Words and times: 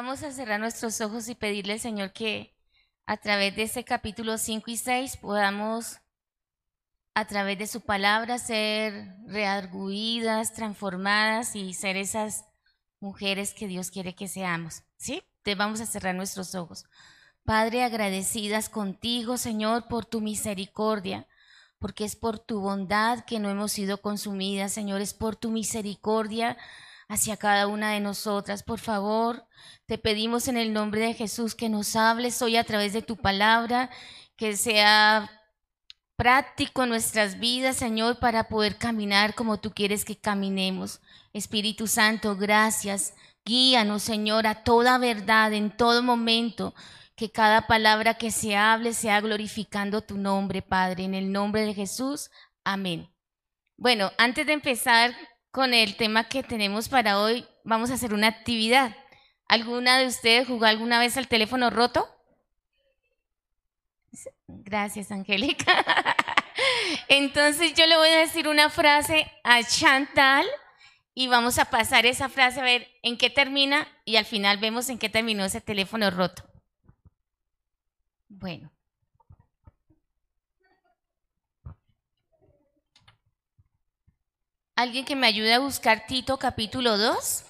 Vamos 0.00 0.22
a 0.22 0.30
cerrar 0.30 0.60
nuestros 0.60 1.00
ojos 1.00 1.28
y 1.28 1.34
pedirle 1.34 1.80
Señor 1.80 2.12
que 2.12 2.54
a 3.04 3.16
través 3.16 3.56
de 3.56 3.64
este 3.64 3.82
capítulo 3.82 4.38
5 4.38 4.70
y 4.70 4.76
6 4.76 5.16
podamos, 5.16 5.98
a 7.14 7.26
través 7.26 7.58
de 7.58 7.66
su 7.66 7.80
palabra, 7.80 8.38
ser 8.38 9.16
rearguidas, 9.26 10.52
transformadas 10.52 11.56
y 11.56 11.74
ser 11.74 11.96
esas 11.96 12.44
mujeres 13.00 13.54
que 13.54 13.66
Dios 13.66 13.90
quiere 13.90 14.14
que 14.14 14.28
seamos. 14.28 14.84
¿Sí? 14.98 15.24
Te 15.42 15.56
vamos 15.56 15.80
a 15.80 15.86
cerrar 15.86 16.14
nuestros 16.14 16.54
ojos. 16.54 16.84
Padre, 17.42 17.82
agradecidas 17.82 18.68
contigo, 18.68 19.36
Señor, 19.36 19.88
por 19.88 20.06
tu 20.06 20.20
misericordia, 20.20 21.26
porque 21.80 22.04
es 22.04 22.14
por 22.14 22.38
tu 22.38 22.60
bondad 22.60 23.24
que 23.24 23.40
no 23.40 23.50
hemos 23.50 23.72
sido 23.72 24.00
consumidas, 24.00 24.70
Señor, 24.70 25.00
es 25.00 25.12
por 25.12 25.34
tu 25.34 25.50
misericordia 25.50 26.56
hacia 27.08 27.36
cada 27.36 27.66
una 27.66 27.92
de 27.92 28.00
nosotras. 28.00 28.62
Por 28.62 28.78
favor, 28.78 29.46
te 29.86 29.98
pedimos 29.98 30.48
en 30.48 30.56
el 30.56 30.72
nombre 30.72 31.00
de 31.00 31.14
Jesús 31.14 31.54
que 31.54 31.68
nos 31.68 31.96
hables 31.96 32.40
hoy 32.42 32.56
a 32.56 32.64
través 32.64 32.92
de 32.92 33.02
tu 33.02 33.16
palabra, 33.16 33.90
que 34.36 34.56
sea 34.56 35.30
práctico 36.16 36.82
en 36.82 36.90
nuestras 36.90 37.38
vidas, 37.38 37.76
Señor, 37.76 38.18
para 38.18 38.48
poder 38.48 38.76
caminar 38.76 39.34
como 39.34 39.60
tú 39.60 39.72
quieres 39.72 40.04
que 40.04 40.18
caminemos. 40.18 41.00
Espíritu 41.32 41.86
Santo, 41.86 42.36
gracias. 42.36 43.14
Guíanos, 43.44 44.02
Señor, 44.02 44.46
a 44.46 44.62
toda 44.62 44.98
verdad 44.98 45.52
en 45.52 45.74
todo 45.76 46.02
momento. 46.02 46.74
Que 47.14 47.32
cada 47.32 47.66
palabra 47.66 48.14
que 48.14 48.30
se 48.30 48.56
hable 48.56 48.94
sea 48.94 49.20
glorificando 49.20 50.02
tu 50.02 50.16
nombre, 50.18 50.60
Padre. 50.60 51.04
En 51.04 51.14
el 51.14 51.32
nombre 51.32 51.62
de 51.62 51.74
Jesús. 51.74 52.30
Amén. 52.64 53.10
Bueno, 53.76 54.12
antes 54.18 54.46
de 54.46 54.52
empezar 54.52 55.14
con 55.50 55.74
el 55.74 55.96
tema 55.96 56.28
que 56.28 56.42
tenemos 56.42 56.88
para 56.88 57.20
hoy, 57.20 57.46
vamos 57.64 57.90
a 57.90 57.94
hacer 57.94 58.14
una 58.14 58.28
actividad. 58.28 58.96
¿Alguna 59.48 59.98
de 59.98 60.06
ustedes 60.06 60.46
jugó 60.46 60.66
alguna 60.66 61.00
vez 61.00 61.16
al 61.16 61.28
teléfono 61.28 61.70
roto? 61.70 62.08
Gracias, 64.46 65.10
Angélica. 65.10 65.84
Entonces 67.08 67.74
yo 67.74 67.86
le 67.86 67.96
voy 67.96 68.08
a 68.08 68.18
decir 68.18 68.48
una 68.48 68.70
frase 68.70 69.30
a 69.44 69.62
Chantal 69.62 70.46
y 71.14 71.28
vamos 71.28 71.58
a 71.58 71.66
pasar 71.66 72.06
esa 72.06 72.28
frase 72.28 72.60
a 72.60 72.64
ver 72.64 72.88
en 73.02 73.16
qué 73.16 73.30
termina 73.30 73.88
y 74.04 74.16
al 74.16 74.24
final 74.24 74.58
vemos 74.58 74.88
en 74.88 74.98
qué 74.98 75.08
terminó 75.08 75.44
ese 75.44 75.60
teléfono 75.60 76.10
roto. 76.10 76.44
Bueno. 78.28 78.70
¿Alguien 84.78 85.04
que 85.04 85.16
me 85.16 85.26
ayude 85.26 85.52
a 85.54 85.58
buscar 85.58 86.06
Tito 86.06 86.38
capítulo 86.38 86.96
2? 86.96 87.44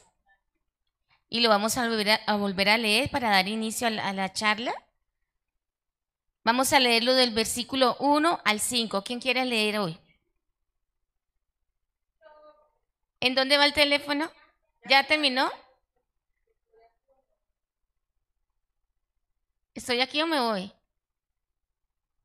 Y 1.29 1.41
lo 1.41 1.51
vamos 1.51 1.77
a 1.77 1.87
volver 1.87 2.20
a, 2.27 2.37
volver 2.37 2.70
a 2.70 2.79
leer 2.79 3.11
para 3.11 3.29
dar 3.29 3.47
inicio 3.48 3.87
a 3.87 3.91
la, 3.91 4.09
a 4.09 4.15
la 4.15 4.33
charla. 4.33 4.73
Vamos 6.43 6.73
a 6.73 6.81
leerlo 6.81 7.12
del 7.12 7.33
versículo 7.33 7.98
1 8.01 8.41
al 8.43 8.61
5. 8.61 9.05
¿Quién 9.05 9.20
quiere 9.20 9.45
leer 9.45 9.79
hoy? 9.79 9.98
¿En 13.20 13.35
dónde 13.35 13.59
va 13.59 13.67
el 13.67 13.75
teléfono? 13.75 14.33
¿Ya 14.89 15.07
terminó? 15.07 15.51
¿Estoy 19.75 20.01
aquí 20.01 20.23
o 20.23 20.27
me 20.27 20.41
voy? 20.41 20.73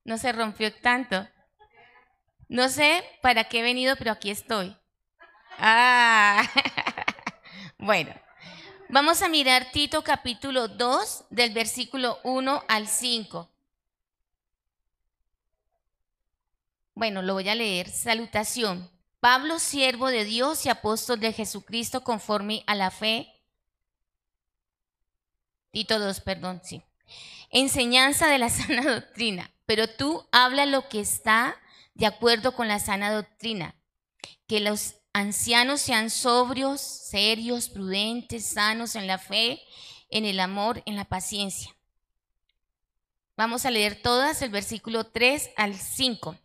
No 0.06 0.18
se 0.18 0.32
rompió 0.32 0.74
tanto. 0.74 1.28
No 2.48 2.70
sé 2.70 3.04
para 3.22 3.44
qué 3.44 3.60
he 3.60 3.64
venido, 3.64 3.98
pero 3.98 4.10
aquí 4.14 4.32
estoy. 4.32 4.78
Ah, 5.58 6.50
bueno. 7.78 8.14
Vamos 8.90 9.24
a 9.24 9.30
mirar 9.30 9.72
Tito 9.72 10.04
capítulo 10.04 10.68
2 10.68 11.26
del 11.32 11.52
versículo 11.52 12.20
1 12.24 12.64
al 12.68 12.88
5. 12.88 13.50
Bueno, 16.94 17.24
lo 17.24 17.34
voy 17.34 17.50
a 17.50 17.56
leer. 17.56 17.90
Salutación. 17.90 18.88
Pablo, 19.20 19.58
siervo 19.58 20.10
de 20.10 20.26
Dios 20.26 20.66
y 20.66 20.70
apóstol 20.70 21.20
de 21.20 21.34
Jesucristo 21.34 22.04
conforme 22.04 22.64
a 22.68 22.76
la 22.76 22.92
fe. 22.92 23.34
Tito 25.72 25.98
2, 25.98 26.22
perdón, 26.22 26.62
sí. 26.64 26.84
Enseñanza 27.50 28.28
de 28.28 28.38
la 28.38 28.50
sana 28.50 28.84
doctrina. 28.84 29.50
Pero 29.66 29.88
tú 29.88 30.28
habla 30.32 30.68
lo 30.68 30.88
que 30.88 31.00
está 31.00 31.56
de 31.96 32.06
acuerdo 32.06 32.54
con 32.54 32.68
la 32.68 32.78
sana 32.78 33.12
doctrina. 33.12 33.74
Que 34.46 34.60
los 34.60 34.98
ancianos 35.14 35.82
sean 35.82 36.10
sobrios, 36.10 36.82
serios, 36.82 37.70
prudentes, 37.70 38.46
sanos 38.46 38.96
en 38.96 39.08
la 39.08 39.20
fe, 39.20 39.62
en 40.10 40.26
el 40.26 40.40
amor, 40.40 40.84
en 40.86 40.96
la 40.96 41.06
paciencia. 41.06 41.76
Vamos 43.38 43.66
a 43.66 43.72
leer 43.72 44.02
todas 44.02 44.42
el 44.42 44.50
versículo 44.50 45.06
3 45.06 45.52
al 45.56 45.76
5. 45.76 46.36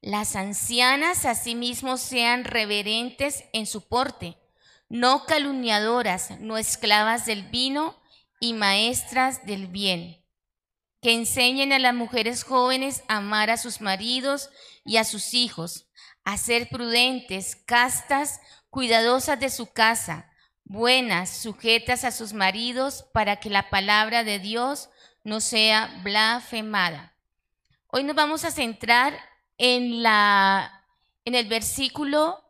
Las 0.00 0.34
ancianas 0.36 1.24
asimismo 1.24 1.96
sean 1.96 2.44
reverentes 2.44 3.44
en 3.52 3.66
su 3.66 3.86
porte, 3.86 4.36
no 4.88 5.24
calumniadoras, 5.26 6.38
no 6.40 6.58
esclavas 6.58 7.24
del 7.24 7.44
vino 7.44 8.00
y 8.40 8.52
maestras 8.52 9.46
del 9.46 9.68
bien, 9.68 10.22
que 11.00 11.12
enseñen 11.12 11.72
a 11.72 11.78
las 11.78 11.94
mujeres 11.94 12.44
jóvenes 12.44 13.04
a 13.08 13.18
amar 13.18 13.50
a 13.50 13.56
sus 13.56 13.80
maridos 13.80 14.50
y 14.84 14.96
a 14.96 15.04
sus 15.04 15.34
hijos, 15.34 15.86
a 16.24 16.36
ser 16.36 16.68
prudentes, 16.68 17.56
castas, 17.56 18.40
cuidadosas 18.70 19.38
de 19.38 19.50
su 19.50 19.72
casa, 19.72 20.30
buenas, 20.64 21.30
sujetas 21.30 22.04
a 22.04 22.10
sus 22.10 22.32
maridos, 22.32 23.04
para 23.12 23.36
que 23.36 23.50
la 23.50 23.70
palabra 23.70 24.24
de 24.24 24.38
Dios 24.38 24.88
no 25.24 25.40
sea 25.40 26.00
blasfemada. 26.02 27.14
Hoy 27.88 28.04
nos 28.04 28.16
vamos 28.16 28.44
a 28.44 28.50
centrar 28.50 29.18
en, 29.58 30.02
la, 30.02 30.84
en 31.24 31.34
el 31.34 31.46
versículo 31.46 32.42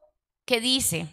que 0.45 0.61
dice, 0.61 1.09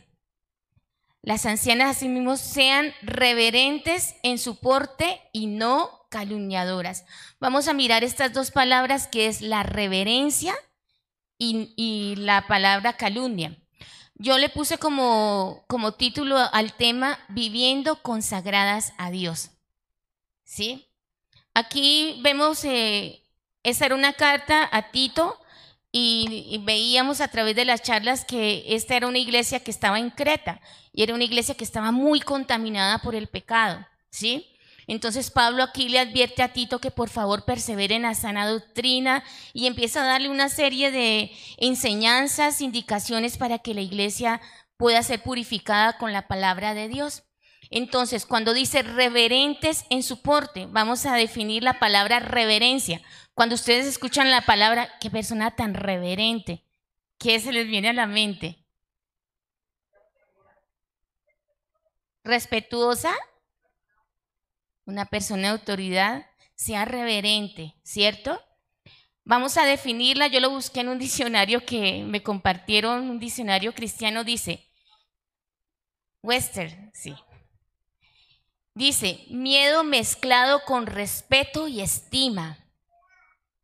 las 1.21 1.45
ancianas 1.45 1.97
asimismo 1.97 2.37
sean 2.37 2.93
reverentes 3.01 4.15
en 4.23 4.37
su 4.37 4.59
porte 4.59 5.21
y 5.33 5.47
no 5.47 6.07
calumniadoras. 6.09 7.05
Vamos 7.39 7.67
a 7.67 7.73
mirar 7.73 8.03
estas 8.03 8.33
dos 8.33 8.51
palabras 8.51 9.07
que 9.07 9.27
es 9.27 9.41
la 9.41 9.63
reverencia 9.63 10.55
y, 11.39 11.73
y 11.75 12.15
la 12.17 12.45
palabra 12.45 12.93
calumnia. 12.93 13.57
Yo 14.21 14.37
le 14.37 14.49
puse 14.49 14.77
como, 14.77 15.63
como 15.67 15.93
título 15.93 16.37
al 16.37 16.73
tema 16.73 17.17
Viviendo 17.29 18.01
consagradas 18.01 18.93
a 18.97 19.11
Dios. 19.11 19.51
¿Sí? 20.43 20.89
Aquí 21.53 22.19
vemos, 22.21 22.65
eh, 22.65 23.23
esa 23.63 23.85
era 23.85 23.95
una 23.95 24.13
carta 24.13 24.67
a 24.71 24.91
Tito 24.91 25.39
y, 25.91 26.61
veíamos 26.65 27.21
a 27.21 27.29
través 27.29 27.55
de 27.55 27.65
las 27.65 27.81
charlas 27.81 28.25
que 28.25 28.63
esta 28.67 28.95
era 28.95 29.07
una 29.07 29.17
iglesia 29.19 29.61
que 29.61 29.71
estaba 29.71 29.99
en 29.99 30.09
Creta 30.09 30.59
y 30.91 31.03
era 31.03 31.15
una 31.15 31.23
iglesia 31.23 31.55
que 31.55 31.63
estaba 31.63 31.91
muy 31.91 32.19
contaminada 32.19 32.99
por 32.99 33.15
el 33.15 33.27
pecado, 33.27 33.87
¿sí? 34.09 34.45
Entonces 34.89 35.29
Pablo 35.29 35.61
aquí 35.61 35.87
le 35.87 35.99
advierte 35.99 36.41
a 36.41 36.51
Tito 36.51 36.79
que 36.79 36.89
por 36.89 37.09
favor 37.09 37.45
persevere 37.45 37.93
en 37.93 38.01
la 38.01 38.15
sana 38.15 38.49
doctrina 38.49 39.23
y 39.53 39.67
empieza 39.67 40.01
a 40.01 40.07
darle 40.07 40.29
una 40.29 40.49
serie 40.49 40.89
de 40.89 41.31
enseñanzas, 41.57 42.59
indicaciones 42.59 43.37
para 43.37 43.59
que 43.59 43.75
la 43.75 43.81
iglesia 43.81 44.41
pueda 44.77 45.03
ser 45.03 45.21
purificada 45.21 45.99
con 45.99 46.11
la 46.11 46.27
palabra 46.27 46.73
de 46.73 46.87
Dios. 46.87 47.21
Entonces, 47.69 48.25
cuando 48.25 48.51
dice 48.55 48.81
reverentes 48.81 49.85
en 49.91 50.01
su 50.01 50.23
porte, 50.23 50.65
vamos 50.65 51.05
a 51.05 51.13
definir 51.13 51.61
la 51.61 51.77
palabra 51.77 52.19
reverencia. 52.19 52.99
Cuando 53.35 53.53
ustedes 53.53 53.85
escuchan 53.85 54.31
la 54.31 54.41
palabra, 54.41 54.89
qué 54.99 55.11
persona 55.11 55.55
tan 55.55 55.75
reverente, 55.75 56.63
¿qué 57.19 57.39
se 57.39 57.51
les 57.51 57.67
viene 57.67 57.89
a 57.89 57.93
la 57.93 58.07
mente? 58.07 58.65
Respetuosa, 62.23 63.13
una 64.89 65.05
persona 65.05 65.43
de 65.43 65.47
autoridad, 65.49 66.25
sea 66.55 66.83
reverente, 66.83 67.75
¿cierto? 67.83 68.41
Vamos 69.23 69.55
a 69.57 69.65
definirla, 69.65 70.27
yo 70.27 70.39
lo 70.39 70.49
busqué 70.49 70.79
en 70.79 70.89
un 70.89 70.97
diccionario 70.97 71.63
que 71.63 72.03
me 72.03 72.23
compartieron, 72.23 73.09
un 73.09 73.19
diccionario 73.19 73.73
cristiano 73.73 74.23
dice, 74.23 74.67
Western, 76.23 76.91
sí. 76.93 77.15
Dice, 78.73 79.25
miedo 79.29 79.83
mezclado 79.83 80.61
con 80.65 80.87
respeto 80.87 81.67
y 81.67 81.81
estima. 81.81 82.57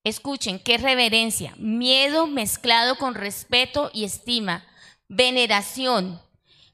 Escuchen, 0.04 0.60
qué 0.60 0.78
reverencia. 0.78 1.56
Miedo 1.57 2.28
mezclado 2.28 2.98
con 2.98 3.16
respeto 3.16 3.89
y 3.94 4.04
estima. 4.04 4.63
Veneración. 5.07 6.21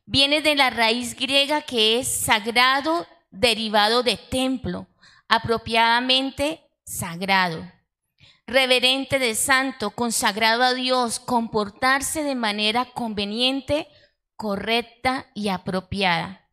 Viene 0.06 0.42
de 0.42 0.56
la 0.56 0.70
raíz 0.70 1.16
griega 1.16 1.62
que 1.62 2.00
es 2.00 2.10
sagrado 2.10 3.08
derivado 3.32 4.04
de 4.04 4.18
templo, 4.18 4.88
apropiadamente 5.28 6.62
sagrado. 6.84 7.72
Reverente 8.46 9.18
de 9.18 9.34
santo, 9.36 9.92
consagrado 9.92 10.64
a 10.64 10.74
Dios, 10.74 11.20
comportarse 11.20 12.24
de 12.24 12.36
manera 12.36 12.86
conveniente, 12.86 13.88
correcta 14.36 15.28
y 15.34 15.48
apropiada. 15.48 16.50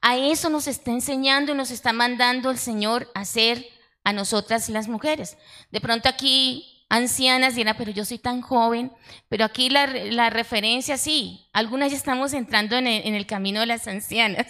A 0.00 0.16
eso 0.16 0.50
nos 0.50 0.66
está 0.66 0.90
enseñando 0.90 1.52
y 1.52 1.54
nos 1.54 1.70
está 1.70 1.92
mandando 1.92 2.50
el 2.50 2.58
Señor 2.58 3.10
a 3.14 3.20
hacer 3.20 3.66
a 4.04 4.12
nosotras 4.12 4.68
las 4.68 4.88
mujeres. 4.88 5.38
De 5.70 5.80
pronto 5.80 6.08
aquí 6.08 6.84
ancianas 6.88 7.54
dirán, 7.54 7.76
pero 7.78 7.92
yo 7.92 8.04
soy 8.04 8.18
tan 8.18 8.40
joven, 8.40 8.92
pero 9.28 9.44
aquí 9.44 9.70
la, 9.70 10.30
referencia 10.30 10.96
sí, 10.96 11.48
algunas 11.52 11.90
ya 11.90 11.96
estamos 11.96 12.32
entrando 12.32 12.76
en 12.76 12.86
el, 12.86 13.06
en 13.06 13.14
el 13.14 13.26
camino 13.26 13.60
de 13.60 13.66
las 13.66 13.86
ancianas, 13.86 14.46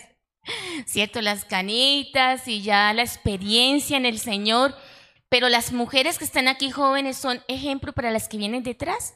¿cierto? 0.86 1.20
Las 1.20 1.44
canitas 1.44 2.48
y 2.48 2.62
ya 2.62 2.92
la 2.92 3.02
experiencia 3.02 3.96
en 3.96 4.06
el 4.06 4.18
Señor, 4.18 4.74
pero 5.28 5.48
las 5.48 5.72
mujeres 5.72 6.18
que 6.18 6.24
están 6.24 6.48
aquí 6.48 6.70
jóvenes 6.70 7.16
son 7.16 7.42
ejemplo 7.48 7.92
para 7.92 8.10
las 8.10 8.28
que 8.28 8.38
vienen 8.38 8.62
detrás. 8.62 9.14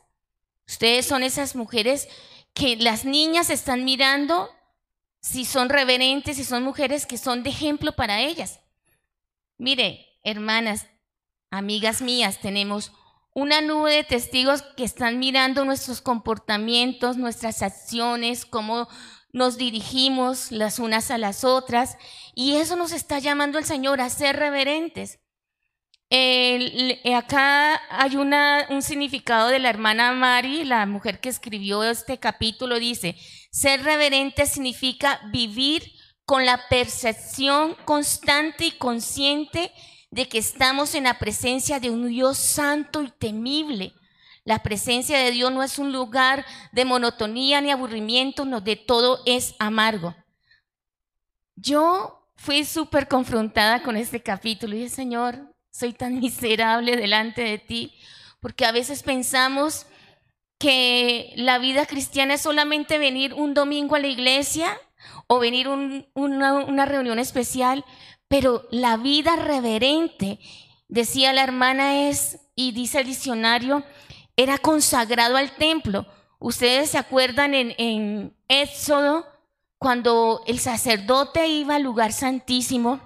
Ustedes 0.67 1.07
son 1.07 1.23
esas 1.23 1.57
mujeres 1.57 2.09
que 2.55 2.77
las 2.77 3.05
niñas 3.05 3.51
están 3.51 3.85
mirando 3.85 4.51
si 5.21 5.45
son 5.45 5.69
reverentes, 5.69 6.37
si 6.37 6.45
son 6.45 6.63
mujeres 6.63 7.07
que 7.07 7.17
son 7.17 7.43
de 7.43 7.51
ejemplo 7.51 7.93
para 7.93 8.21
ellas. 8.21 8.61
Mire, 9.57 10.07
hermanas, 10.25 10.87
amigas 11.51 12.03
mías, 12.03 12.41
tenemos 12.41 12.93
una 13.35 13.61
nube 13.61 13.93
de 13.95 14.05
testigos 14.05 14.63
que 14.77 14.85
están 14.85 15.19
mirando 15.19 15.65
nuestros 15.65 16.01
comportamientos, 16.01 17.17
nuestras 17.17 17.63
acciones, 17.63 18.45
cómo 18.45 18.89
nos 19.33 19.57
dirigimos 19.57 20.53
las 20.53 20.79
unas 20.79 21.11
a 21.11 21.19
las 21.19 21.45
otras, 21.45 21.97
y 22.35 22.57
eso 22.57 22.77
nos 22.77 22.93
está 22.93 23.19
llamando 23.19 23.59
el 23.59 23.65
Señor 23.65 24.01
a 24.01 24.11
ser 24.11 24.37
reverentes. 24.37 25.19
acá 27.15 27.81
hay 27.91 28.17
una, 28.17 28.67
un 28.69 28.83
significado 28.83 29.49
de 29.49 29.59
la 29.59 29.71
hermana 29.71 30.13
Mari, 30.13 30.65
la 30.65 30.85
mujer 30.87 31.21
que 31.21 31.31
escribió 31.31 31.83
este 31.83 32.19
capítulo, 32.19 32.79
dice, 32.79 33.17
ser 33.51 33.83
reverente 33.83 34.47
significa 34.47 35.21
vivir 35.33 35.91
con 36.25 36.47
la 36.47 36.69
percepción 36.69 37.75
constante 37.85 38.67
y 38.67 38.73
consciente 38.73 39.73
de 40.11 40.29
que 40.29 40.39
estamos 40.39 40.95
en 40.95 41.05
la 41.05 41.19
presencia 41.19 41.81
de 41.81 41.91
un 41.91 42.07
Dios 42.07 42.37
santo 42.37 43.03
y 43.03 43.11
temible. 43.11 43.95
La 44.45 44.63
presencia 44.63 45.19
de 45.19 45.31
Dios 45.31 45.53
no 45.53 45.63
es 45.63 45.79
un 45.79 45.93
lugar 45.93 46.45
de 46.73 46.85
monotonía 46.85 47.61
ni 47.61 47.71
aburrimiento, 47.71 48.45
no, 48.45 48.61
de 48.61 48.77
todo 48.77 49.21
es 49.25 49.55
amargo. 49.59 50.17
Yo 51.55 52.29
fui 52.35 52.65
súper 52.65 53.07
confrontada 53.07 53.83
con 53.83 53.97
este 53.97 54.21
capítulo 54.21 54.75
y 54.75 54.79
dije, 54.79 54.91
Señor, 54.91 55.55
soy 55.71 55.93
tan 55.93 56.19
miserable 56.21 56.97
delante 56.97 57.43
de 57.43 57.59
ti, 57.59 57.95
porque 58.41 58.65
a 58.65 58.73
veces 58.73 59.03
pensamos 59.03 59.87
que 60.59 61.33
la 61.37 61.59
vida 61.59 61.87
cristiana 61.87 62.35
es 62.35 62.41
solamente 62.41 62.99
venir 62.99 63.35
un 63.35 63.55
domingo 63.55 63.95
a 63.95 64.01
la 64.01 64.07
iglesia 64.07 64.77
o 65.27 65.39
venir 65.39 65.69
una, 65.69 66.55
una 66.55 66.85
reunión 66.85 67.19
especial, 67.19 67.85
pero 68.29 68.67
la 68.71 68.97
vida 68.97 69.37
reverente, 69.37 70.39
decía 70.89 71.33
la 71.33 71.43
hermana, 71.43 72.09
es, 72.09 72.41
y 72.55 72.73
dice 72.73 73.01
el 73.01 73.07
diccionario, 73.07 73.85
era 74.37 74.59
consagrado 74.59 75.37
al 75.37 75.53
templo. 75.53 76.07
Ustedes 76.39 76.91
se 76.91 76.99
acuerdan 76.99 77.55
en, 77.55 78.37
Éxodo, 78.49 79.27
cuando 79.79 80.43
el 80.47 80.59
sacerdote 80.59 81.49
iba 81.49 81.77
al 81.77 81.83
lugar 81.83 82.13
santísimo, 82.13 83.01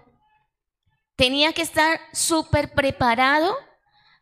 tenía 1.17 1.53
que 1.53 1.63
estar 1.63 2.01
súper 2.13 2.73
preparado. 2.73 3.55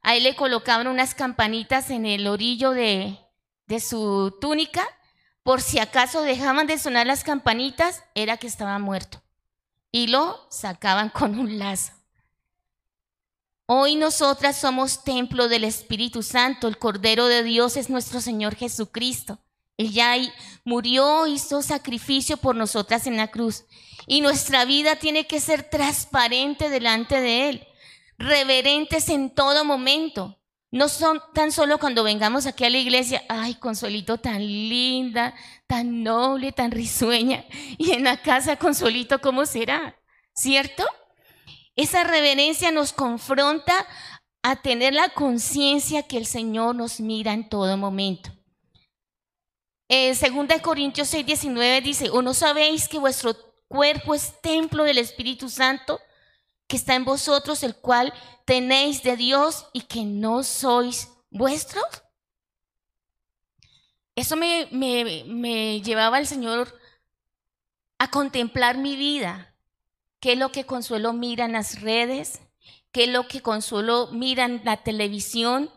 Ahí 0.02 0.20
le 0.20 0.36
colocaban 0.36 0.86
unas 0.86 1.14
campanitas 1.14 1.90
en 1.90 2.06
el 2.06 2.26
orillo 2.26 2.72
de, 2.72 3.18
de 3.66 3.80
su 3.80 4.36
túnica, 4.40 4.86
por 5.42 5.60
si 5.60 5.78
acaso 5.78 6.22
dejaban 6.22 6.66
de 6.66 6.78
sonar 6.78 7.06
las 7.06 7.24
campanitas, 7.24 8.04
era 8.14 8.36
que 8.36 8.46
estaba 8.46 8.78
muerto. 8.78 9.22
Y 9.90 10.08
lo 10.08 10.46
sacaban 10.50 11.08
con 11.10 11.38
un 11.38 11.58
lazo. 11.58 11.92
Hoy 13.66 13.94
nosotras 13.94 14.58
somos 14.58 15.04
templo 15.04 15.48
del 15.48 15.64
Espíritu 15.64 16.22
Santo, 16.22 16.68
el 16.68 16.76
Cordero 16.76 17.28
de 17.28 17.42
Dios 17.42 17.78
es 17.78 17.88
nuestro 17.88 18.20
Señor 18.20 18.56
Jesucristo. 18.56 19.38
Él 19.78 19.90
ya 19.90 20.16
murió, 20.66 21.26
hizo 21.26 21.62
sacrificio 21.62 22.36
por 22.36 22.56
nosotras 22.56 23.06
en 23.06 23.16
la 23.16 23.28
cruz. 23.28 23.64
Y 24.06 24.20
nuestra 24.20 24.66
vida 24.66 24.96
tiene 24.96 25.26
que 25.26 25.40
ser 25.40 25.62
transparente 25.62 26.68
delante 26.68 27.22
de 27.22 27.48
Él, 27.48 27.66
reverentes 28.18 29.08
en 29.08 29.34
todo 29.34 29.64
momento. 29.64 30.38
No 30.70 30.90
son 30.90 31.22
tan 31.32 31.50
solo 31.50 31.78
cuando 31.78 32.04
vengamos 32.04 32.44
aquí 32.44 32.64
a 32.64 32.70
la 32.70 32.78
iglesia, 32.78 33.22
ay, 33.30 33.54
Consuelito 33.54 34.18
tan 34.18 34.42
linda, 34.42 35.34
tan 35.66 36.02
noble, 36.02 36.52
tan 36.52 36.70
risueña. 36.70 37.46
Y 37.78 37.92
en 37.92 38.04
la 38.04 38.20
casa, 38.20 38.56
Consuelito, 38.56 39.22
¿cómo 39.22 39.46
será? 39.46 39.96
¿Cierto? 40.34 40.84
Esa 41.76 42.04
reverencia 42.04 42.70
nos 42.70 42.92
confronta 42.92 43.86
a 44.42 44.56
tener 44.56 44.94
la 44.94 45.08
conciencia 45.08 46.02
que 46.02 46.16
el 46.16 46.26
Señor 46.26 46.74
nos 46.74 47.00
mira 47.00 47.32
en 47.32 47.48
todo 47.48 47.76
momento. 47.76 48.30
Eh, 49.88 50.14
segunda 50.14 50.60
Corintios 50.60 51.08
6, 51.08 51.26
19 51.26 51.80
dice, 51.80 52.10
¿o 52.10 52.22
no 52.22 52.34
sabéis 52.34 52.88
que 52.88 52.98
vuestro 52.98 53.36
cuerpo 53.68 54.14
es 54.14 54.40
templo 54.40 54.84
del 54.84 54.98
Espíritu 54.98 55.48
Santo? 55.48 56.00
que 56.66 56.76
está 56.76 56.94
en 56.94 57.04
vosotros, 57.04 57.62
el 57.62 57.76
cual 57.76 58.12
tenéis 58.44 59.02
de 59.02 59.16
Dios 59.16 59.66
y 59.72 59.82
que 59.82 60.04
no 60.04 60.42
sois 60.42 61.10
vuestros? 61.30 61.84
Eso 64.16 64.36
me, 64.36 64.68
me, 64.70 65.80
llevaba 65.82 66.18
el 66.18 66.26
Señor 66.26 66.78
a 67.98 68.10
contemplar 68.10 68.78
mi 68.78 68.96
vida. 68.96 69.53
¿Qué 70.24 70.32
es 70.32 70.38
lo 70.38 70.50
que 70.52 70.64
Consuelo 70.64 71.12
mira 71.12 71.44
en 71.44 71.52
las 71.52 71.82
redes? 71.82 72.40
¿Qué 72.92 73.04
es 73.04 73.10
lo 73.10 73.28
que 73.28 73.42
Consuelo 73.42 74.08
mira 74.10 74.46
en 74.46 74.62
la 74.64 74.78
televisión? 74.78 75.70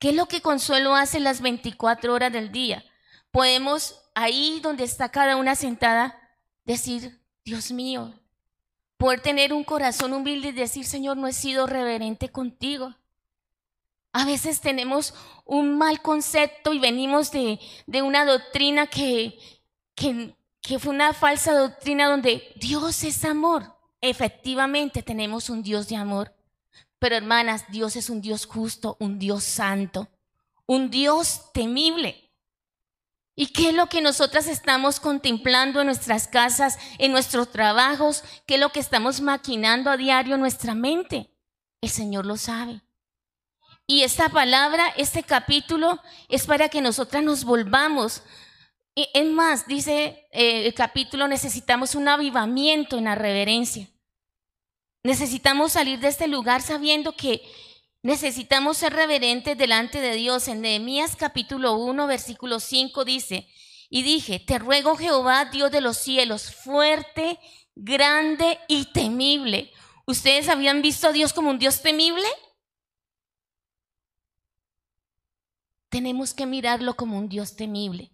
¿Qué 0.00 0.08
es 0.08 0.16
lo 0.16 0.26
que 0.26 0.40
Consuelo 0.42 0.96
hace 0.96 1.20
las 1.20 1.40
24 1.40 2.12
horas 2.12 2.32
del 2.32 2.50
día? 2.50 2.84
Podemos, 3.30 3.94
ahí 4.16 4.58
donde 4.60 4.82
está 4.82 5.10
cada 5.10 5.36
una 5.36 5.54
sentada, 5.54 6.18
decir, 6.64 7.20
Dios 7.44 7.70
mío, 7.70 8.12
Poder 8.96 9.20
tener 9.20 9.52
un 9.52 9.62
corazón 9.62 10.14
humilde 10.14 10.48
y 10.48 10.52
decir, 10.52 10.84
Señor, 10.84 11.16
no 11.16 11.28
he 11.28 11.32
sido 11.32 11.68
reverente 11.68 12.28
contigo. 12.28 12.96
A 14.12 14.24
veces 14.24 14.60
tenemos 14.60 15.14
un 15.44 15.78
mal 15.78 16.02
concepto 16.02 16.72
y 16.72 16.80
venimos 16.80 17.30
de, 17.30 17.60
una 18.02 18.24
doctrina 18.24 18.88
que, 18.88 19.38
que, 19.94 20.34
que 20.62 20.78
fue 20.78 20.92
una 20.92 21.12
falsa 21.12 21.52
doctrina 21.52 22.08
donde 22.08 22.52
Dios 22.56 23.02
es 23.04 23.24
amor. 23.24 23.76
Efectivamente 24.00 25.02
tenemos 25.02 25.50
un 25.50 25.62
Dios 25.62 25.88
de 25.88 25.96
amor. 25.96 26.34
Pero 26.98 27.16
hermanas, 27.16 27.64
Dios 27.68 27.96
es 27.96 28.10
un 28.10 28.20
Dios 28.20 28.46
justo, 28.46 28.96
un 29.00 29.18
Dios 29.18 29.42
santo, 29.42 30.08
un 30.66 30.90
Dios 30.90 31.50
temible. 31.52 32.30
¿Y 33.34 33.46
qué 33.46 33.70
es 33.70 33.74
lo 33.74 33.88
que 33.88 34.02
nosotras 34.02 34.46
estamos 34.46 35.00
contemplando 35.00 35.80
en 35.80 35.86
nuestras 35.86 36.28
casas, 36.28 36.78
en 36.98 37.10
nuestros 37.10 37.50
trabajos? 37.50 38.22
¿Qué 38.46 38.56
es 38.56 38.60
lo 38.60 38.68
que 38.70 38.80
estamos 38.80 39.22
maquinando 39.22 39.90
a 39.90 39.96
diario 39.96 40.34
en 40.34 40.42
nuestra 40.42 40.74
mente? 40.74 41.30
El 41.80 41.88
Señor 41.88 42.26
lo 42.26 42.36
sabe. 42.36 42.82
Y 43.86 44.02
esta 44.02 44.28
palabra, 44.28 44.88
este 44.96 45.22
capítulo, 45.22 46.00
es 46.28 46.46
para 46.46 46.68
que 46.68 46.82
nosotras 46.82 47.24
nos 47.24 47.44
volvamos. 47.44 48.22
Es 48.94 49.26
más, 49.26 49.66
dice 49.66 50.28
eh, 50.32 50.66
el 50.66 50.74
capítulo, 50.74 51.28
necesitamos 51.28 51.94
un 51.94 52.08
avivamiento 52.08 52.98
en 52.98 53.04
la 53.04 53.14
reverencia. 53.14 53.88
Necesitamos 55.02 55.72
salir 55.72 56.00
de 56.00 56.08
este 56.08 56.28
lugar 56.28 56.60
sabiendo 56.60 57.12
que 57.12 57.42
Necesitamos 58.02 58.78
ser 58.78 58.94
reverentes 58.94 59.58
delante 59.58 60.00
de 60.00 60.14
Dios. 60.14 60.48
En 60.48 60.62
Nehemías 60.62 61.16
capítulo 61.16 61.74
1, 61.74 62.06
versículo 62.06 62.58
5 62.58 63.04
dice, 63.04 63.46
y 63.90 64.02
dije, 64.02 64.38
te 64.38 64.58
ruego 64.58 64.96
Jehová, 64.96 65.46
Dios 65.46 65.70
de 65.70 65.80
los 65.80 65.98
cielos, 65.98 66.54
fuerte, 66.54 67.38
grande 67.74 68.58
y 68.68 68.86
temible. 68.86 69.72
¿Ustedes 70.06 70.48
habían 70.48 70.80
visto 70.80 71.08
a 71.08 71.12
Dios 71.12 71.32
como 71.32 71.50
un 71.50 71.58
Dios 71.58 71.82
temible? 71.82 72.26
Tenemos 75.90 76.32
que 76.32 76.46
mirarlo 76.46 76.94
como 76.94 77.18
un 77.18 77.28
Dios 77.28 77.56
temible. 77.56 78.12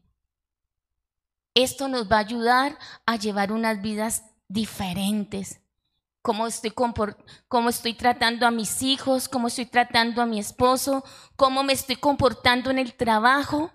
Esto 1.57 1.89
nos 1.89 2.09
va 2.09 2.19
a 2.19 2.21
ayudar 2.21 2.79
a 3.05 3.17
llevar 3.17 3.51
unas 3.51 3.83
vidas 3.83 4.23
diferentes 4.47 5.61
cómo 6.27 6.49
estoy, 6.49 6.73
cómo 7.47 7.69
estoy 7.69 7.95
tratando 7.95 8.49
a 8.49 8.51
mis 8.51 8.83
hijos, 8.83 9.29
cómo 9.29 9.47
estoy 9.47 9.67
tratando 9.67 10.21
a 10.21 10.27
mi 10.27 10.41
esposo, 10.41 11.05
cómo 11.37 11.63
me 11.63 11.73
estoy 11.73 11.95
comportando 11.95 12.69
en 12.69 12.81
el 12.81 12.95
trabajo, 12.95 13.73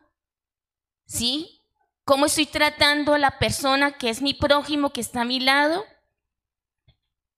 ¿sí? 1.06 1.62
¿Cómo 2.04 2.26
estoy 2.26 2.48
tratando 2.48 3.14
a 3.14 3.20
la 3.20 3.40
persona 3.40 3.94
que 3.94 4.10
es 4.10 4.22
mi 4.22 4.34
prójimo, 4.34 4.92
que 4.92 5.00
está 5.00 5.22
a 5.22 5.26
mi 5.26 5.40
lado? 5.40 5.86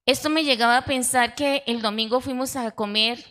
Esto 0.08 0.32
me 0.32 0.44
llegaba 0.44 0.78
a 0.78 0.86
pensar 0.86 1.36
que 1.36 1.62
el 1.68 1.84
domingo 1.84 2.20
fuimos 2.20 2.56
a 2.56 2.72
comer 2.72 3.24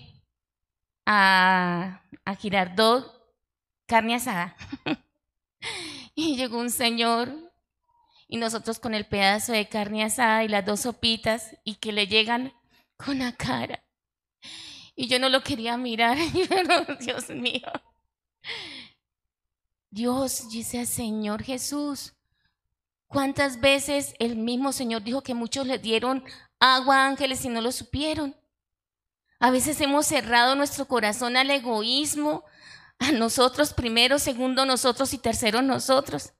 a, 1.04 2.00
a 2.24 2.34
Girardot 2.36 3.12
carne 3.86 4.14
asada. 4.14 4.54
y 6.14 6.36
llegó 6.36 6.58
un 6.58 6.70
señor 6.70 7.32
y 8.28 8.36
nosotros 8.36 8.78
con 8.78 8.94
el 8.94 9.06
pedazo 9.06 9.52
de 9.52 9.68
carne 9.68 10.04
asada 10.04 10.44
y 10.44 10.48
las 10.48 10.64
dos 10.64 10.80
sopitas 10.80 11.56
y 11.64 11.76
que 11.76 11.92
le 11.92 12.06
llegan 12.06 12.52
con 12.96 13.18
la 13.18 13.32
cara. 13.32 13.84
Y 14.94 15.06
yo 15.08 15.18
no 15.18 15.28
lo 15.28 15.42
quería 15.42 15.76
mirar, 15.76 16.18
Dios 17.00 17.28
mío. 17.30 17.68
Dios, 19.90 20.48
dice 20.48 20.86
Señor 20.86 21.42
Jesús, 21.42 22.14
¿cuántas 23.06 23.60
veces 23.60 24.14
el 24.18 24.36
mismo 24.36 24.72
Señor 24.72 25.02
dijo 25.02 25.22
que 25.22 25.34
muchos 25.34 25.66
le 25.66 25.78
dieron 25.78 26.24
agua 26.58 27.02
a 27.02 27.08
ángeles 27.08 27.44
y 27.44 27.48
no 27.48 27.60
lo 27.60 27.72
supieron? 27.72 28.34
A 29.38 29.50
veces 29.50 29.80
hemos 29.80 30.06
cerrado 30.06 30.54
nuestro 30.54 30.86
corazón 30.86 31.36
al 31.36 31.50
egoísmo, 31.50 32.44
a 33.02 33.12
nosotros 33.12 33.72
primero, 33.72 34.18
segundo 34.18 34.64
nosotros 34.64 35.12
y 35.12 35.18
tercero 35.18 35.62
nosotros. 35.62 36.32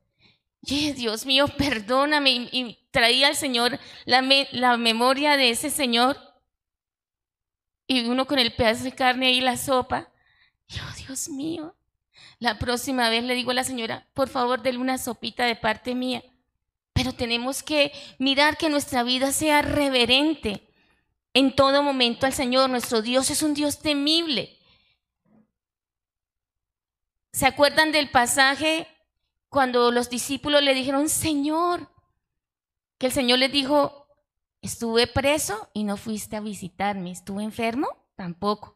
Dios 0.63 1.27
mío, 1.27 1.47
perdóname. 1.59 2.49
Y, 2.53 2.79
traía 2.91 3.29
al 3.29 3.37
Señor 3.37 3.79
la, 4.05 4.23
la 4.53 4.77
memoria 4.77 5.37
de 5.37 5.51
ese 5.51 5.71
Señor. 5.71 6.17
Y 7.87 8.05
uno 8.07 8.27
con 8.27 8.39
el 8.39 8.55
pedazo 8.55 8.85
de 8.85 8.93
carne 8.93 9.33
y 9.33 9.41
la 9.41 9.57
sopa. 9.57 10.09
Dios 11.07 11.29
mío. 11.29 11.75
La 12.39 12.59
próxima 12.59 13.09
vez 13.09 13.25
le 13.25 13.35
digo 13.35 13.51
a 13.51 13.55
la 13.55 13.65
señora, 13.65 14.09
por 14.15 14.29
favor, 14.29 14.63
denle 14.63 14.81
una 14.81 14.99
sopita 14.99 15.45
de 15.45 15.57
parte 15.57 15.95
mía. 15.95 16.23
Pero 16.93 17.13
tenemos 17.13 17.63
que 17.63 17.93
mirar 18.19 18.57
que 18.57 18.69
nuestra 18.69 19.03
vida 19.03 19.33
sea 19.33 19.63
reverente 19.63 20.69
en 21.35 21.55
todo 21.55 21.83
momento 21.83 22.27
al 22.27 22.33
Señor. 22.33 22.69
Nuestro 22.69 23.03
Dios 23.03 23.31
es 23.31 23.43
un 23.43 23.55
Dios 23.55 23.81
temible. 23.81 24.59
¿Se 27.33 27.47
acuerdan 27.47 27.93
del 27.93 28.11
pasaje 28.11 28.87
cuando 29.49 29.91
los 29.91 30.11
discípulos 30.11 30.63
le 30.63 30.75
dijeron, 30.75 31.09
Señor, 31.09 31.89
que 32.99 33.07
el 33.07 33.13
Señor 33.13 33.39
les 33.39 33.51
dijo, 33.51 34.07
estuve 34.61 35.07
preso 35.07 35.69
y 35.73 35.85
no 35.85 35.97
fuiste 35.97 36.37
a 36.37 36.41
visitarme, 36.41 37.11
estuve 37.11 37.43
enfermo, 37.43 37.89
tampoco. 38.17 38.75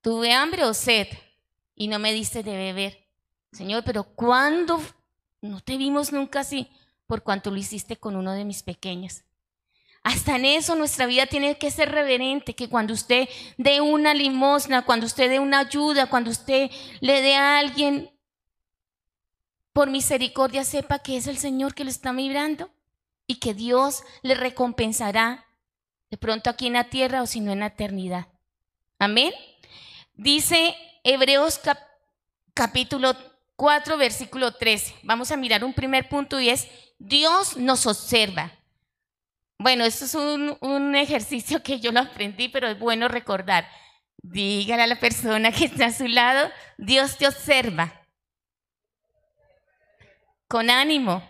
Tuve 0.00 0.32
hambre 0.32 0.64
o 0.64 0.74
sed 0.74 1.08
y 1.74 1.88
no 1.88 1.98
me 1.98 2.12
diste 2.12 2.42
de 2.42 2.56
beber. 2.56 3.08
Señor, 3.52 3.84
pero 3.84 4.04
¿cuándo 4.04 4.80
no 5.40 5.60
te 5.60 5.76
vimos 5.76 6.12
nunca 6.12 6.40
así? 6.40 6.70
Por 7.06 7.22
cuanto 7.22 7.50
lo 7.50 7.56
hiciste 7.56 7.96
con 7.96 8.16
uno 8.16 8.32
de 8.32 8.44
mis 8.44 8.62
pequeños. 8.62 9.22
Hasta 10.06 10.36
en 10.36 10.44
eso 10.44 10.76
nuestra 10.76 11.06
vida 11.06 11.26
tiene 11.26 11.58
que 11.58 11.68
ser 11.72 11.90
reverente, 11.90 12.54
que 12.54 12.68
cuando 12.68 12.94
usted 12.94 13.28
dé 13.56 13.80
una 13.80 14.14
limosna, 14.14 14.82
cuando 14.82 15.04
usted 15.04 15.28
dé 15.28 15.40
una 15.40 15.58
ayuda, 15.58 16.06
cuando 16.06 16.30
usted 16.30 16.70
le 17.00 17.22
dé 17.22 17.34
a 17.34 17.58
alguien, 17.58 18.12
por 19.72 19.90
misericordia 19.90 20.62
sepa 20.62 21.00
que 21.00 21.16
es 21.16 21.26
el 21.26 21.38
Señor 21.38 21.74
que 21.74 21.82
lo 21.82 21.90
está 21.90 22.12
mirando 22.12 22.70
y 23.26 23.40
que 23.40 23.52
Dios 23.52 24.04
le 24.22 24.36
recompensará 24.36 25.44
de 26.08 26.16
pronto 26.16 26.50
aquí 26.50 26.68
en 26.68 26.74
la 26.74 26.84
tierra 26.84 27.20
o 27.22 27.26
si 27.26 27.40
no 27.40 27.50
en 27.50 27.58
la 27.58 27.66
eternidad. 27.66 28.28
Amén. 29.00 29.32
Dice 30.14 30.76
Hebreos 31.02 31.60
capítulo 32.54 33.16
4, 33.56 33.96
versículo 33.96 34.52
13. 34.52 34.94
Vamos 35.02 35.32
a 35.32 35.36
mirar 35.36 35.64
un 35.64 35.74
primer 35.74 36.08
punto 36.08 36.38
y 36.38 36.50
es, 36.50 36.68
Dios 37.00 37.56
nos 37.56 37.88
observa. 37.88 38.55
Bueno, 39.58 39.84
esto 39.84 40.04
es 40.04 40.14
un, 40.14 40.94
ejercicio 40.94 41.62
que 41.62 41.80
yo 41.80 41.92
lo 41.92 42.00
aprendí, 42.00 42.48
pero 42.48 42.68
es 42.68 42.78
bueno 42.78 43.08
recordar. 43.08 43.68
Dígale 44.18 44.82
a 44.82 44.86
la 44.86 45.00
persona 45.00 45.52
que 45.52 45.66
está 45.66 45.86
a 45.86 45.92
su 45.92 46.06
lado, 46.06 46.50
Dios 46.76 47.16
te 47.16 47.26
observa. 47.26 47.92
Con 50.48 50.70
ánimo. 50.70 51.22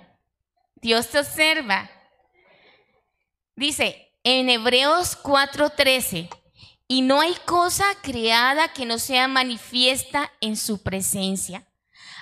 Dios 0.76 1.08
te 1.08 1.20
observa. 1.20 1.90
Dice 3.54 4.12
en 4.24 4.50
Hebreos 4.50 5.16
4:13, 5.22 6.28
y 6.88 7.02
no 7.02 7.20
hay 7.20 7.34
cosa 7.46 7.84
creada 8.02 8.72
que 8.72 8.84
no 8.84 8.98
sea 8.98 9.28
manifiesta 9.28 10.32
en 10.40 10.56
su 10.56 10.82
presencia. 10.82 11.66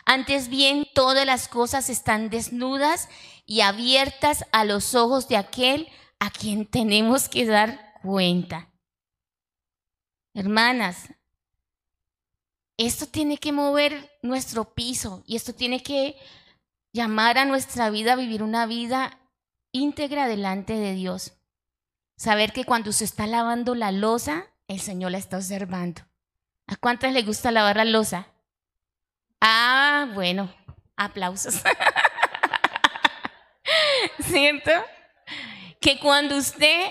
Antes 0.07 0.49
bien, 0.49 0.87
todas 0.95 1.25
las 1.25 1.49
cosas 1.49 1.89
están 1.89 2.29
desnudas 2.29 3.09
y 3.47 3.61
abiertas 3.61 4.45
a 4.53 4.65
los 4.65 4.95
ojos 4.95 5.29
de 5.29 5.37
aquel 5.37 5.89
a 6.19 6.31
quien 6.31 6.67
tenemos 6.67 7.29
que 7.29 7.47
dar 7.47 7.95
cuenta. 8.03 8.71
Hermanas, 10.33 11.09
esto 12.77 13.07
tiene 13.07 13.39
que 13.39 13.53
mover 13.53 14.11
nuestro 14.23 14.75
piso 14.75 15.23
y 15.27 15.37
esto 15.37 15.55
tiene 15.55 15.83
que 15.83 16.17
llamar 16.93 17.39
a 17.39 17.45
nuestra 17.45 17.91
vida 17.91 18.15
a 18.15 18.17
vivir 18.17 18.43
una 18.43 18.67
vida 18.67 19.19
íntegra 19.73 20.27
delante 20.27 20.75
de 20.75 20.95
Dios. 20.95 21.35
Saber 22.17 22.53
que 22.53 22.65
cuando 22.65 22.93
se 22.93 23.05
está 23.05 23.27
lavando 23.27 23.75
la 23.75 23.93
losa, 23.93 24.47
el 24.69 24.81
Señor 24.81 25.13
la 25.13 25.19
está 25.19 25.37
observando. 25.37 26.03
¿A 26.67 26.77
cuántas 26.77 27.13
le 27.13 27.23
gusta 27.23 27.51
lavar 27.51 27.77
la 27.77 27.85
losa? 27.85 28.29
Ah, 29.41 30.11
bueno, 30.15 30.53
aplausos. 30.97 31.63
¿Cierto? 34.21 34.71
Que 35.81 35.99
cuando 35.99 36.37
usted, 36.37 36.91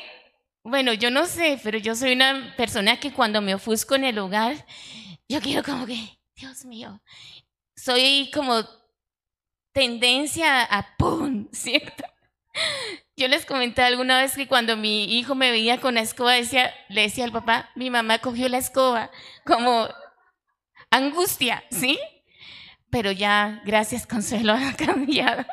bueno, 0.63 0.93
yo 0.93 1.11
no 1.11 1.25
sé, 1.25 1.59
pero 1.63 1.77
yo 1.77 1.95
soy 1.95 2.13
una 2.13 2.53
persona 2.57 2.99
que 2.99 3.13
cuando 3.13 3.41
me 3.41 3.55
ofusco 3.55 3.95
en 3.95 4.05
el 4.05 4.19
hogar, 4.19 4.65
yo 5.27 5.41
quiero 5.41 5.63
como 5.63 5.85
que, 5.85 6.19
Dios 6.35 6.65
mío, 6.65 7.01
soy 7.75 8.29
como 8.33 8.63
tendencia 9.71 10.63
a 10.63 10.95
¡pum! 10.97 11.47
¿Cierto? 11.51 12.03
Yo 13.15 13.27
les 13.27 13.45
comenté 13.45 13.81
alguna 13.81 14.19
vez 14.21 14.35
que 14.35 14.47
cuando 14.47 14.77
mi 14.77 15.17
hijo 15.17 15.35
me 15.35 15.51
veía 15.51 15.79
con 15.79 15.95
la 15.95 16.01
escoba, 16.01 16.33
decía, 16.33 16.73
le 16.89 17.01
decía 17.01 17.25
al 17.25 17.31
papá, 17.31 17.69
mi 17.75 17.89
mamá 17.89 18.19
cogió 18.19 18.47
la 18.49 18.57
escoba, 18.57 19.11
como 19.45 19.87
angustia, 20.91 21.63
¿sí? 21.71 21.99
Pero 22.89 23.11
ya, 23.11 23.61
gracias 23.65 24.05
Consuelo, 24.07 24.53
ha 24.53 24.73
cambiado 24.73 25.45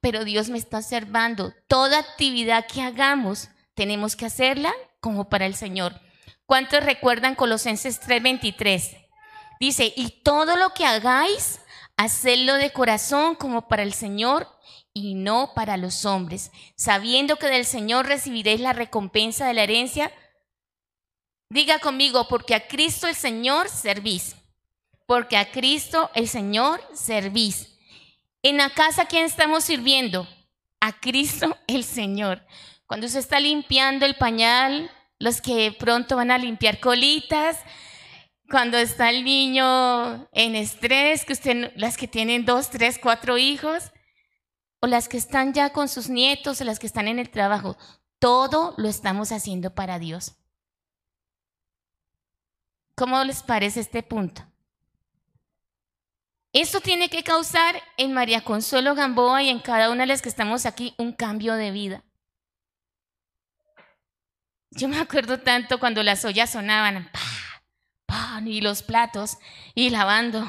pero 0.00 0.24
Dios 0.24 0.48
me 0.48 0.58
está 0.58 0.78
observando. 0.78 1.52
Toda 1.68 1.98
actividad 1.98 2.66
que 2.66 2.82
hagamos, 2.82 3.48
tenemos 3.74 4.16
que 4.16 4.26
hacerla 4.26 4.72
como 5.00 5.28
para 5.28 5.46
el 5.46 5.54
Señor. 5.54 6.00
¿Cuántos 6.46 6.84
recuerdan 6.84 7.34
Colosenses 7.34 8.00
3:23? 8.00 8.96
Dice, 9.60 9.92
y 9.94 10.22
todo 10.22 10.56
lo 10.56 10.70
que 10.70 10.86
hagáis, 10.86 11.60
hacedlo 11.96 12.54
de 12.54 12.72
corazón 12.72 13.34
como 13.34 13.68
para 13.68 13.82
el 13.82 13.92
Señor 13.92 14.48
y 14.92 15.14
no 15.14 15.52
para 15.54 15.76
los 15.76 16.04
hombres, 16.04 16.50
sabiendo 16.76 17.36
que 17.36 17.46
del 17.46 17.66
Señor 17.66 18.06
recibiréis 18.06 18.60
la 18.60 18.72
recompensa 18.72 19.46
de 19.46 19.54
la 19.54 19.62
herencia. 19.62 20.10
Diga 21.50 21.78
conmigo, 21.78 22.26
porque 22.28 22.54
a 22.54 22.66
Cristo 22.66 23.06
el 23.06 23.14
Señor 23.14 23.68
servís. 23.68 24.34
Porque 25.06 25.36
a 25.36 25.50
Cristo 25.50 26.10
el 26.14 26.28
Señor 26.28 26.80
servís. 26.94 27.69
En 28.42 28.56
la 28.56 28.70
casa, 28.70 29.04
¿quién 29.04 29.26
estamos 29.26 29.64
sirviendo? 29.64 30.26
A 30.80 30.92
Cristo 30.98 31.56
el 31.66 31.84
Señor. 31.84 32.44
Cuando 32.86 33.08
se 33.08 33.18
está 33.18 33.38
limpiando 33.38 34.06
el 34.06 34.16
pañal, 34.16 34.90
los 35.18 35.40
que 35.42 35.72
pronto 35.78 36.16
van 36.16 36.30
a 36.30 36.38
limpiar 36.38 36.80
colitas, 36.80 37.58
cuando 38.48 38.78
está 38.78 39.10
el 39.10 39.24
niño 39.24 40.28
en 40.32 40.56
estrés, 40.56 41.24
que 41.24 41.34
usted, 41.34 41.72
las 41.76 41.96
que 41.96 42.08
tienen 42.08 42.44
dos, 42.44 42.70
tres, 42.70 42.98
cuatro 43.00 43.38
hijos, 43.38 43.92
o 44.80 44.86
las 44.86 45.08
que 45.08 45.18
están 45.18 45.52
ya 45.52 45.72
con 45.72 45.88
sus 45.88 46.08
nietos, 46.08 46.60
o 46.60 46.64
las 46.64 46.78
que 46.78 46.86
están 46.86 47.06
en 47.06 47.18
el 47.18 47.30
trabajo, 47.30 47.76
todo 48.18 48.74
lo 48.76 48.88
estamos 48.88 49.30
haciendo 49.30 49.74
para 49.74 49.98
Dios. 49.98 50.34
¿Cómo 52.96 53.22
les 53.22 53.42
parece 53.42 53.80
este 53.80 54.02
punto? 54.02 54.49
Esto 56.52 56.80
tiene 56.80 57.08
que 57.08 57.22
causar 57.22 57.80
en 57.96 58.12
María 58.12 58.42
Consuelo 58.42 58.96
Gamboa 58.96 59.42
y 59.42 59.50
en 59.50 59.60
cada 59.60 59.90
una 59.90 60.02
de 60.02 60.08
las 60.08 60.20
que 60.20 60.28
estamos 60.28 60.66
aquí 60.66 60.94
un 60.98 61.12
cambio 61.12 61.54
de 61.54 61.70
vida. 61.70 62.04
Yo 64.72 64.88
me 64.88 64.98
acuerdo 64.98 65.40
tanto 65.40 65.78
cuando 65.78 66.02
las 66.02 66.24
ollas 66.24 66.50
sonaban, 66.50 67.10
y 68.46 68.60
los 68.60 68.82
platos, 68.82 69.38
y 69.74 69.90
lavando. 69.90 70.44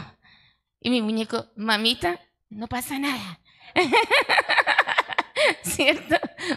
Y 0.79 0.89
mi 0.89 1.01
muñeco, 1.01 1.51
mamita, 1.55 2.19
no 2.49 2.67
pasa 2.67 2.97
nada. 2.97 3.39
¿Cierto? 5.63 6.15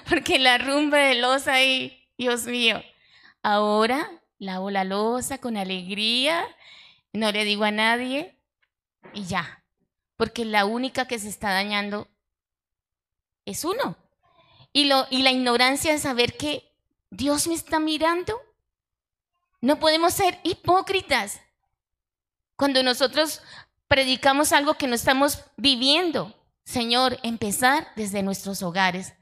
Porque 0.09 0.39
la 0.39 0.59
rumba 0.59 0.99
de 0.99 1.17
losa 1.17 1.55
ahí, 1.55 2.09
Dios 2.17 2.47
mío. 2.47 2.83
Ahora 3.43 4.11
lavo 4.39 4.71
la 4.71 4.85
losa 4.85 5.39
con 5.39 5.57
alegría, 5.57 6.45
no 7.13 7.31
le 7.31 7.45
digo 7.45 7.65
a 7.65 7.71
nadie, 7.71 8.34
y 9.13 9.25
ya. 9.25 9.63
Porque 10.17 10.45
la 10.45 10.65
única 10.65 11.07
que 11.07 11.19
se 11.19 11.29
está 11.29 11.53
dañando 11.53 12.09
es 13.45 13.65
uno. 13.65 13.97
Y, 14.73 14.85
lo, 14.85 15.07
y 15.11 15.23
la 15.23 15.33
ignorancia 15.33 15.93
de 15.93 15.99
saber 15.99 16.37
que 16.37 16.73
Dios 17.11 17.47
me 17.47 17.55
está 17.55 17.79
mirando. 17.79 18.41
No 19.61 19.79
podemos 19.79 20.15
ser 20.15 20.41
hipócritas 20.43 21.41
cuando 22.57 22.83
nosotros 22.83 23.43
predicamos 23.89 24.53
algo 24.53 24.75
que 24.75 24.87
no 24.87 24.95
estamos 24.95 25.45
viviendo. 25.57 26.35
Señor, 26.65 27.19
empezar 27.23 27.89
desde 27.97 28.23
nuestros 28.23 28.63
hogares, 28.63 29.15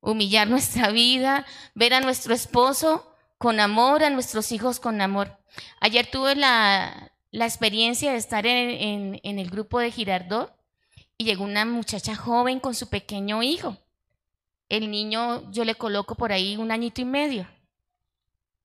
humillar 0.00 0.48
nuestra 0.48 0.90
vida, 0.90 1.46
ver 1.74 1.94
a 1.94 2.00
nuestro 2.00 2.34
esposo 2.34 3.12
con 3.38 3.60
amor, 3.60 4.02
a 4.02 4.10
nuestros 4.10 4.50
hijos 4.52 4.80
con 4.80 5.00
amor. 5.00 5.38
Ayer 5.80 6.10
tuve 6.10 6.34
la, 6.34 7.12
experiencia 7.44 8.12
de 8.12 8.18
estar 8.18 8.46
en, 8.46 9.20
en 9.22 9.38
el 9.38 9.50
grupo 9.50 9.78
de 9.78 9.90
Girardot 9.90 10.56
y 11.18 11.24
llegó 11.24 11.44
una 11.44 11.64
muchacha 11.64 12.14
joven 12.14 12.60
con 12.60 12.74
su 12.74 12.88
pequeño 12.88 13.42
hijo. 13.42 13.76
El 14.68 14.90
niño 14.90 15.50
yo 15.52 15.64
le 15.64 15.74
coloco 15.74 16.14
por 16.14 16.32
ahí 16.32 16.56
un 16.56 16.70
añito 16.70 17.00
y 17.00 17.04
medio. 17.04 17.46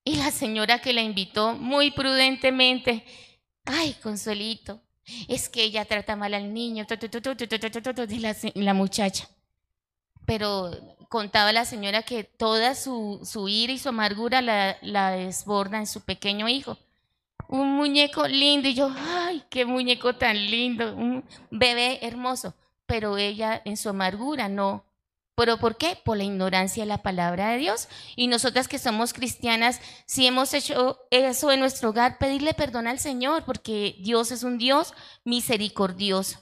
Y 0.04 0.16
la 0.16 0.32
señora 0.32 0.80
que 0.80 0.94
la 0.94 1.02
invitó 1.02 1.54
muy 1.54 1.92
prudentemente, 1.92 3.06
ay, 3.66 3.94
Consuelito, 4.02 4.82
es 5.28 5.48
que 5.50 5.64
ella 5.64 5.86
trata 5.86 6.16
mal 6.16 6.34
al 6.34 6.54
niño, 6.54 6.86
la, 8.22 8.36
la 8.56 8.74
muchacha. 8.74 9.28
Pero 10.26 10.72
contaba 11.10 11.52
la 11.52 11.66
señora 11.66 12.04
que 12.04 12.24
toda 12.24 12.74
su, 12.74 13.20
su 13.24 13.48
ira 13.48 13.74
y 13.74 13.78
su 13.78 13.90
amargura 13.90 14.42
la, 14.42 14.78
la 14.82 15.12
desborda 15.12 15.78
en 15.78 15.88
su 15.88 16.02
pequeño 16.02 16.48
hijo 16.48 16.78
un 17.52 17.74
muñeco 17.76 18.28
lindo 18.28 18.70
y 18.70 18.74
yo, 18.74 18.90
ay, 18.98 19.44
qué 19.50 19.66
muñeco 19.66 20.16
tan 20.16 20.36
lindo, 20.36 20.96
un 20.96 21.24
bebé 21.52 22.00
hermoso, 22.02 22.56
pero 22.86 23.18
ella 23.18 23.62
en 23.66 23.78
su 23.78 23.90
amargura 23.90 24.50
no. 24.50 24.86
¿Pero 25.36 25.58
por 25.58 25.78
qué? 25.78 25.98
Por 26.04 26.18
la 26.18 26.24
ignorancia 26.24 26.84
de 26.84 26.88
la 26.88 27.02
palabra 27.02 27.50
de 27.50 27.58
Dios. 27.58 27.88
Y 28.16 28.28
nosotras 28.28 28.68
que 28.68 28.78
somos 28.78 29.14
cristianas, 29.14 29.80
si 30.06 30.28
hemos 30.28 30.54
hecho 30.54 31.00
eso 31.10 31.52
en 31.52 31.60
nuestro 31.60 31.90
hogar, 31.90 32.18
pedirle 32.18 32.54
perdón 32.54 32.88
al 32.88 33.00
Señor, 33.00 33.44
porque 33.46 33.96
Dios 34.00 34.32
es 34.32 34.44
un 34.44 34.58
Dios 34.58 34.94
misericordioso. 35.24 36.40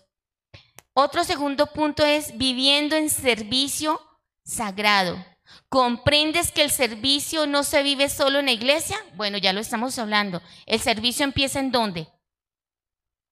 Otro 0.94 1.24
segundo 1.24 1.68
punto 1.68 2.04
es 2.04 2.38
viviendo 2.38 2.96
en 2.96 3.10
servicio 3.10 4.02
sagrado. 4.44 5.24
¿Comprendes 5.70 6.52
que 6.52 6.64
el 6.64 6.72
servicio 6.72 7.46
no 7.46 7.64
se 7.64 7.84
vive 7.84 8.10
solo 8.10 8.40
en 8.40 8.46
la 8.46 8.52
iglesia? 8.52 8.98
Bueno, 9.16 9.38
ya 9.38 9.54
lo 9.54 9.60
estamos 9.60 10.00
hablando. 10.00 10.42
El 10.66 10.80
servicio 10.80 11.24
empieza 11.24 11.60
en 11.60 11.72
dónde? 11.72 12.08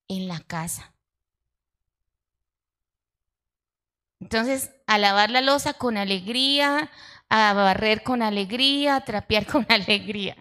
En 0.07 0.27
la 0.27 0.39
casa. 0.39 0.93
Entonces, 4.19 4.71
a 4.85 4.97
lavar 4.97 5.31
la 5.31 5.41
losa 5.41 5.73
con 5.73 5.97
alegría, 5.97 6.91
a 7.29 7.53
barrer 7.53 8.03
con 8.03 8.21
alegría, 8.21 8.97
a 8.97 9.05
trapear 9.05 9.45
con 9.45 9.65
alegría. 9.69 10.37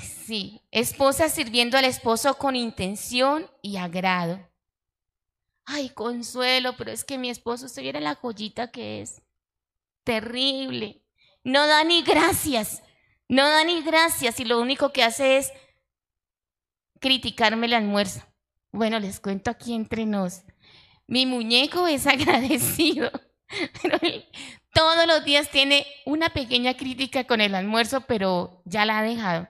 Sí, 0.00 0.62
esposa 0.70 1.28
sirviendo 1.28 1.76
al 1.76 1.84
esposo 1.84 2.38
con 2.38 2.56
intención 2.56 3.50
y 3.60 3.76
agrado 3.76 4.40
ay, 5.66 5.90
consuelo, 5.90 6.76
pero 6.76 6.90
es 6.90 7.04
que 7.04 7.18
mi 7.18 7.28
esposo, 7.28 7.66
usted 7.66 7.82
viera 7.82 8.00
la 8.00 8.14
joyita 8.14 8.70
que 8.70 9.02
es. 9.02 9.22
Terrible. 10.04 11.02
No 11.44 11.66
da 11.66 11.84
ni 11.84 12.02
gracias. 12.02 12.82
No 13.28 13.46
da 13.48 13.64
ni 13.64 13.82
gracias 13.82 14.38
y 14.40 14.44
lo 14.44 14.60
único 14.60 14.92
que 14.92 15.02
hace 15.02 15.36
es 15.36 15.52
criticarme 17.00 17.66
el 17.66 17.74
almuerzo. 17.74 18.22
Bueno, 18.70 19.00
les 19.00 19.20
cuento 19.20 19.50
aquí 19.50 19.74
entre 19.74 20.06
nos. 20.06 20.42
Mi 21.06 21.26
muñeco 21.26 21.86
es 21.86 22.06
agradecido, 22.06 23.10
pero 23.82 23.98
todos 24.72 25.06
los 25.06 25.24
días 25.24 25.50
tiene 25.50 25.86
una 26.04 26.28
pequeña 26.30 26.76
crítica 26.76 27.24
con 27.24 27.40
el 27.40 27.54
almuerzo, 27.54 28.02
pero 28.02 28.62
ya 28.64 28.84
la 28.84 28.98
ha 28.98 29.02
dejado. 29.02 29.48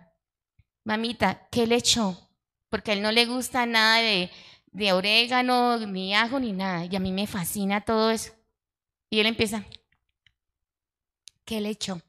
Mamita, 0.84 1.48
¿qué 1.50 1.66
le 1.66 1.76
echó? 1.76 2.30
Porque 2.70 2.92
a 2.92 2.94
él 2.94 3.02
no 3.02 3.12
le 3.12 3.26
gusta 3.26 3.66
nada 3.66 3.98
de 3.98 4.30
de 4.76 4.92
orégano, 4.92 5.78
ni 5.78 6.14
ajo, 6.14 6.38
ni 6.38 6.52
nada. 6.52 6.84
Y 6.84 6.94
a 6.94 7.00
mí 7.00 7.10
me 7.10 7.26
fascina 7.26 7.80
todo 7.80 8.10
eso. 8.10 8.32
Y 9.08 9.20
él 9.20 9.26
empieza, 9.26 9.64
¿qué 11.46 11.62
le 11.62 11.70
echó? 11.70 12.02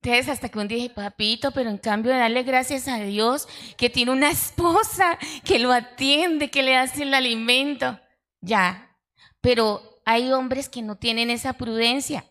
Entonces, 0.00 0.28
hasta 0.30 0.48
que 0.48 0.58
un 0.58 0.68
día 0.68 0.78
dije, 0.78 0.90
papito, 0.90 1.50
pero 1.50 1.68
en 1.68 1.76
cambio 1.76 2.12
de 2.12 2.18
darle 2.18 2.44
gracias 2.44 2.88
a 2.88 2.96
Dios 2.98 3.46
que 3.76 3.90
tiene 3.90 4.12
una 4.12 4.30
esposa 4.30 5.18
que 5.44 5.58
lo 5.58 5.70
atiende, 5.70 6.50
que 6.50 6.62
le 6.62 6.76
hace 6.76 7.02
el 7.02 7.12
alimento. 7.12 8.00
Ya. 8.40 8.96
Pero 9.42 10.00
hay 10.06 10.32
hombres 10.32 10.70
que 10.70 10.80
no 10.80 10.96
tienen 10.96 11.28
esa 11.28 11.54
prudencia 11.54 12.24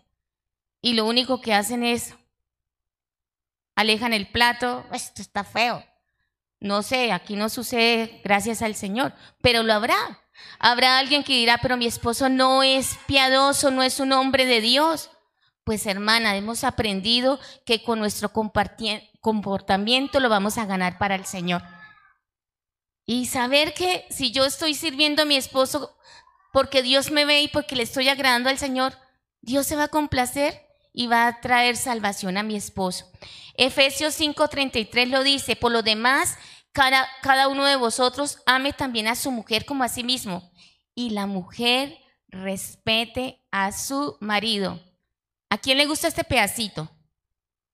y 0.81 0.93
lo 0.93 1.05
único 1.05 1.39
que 1.39 1.53
hacen 1.53 1.83
es 1.83 2.15
alejan 3.75 4.13
el 4.13 4.27
plato, 4.27 4.85
esto 4.91 5.21
está 5.21 5.43
feo. 5.43 5.83
No 6.65 6.81
sé, 6.81 7.11
aquí 7.11 7.35
no 7.35 7.49
sucede 7.49 8.21
gracias 8.23 8.63
al 8.63 8.73
Señor, 8.73 9.13
pero 9.39 9.61
lo 9.61 9.71
habrá. 9.71 9.95
Habrá 10.57 10.97
alguien 10.97 11.23
que 11.23 11.33
dirá, 11.33 11.59
pero 11.61 11.77
mi 11.77 11.85
esposo 11.85 12.27
no 12.27 12.63
es 12.63 12.97
piadoso, 13.05 13.69
no 13.69 13.83
es 13.83 13.99
un 13.99 14.11
hombre 14.13 14.47
de 14.47 14.61
Dios. 14.61 15.11
Pues 15.63 15.85
hermana, 15.85 16.35
hemos 16.35 16.63
aprendido 16.63 17.39
que 17.67 17.83
con 17.83 17.99
nuestro 17.99 18.31
comportamiento 18.33 20.19
lo 20.19 20.27
vamos 20.27 20.57
a 20.57 20.65
ganar 20.65 20.97
para 20.97 21.13
el 21.13 21.27
Señor. 21.27 21.61
Y 23.05 23.27
saber 23.27 23.75
que 23.75 24.07
si 24.09 24.31
yo 24.31 24.43
estoy 24.43 24.73
sirviendo 24.73 25.21
a 25.21 25.25
mi 25.25 25.35
esposo 25.35 25.95
porque 26.51 26.81
Dios 26.81 27.11
me 27.11 27.25
ve 27.25 27.43
y 27.43 27.47
porque 27.47 27.75
le 27.75 27.83
estoy 27.83 28.09
agradando 28.09 28.49
al 28.49 28.57
Señor, 28.57 28.97
Dios 29.39 29.67
se 29.67 29.75
va 29.75 29.83
a 29.83 29.89
complacer 29.89 30.65
y 30.95 31.05
va 31.05 31.27
a 31.27 31.41
traer 31.41 31.77
salvación 31.77 32.37
a 32.37 32.43
mi 32.43 32.55
esposo. 32.55 33.05
Efesios 33.57 34.19
5:33 34.19 35.07
lo 35.09 35.23
dice, 35.23 35.55
por 35.55 35.71
lo 35.71 35.81
demás, 35.81 36.37
cada, 36.75 37.07
cada 37.21 37.47
uno 37.47 37.65
de 37.65 37.77
vosotros 37.77 38.43
ame 38.45 38.73
también 38.73 39.07
a 39.07 39.15
su 39.15 39.31
mujer 39.31 39.65
como 39.65 39.85
a 39.85 39.87
sí 39.87 40.03
mismo, 40.03 40.51
y 40.93 41.11
la 41.11 41.25
mujer 41.25 41.97
respete 42.27 43.41
a 43.49 43.71
su 43.71 44.17
marido. 44.19 44.81
¿A 45.49 45.57
quién 45.57 45.77
le 45.77 45.85
gusta 45.85 46.09
este 46.09 46.25
pedacito? 46.25 46.91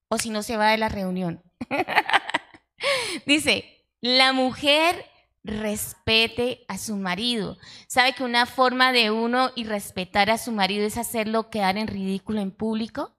O 0.07 0.19
si 0.19 0.29
no 0.29 0.43
se 0.43 0.55
va 0.55 0.69
de 0.69 0.77
la 0.77 0.87
reunión. 0.87 1.41
dice, 3.25 3.87
la 4.01 4.33
mujer 4.33 5.03
respete 5.43 6.63
a 6.67 6.77
su 6.77 6.95
marido. 6.95 7.57
¿Sabe 7.87 8.13
que 8.13 8.23
una 8.23 8.45
forma 8.45 8.91
de 8.91 9.09
uno 9.09 9.49
y 9.55 9.63
respetar 9.63 10.29
a 10.29 10.37
su 10.37 10.51
marido 10.51 10.85
es 10.85 10.97
hacerlo 10.97 11.49
quedar 11.49 11.77
en 11.77 11.87
ridículo 11.87 12.39
en 12.39 12.51
público? 12.51 13.17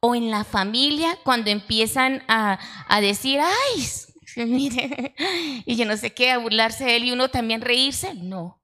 O 0.00 0.14
en 0.14 0.30
la 0.30 0.44
familia, 0.44 1.18
cuando 1.24 1.50
empiezan 1.50 2.22
a, 2.28 2.58
a 2.88 3.00
decir, 3.00 3.40
ay, 3.40 3.88
y 5.66 5.76
yo 5.76 5.84
no 5.84 5.96
sé 5.96 6.12
qué, 6.12 6.30
a 6.30 6.38
burlarse 6.38 6.84
de 6.84 6.96
él 6.96 7.04
y 7.04 7.12
uno 7.12 7.30
también 7.30 7.60
reírse. 7.60 8.14
No. 8.14 8.62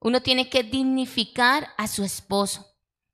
Uno 0.00 0.22
tiene 0.22 0.48
que 0.48 0.62
dignificar 0.62 1.68
a 1.76 1.86
su 1.86 2.04
esposo 2.04 2.66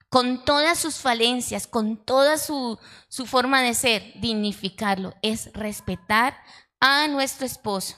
con 0.08 0.44
todas 0.44 0.78
sus 0.78 0.96
falencias, 0.96 1.66
con 1.66 1.96
toda 1.96 2.38
su, 2.38 2.78
su 3.08 3.26
forma 3.26 3.62
de 3.62 3.74
ser, 3.74 4.12
dignificarlo. 4.20 5.14
Es 5.22 5.52
respetar 5.52 6.36
a 6.80 7.08
nuestro 7.08 7.46
esposo. 7.46 7.96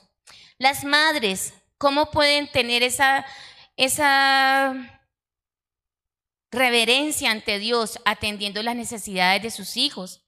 Las 0.58 0.84
madres, 0.84 1.54
¿cómo 1.76 2.10
pueden 2.10 2.50
tener 2.50 2.82
esa, 2.82 3.24
esa 3.76 4.97
reverencia 6.50 7.30
ante 7.30 7.58
Dios 7.58 7.98
atendiendo 8.04 8.62
las 8.62 8.76
necesidades 8.76 9.42
de 9.42 9.50
sus 9.50 9.76
hijos? 9.76 10.24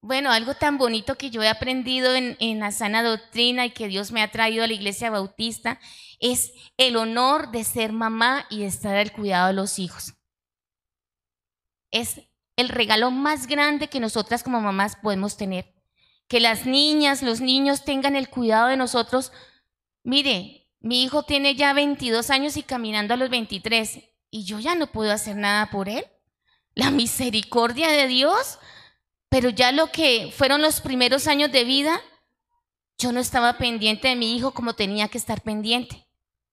Bueno, 0.00 0.30
algo 0.30 0.54
tan 0.54 0.78
bonito 0.78 1.16
que 1.16 1.30
yo 1.30 1.42
he 1.42 1.48
aprendido 1.48 2.14
en, 2.14 2.36
en, 2.38 2.60
la 2.60 2.70
sana 2.70 3.02
doctrina 3.02 3.66
y 3.66 3.70
que 3.70 3.88
Dios 3.88 4.12
me 4.12 4.22
ha 4.22 4.30
traído 4.30 4.62
a 4.62 4.66
la 4.66 4.74
iglesia 4.74 5.10
bautista 5.10 5.80
es 6.20 6.52
el 6.76 6.96
honor 6.96 7.50
de 7.50 7.64
ser 7.64 7.92
mamá 7.92 8.46
y 8.48 8.60
de 8.60 8.66
estar 8.66 8.96
al 8.96 9.12
cuidado 9.12 9.48
de 9.48 9.54
los 9.54 9.78
hijos. 9.78 10.14
Es 11.90 12.20
el 12.56 12.68
regalo 12.68 13.10
más 13.10 13.46
grande 13.46 13.88
que 13.88 14.00
nosotras 14.00 14.42
como 14.42 14.60
mamás 14.60 14.96
podemos 14.96 15.36
tener 15.36 15.76
que 16.28 16.40
las 16.40 16.66
niñas, 16.66 17.22
los 17.22 17.40
niños 17.40 17.84
tengan 17.84 18.16
el 18.16 18.28
cuidado 18.28 18.68
de 18.68 18.76
nosotros. 18.76 19.32
Mire, 20.02 20.68
mi 20.80 21.02
hijo 21.02 21.22
tiene 21.22 21.54
ya 21.54 21.72
22 21.72 22.30
años 22.30 22.56
y 22.56 22.62
caminando 22.62 23.14
a 23.14 23.16
los 23.16 23.30
23 23.30 24.00
y 24.30 24.44
yo 24.44 24.58
ya 24.58 24.74
no 24.74 24.86
puedo 24.86 25.12
hacer 25.12 25.36
nada 25.36 25.70
por 25.70 25.88
él. 25.88 26.04
La 26.74 26.90
misericordia 26.90 27.88
de 27.88 28.06
Dios, 28.06 28.58
pero 29.28 29.50
ya 29.50 29.72
lo 29.72 29.90
que 29.90 30.32
fueron 30.36 30.62
los 30.62 30.80
primeros 30.80 31.26
años 31.26 31.50
de 31.52 31.64
vida, 31.64 32.00
yo 32.98 33.12
no 33.12 33.20
estaba 33.20 33.58
pendiente 33.58 34.08
de 34.08 34.16
mi 34.16 34.36
hijo 34.36 34.52
como 34.52 34.74
tenía 34.74 35.08
que 35.08 35.18
estar 35.18 35.42
pendiente, 35.42 36.06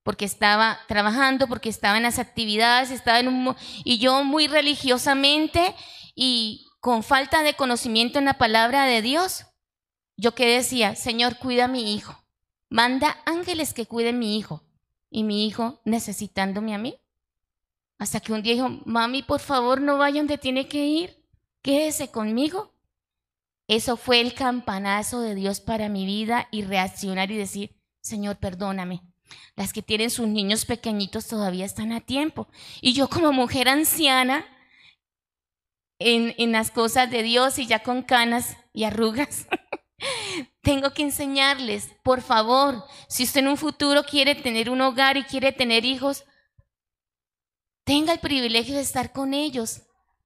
porque 0.04 0.26
estaba 0.26 0.80
trabajando, 0.88 1.48
porque 1.48 1.70
estaba 1.70 1.98
en 1.98 2.04
las 2.04 2.20
actividades, 2.20 2.92
estaba 2.92 3.20
en 3.20 3.28
un 3.28 3.56
y 3.84 3.98
yo 4.00 4.24
muy 4.24 4.48
religiosamente 4.48 5.76
y 6.16 6.68
con 6.80 7.04
falta 7.04 7.44
de 7.44 7.54
conocimiento 7.54 8.20
en 8.20 8.26
la 8.26 8.38
palabra 8.38 8.86
de 8.86 9.02
Dios, 9.02 9.46
yo 10.18 10.36
que 10.36 10.48
decía, 10.48 10.96
Señor, 10.96 11.38
cuida 11.38 11.66
a 11.66 11.70
mi 11.70 11.96
hijo. 11.96 12.24
Manda 12.70 13.22
ángeles 13.26 13.74
que 13.74 13.86
cuiden 13.86 14.16
a 14.16 14.20
mi 14.20 14.38
hijo. 14.38 14.64
Y 15.10 15.24
mi 15.24 15.48
hijo 15.48 15.80
necesitándome 15.86 16.74
a 16.74 16.78
mí. 16.78 17.00
Hasta 18.04 18.20
que 18.20 18.34
un 18.34 18.44
día 18.44 18.56
dijo, 18.56 18.82
mami, 18.84 19.24
por 19.24 19.39
favor, 19.39 19.80
no 19.80 19.98
vaya 19.98 20.18
donde 20.18 20.38
tiene 20.38 20.68
que 20.68 20.86
ir. 20.86 21.26
Quédese 21.62 22.12
conmigo. 22.12 22.74
Eso 23.70 23.96
fue 23.96 24.20
el 24.20 24.34
campanazo 24.34 25.22
de 25.22 25.36
Dios 25.36 25.62
para 25.62 25.88
mi 25.88 26.06
vida 26.06 26.50
y 26.52 26.63
reaccionar 26.63 27.32
y 27.32 27.38
decir, 27.38 27.80
Señor, 28.02 28.39
perdóname. 28.39 29.04
Las 29.56 29.72
que 29.72 29.82
tienen 29.82 30.10
sus 30.10 30.28
niños 30.28 30.66
pequeñitos 30.66 31.28
todavía 31.28 31.63
están 31.63 31.94
a 31.94 32.02
tiempo. 32.02 32.50
Y 32.82 32.92
yo 32.92 33.08
como 33.08 33.32
mujer 33.32 33.70
anciana, 33.70 34.46
en, 35.98 36.36
en 36.38 36.52
las 36.52 36.72
cosas 36.72 37.10
de 37.10 37.24
Dios 37.24 37.58
y 37.58 37.68
ya 37.68 37.84
con 37.84 38.02
canas 38.02 38.58
y 38.74 38.84
arrugas, 38.84 39.48
tengo 40.62 40.92
que 40.92 41.04
enseñarles, 41.04 41.88
por 42.04 42.22
favor, 42.22 42.84
si 43.08 43.24
usted 43.24 43.39
en 43.39 43.48
un 43.48 43.58
futuro 43.58 44.04
quiere 44.04 44.36
tener 44.36 44.70
un 44.70 44.82
hogar 44.82 45.16
y 45.16 45.24
quiere 45.24 45.54
tener 45.54 45.86
hijos, 45.86 46.26
tenga 47.84 48.13
el 48.13 48.19
privilegio 48.19 48.76
de 48.76 48.82
estar 48.82 49.12
con 49.12 49.34
ellos, 49.34 49.82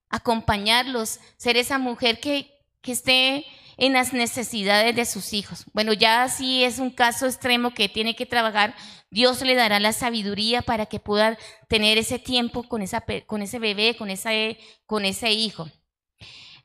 acompañarlos, 0.10 1.20
ser 1.38 1.58
esa 1.58 1.78
mujer 1.78 2.20
que, 2.20 2.52
que 2.82 2.92
esté 2.92 3.46
en 3.78 3.94
las 3.94 4.14
necesidades 4.14 4.96
de 4.96 5.06
sus 5.06 5.34
hijos. 5.34 5.66
Bueno, 5.74 5.94
ya 5.94 6.28
si 6.30 6.64
es 6.64 6.80
un 6.80 6.90
caso 6.90 7.28
extremo 7.28 7.74
que 7.74 7.90
tiene 7.90 8.16
que 8.16 8.26
trabajar, 8.26 8.76
Dios 9.10 9.42
le 9.42 9.56
dará 9.56 9.80
la 9.80 9.94
sabiduría 9.94 10.62
para 10.62 10.88
que 10.88 11.00
pueda 11.00 11.38
tener 11.68 11.98
ese 11.98 12.20
tiempo 12.20 12.64
con, 12.64 12.82
esa, 12.82 13.04
con 13.26 13.42
ese 13.42 13.60
bebé, 13.60 13.96
con, 13.96 14.10
esa, 14.10 14.32
con 14.86 15.06
ese 15.06 15.32
hijo. 15.32 15.70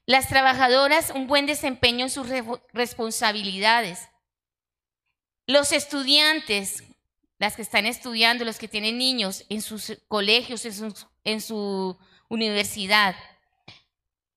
Las 0.07 0.29
trabajadoras, 0.29 1.13
un 1.15 1.27
buen 1.27 1.47
desempeño 1.47 2.05
en 2.05 2.11
sus 2.11 2.27
responsabilidades. 2.73 4.09
Los 5.47 5.71
estudiantes, 5.71 6.83
las 7.43 7.57
que 7.57 7.63
están 7.63 7.87
estudiando, 7.87 8.45
los 8.45 8.61
que 8.61 8.69
tienen 8.69 8.99
niños 8.99 9.45
en 9.49 9.63
sus 9.63 9.99
colegios, 10.07 10.65
en 10.65 10.73
su, 10.73 11.07
en 11.25 11.41
su 11.41 11.99
universidad. 12.29 13.17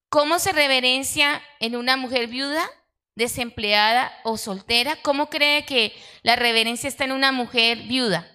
¿Cómo 0.10 0.40
se 0.40 0.52
reverencia 0.52 1.40
en 1.60 1.76
una 1.76 1.98
mujer 1.98 2.26
viuda, 2.26 2.68
desempleada 3.14 4.12
o 4.24 4.40
soltera? 4.40 4.96
¿Cómo 5.04 5.30
cree 5.30 5.68
que 5.68 5.94
la 6.24 6.36
reverencia 6.36 6.88
está 6.88 7.04
en 7.04 7.12
una 7.12 7.32
mujer 7.32 7.84
viuda? 7.84 8.28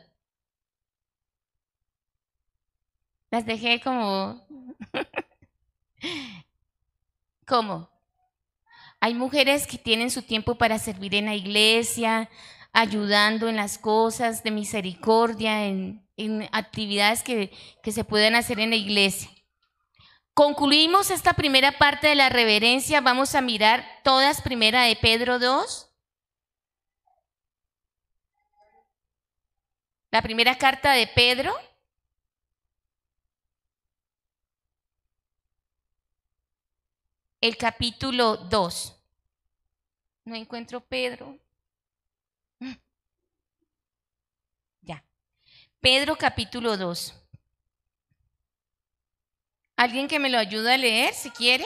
Las 3.33 3.45
dejé 3.45 3.81
como... 3.81 4.47
¿Cómo? 7.45 7.91
Hay 9.01 9.15
mujeres 9.15 9.67
que 9.67 9.79
tienen 9.79 10.13
su 10.13 10.23
tiempo 10.23 10.55
para 10.55 10.79
servir 10.79 11.17
en 11.17 11.25
la 11.25 11.35
iglesia, 11.35 12.31
ayudando 12.73 13.49
en 13.49 13.57
las 13.57 13.79
cosas 13.79 14.43
de 14.43 14.51
misericordia, 14.51 15.67
en, 15.67 16.07
actividades 16.53 17.23
que, 17.23 17.51
que 17.83 17.93
se 17.93 18.05
pueden 18.05 18.35
hacer 18.35 18.61
en 18.61 18.71
la 18.71 18.77
iglesia. 18.77 19.31
Concluimos 20.35 21.11
esta 21.11 21.33
primera 21.33 21.73
parte 21.73 22.09
de 22.09 22.15
la 22.15 22.29
reverencia. 22.29 23.01
Vamos 23.01 23.35
a 23.35 23.41
mirar 23.41 23.87
todas 24.05 24.43
primera 24.43 24.83
de 24.83 24.97
Pedro 24.97 25.39
2. 25.39 25.89
La 30.11 30.21
primera 30.21 30.59
carta 30.59 30.93
de 30.93 31.07
Pedro. 31.07 31.55
el 37.41 37.57
capítulo 37.57 38.37
2. 38.37 38.97
No 40.27 40.35
encuentro 40.35 40.81
Pedro. 40.81 41.39
Ya. 44.83 45.03
Pedro 45.81 46.17
capítulo 46.17 46.77
2. 46.77 47.15
¿Alguien 49.77 50.09
que 50.09 50.19
me 50.19 50.29
lo 50.29 50.37
ayude 50.37 50.75
a 50.75 50.77
leer 50.77 51.15
si 51.15 51.31
quiere? 51.31 51.65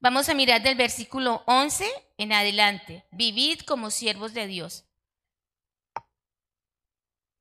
Vamos 0.00 0.28
a 0.28 0.34
mirar 0.34 0.60
del 0.60 0.74
versículo 0.74 1.44
11 1.46 1.88
en 2.18 2.32
adelante. 2.32 3.06
Vivid 3.12 3.60
como 3.60 3.90
siervos 3.90 4.34
de 4.34 4.48
Dios. 4.48 4.84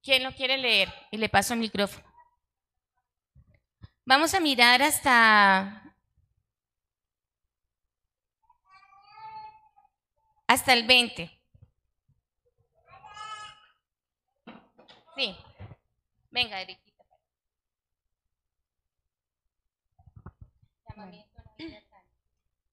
¿Quién 0.04 0.24
lo 0.24 0.36
quiere 0.36 0.60
leer? 0.60 0.94
Y 1.10 1.18
le 1.18 1.30
paso 1.30 1.56
el 1.56 1.62
micrófono. 1.62 2.06
Vamos 4.06 4.36
a 4.36 4.40
mirar 4.40 4.84
hasta 4.84 5.96
hasta 10.46 10.74
el 10.74 10.86
20. 10.86 11.39
Sí. 15.20 15.36
Venga, 16.32 16.62
Eriquita. 16.62 17.04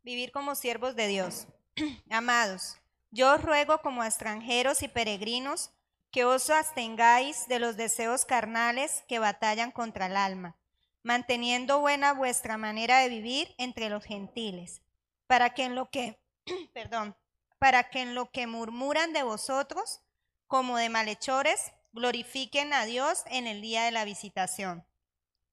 Vivir 0.05 0.31
como 0.31 0.55
siervos 0.55 0.95
de 0.95 1.09
Dios. 1.09 1.49
Amados, 2.09 2.79
yo 3.11 3.35
os 3.35 3.43
ruego 3.43 3.79
como 3.79 4.05
extranjeros 4.05 4.85
y 4.85 4.89
peregrinos 4.89 5.73
que 6.13 6.25
os 6.25 6.49
abstengáis 6.49 7.49
de 7.49 7.59
los 7.59 7.77
deseos 7.77 8.25
carnales 8.25 9.03
que 9.09 9.19
batallan 9.19 9.73
contra 9.73 10.07
el 10.07 10.17
alma, 10.17 10.57
manteniendo 11.03 11.81
buena 11.81 12.13
vuestra 12.13 12.57
manera 12.59 13.01
de 13.01 13.09
vivir 13.09 13.57
entre 13.59 13.91
los 13.91 14.05
gentiles, 14.05 14.83
para 15.27 15.51
que 15.53 15.65
en 15.65 15.75
lo 15.75 15.91
que, 15.91 16.21
perdón, 16.73 17.17
para 17.59 17.91
que 17.91 18.03
en 18.03 18.15
lo 18.15 18.31
que 18.31 18.47
murmuran 18.47 19.13
de 19.13 19.25
vosotros, 19.25 20.01
como 20.47 20.77
de 20.77 20.91
malhechores, 20.91 21.73
glorifiquen 21.97 22.73
a 22.73 22.85
Dios 22.85 23.25
en 23.27 23.49
el 23.49 23.61
día 23.61 23.85
de 23.85 23.91
la 23.91 24.05
visitación, 24.05 24.87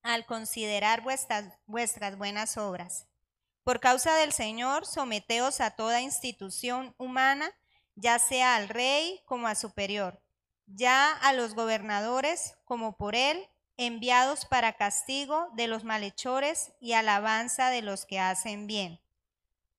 al 0.03 0.27
considerar 0.27 1.01
vuestras, 1.01 2.17
buenas 2.17 2.57
obras. 2.57 3.07
Por 3.63 3.79
causa 3.79 4.13
del 4.15 4.31
Señor, 4.31 4.85
someteos 4.85 5.61
a 5.61 5.71
toda 5.71 6.01
institución 6.01 6.93
humana, 6.99 7.51
ya 7.95 8.19
sea 8.19 8.55
al 8.55 8.69
rey 8.69 9.21
como 9.25 9.47
a 9.47 9.55
superior, 9.55 10.21
ya 10.67 11.11
a 11.11 11.33
los 11.33 11.55
gobernadores 11.55 12.55
como 12.65 12.97
por 12.97 13.15
él, 13.15 13.47
enviados 13.77 14.45
para 14.45 14.73
castigo 14.73 15.47
de 15.55 15.65
los 15.65 15.83
malhechores 15.83 16.73
y 16.79 16.93
alabanza 16.93 17.71
de 17.71 17.81
los 17.81 18.05
que 18.05 18.19
hacen 18.19 18.67
bien 18.67 18.99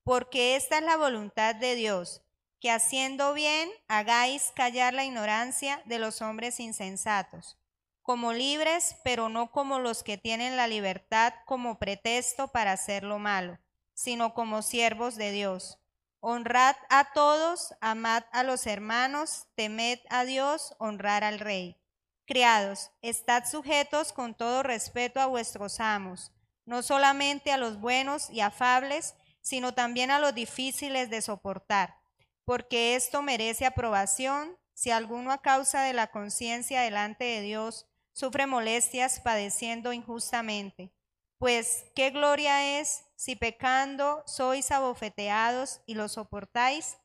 porque 0.05 0.55
esta 0.55 0.77
es 0.77 0.83
la 0.83 0.97
voluntad 0.97 1.55
de 1.55 1.73
Dios, 1.73 2.21
que 2.59 2.71
haciendo 2.71 3.33
bien 3.33 3.69
hagáis 3.87 4.51
callar 4.55 4.93
la 4.93 5.05
ignorancia 5.05 5.81
de 5.85 5.99
los 5.99 6.21
hombres 6.21 6.59
insensatos, 6.59 7.57
como 8.01 8.33
libres, 8.33 8.97
pero 9.03 9.29
no 9.29 9.51
como 9.51 9.79
los 9.79 10.03
que 10.03 10.17
tienen 10.17 10.57
la 10.57 10.67
libertad 10.67 11.33
como 11.45 11.79
pretexto 11.79 12.49
para 12.49 12.71
hacer 12.71 13.03
lo 13.03 13.19
malo, 13.19 13.57
sino 13.93 14.33
como 14.33 14.61
siervos 14.61 15.15
de 15.15 15.31
Dios. 15.31 15.79
Honrad 16.19 16.75
a 16.89 17.11
todos, 17.13 17.75
amad 17.81 18.23
a 18.31 18.43
los 18.43 18.67
hermanos, 18.67 19.47
temed 19.55 19.99
a 20.09 20.25
Dios, 20.25 20.75
honrar 20.79 21.23
al 21.23 21.39
rey. 21.39 21.77
Criados, 22.25 22.89
estad 23.01 23.45
sujetos 23.45 24.11
con 24.11 24.33
todo 24.33 24.63
respeto 24.63 25.19
a 25.19 25.27
vuestros 25.27 25.79
amos, 25.79 26.31
no 26.65 26.81
solamente 26.81 27.51
a 27.51 27.57
los 27.57 27.79
buenos 27.79 28.29
y 28.31 28.41
afables, 28.41 29.15
sino 29.41 29.75
también 29.75 30.09
a 30.09 30.17
los 30.17 30.33
difíciles 30.33 31.11
de 31.11 31.21
soportar, 31.21 31.99
porque 32.45 32.95
esto 32.95 33.21
merece 33.21 33.65
aprobación 33.65 34.57
si 34.73 34.91
alguno 34.91 35.31
a 35.31 35.41
causa 35.41 35.83
de 35.83 35.93
la 35.93 36.07
conciencia 36.07 36.81
delante 36.81 37.25
de 37.25 37.41
Dios 37.41 37.87
sufre 38.13 38.47
molestias 38.47 39.19
padeciendo 39.19 39.93
injustamente. 39.93 40.93
Pues, 41.37 41.85
¿qué 41.95 42.11
gloria 42.11 42.79
es 42.79 43.03
si 43.15 43.35
pecando 43.35 44.23
sois 44.25 44.71
abofeteados 44.71 45.81
y 45.85 45.95
lo 45.95 46.07
soportáis? 46.07 46.97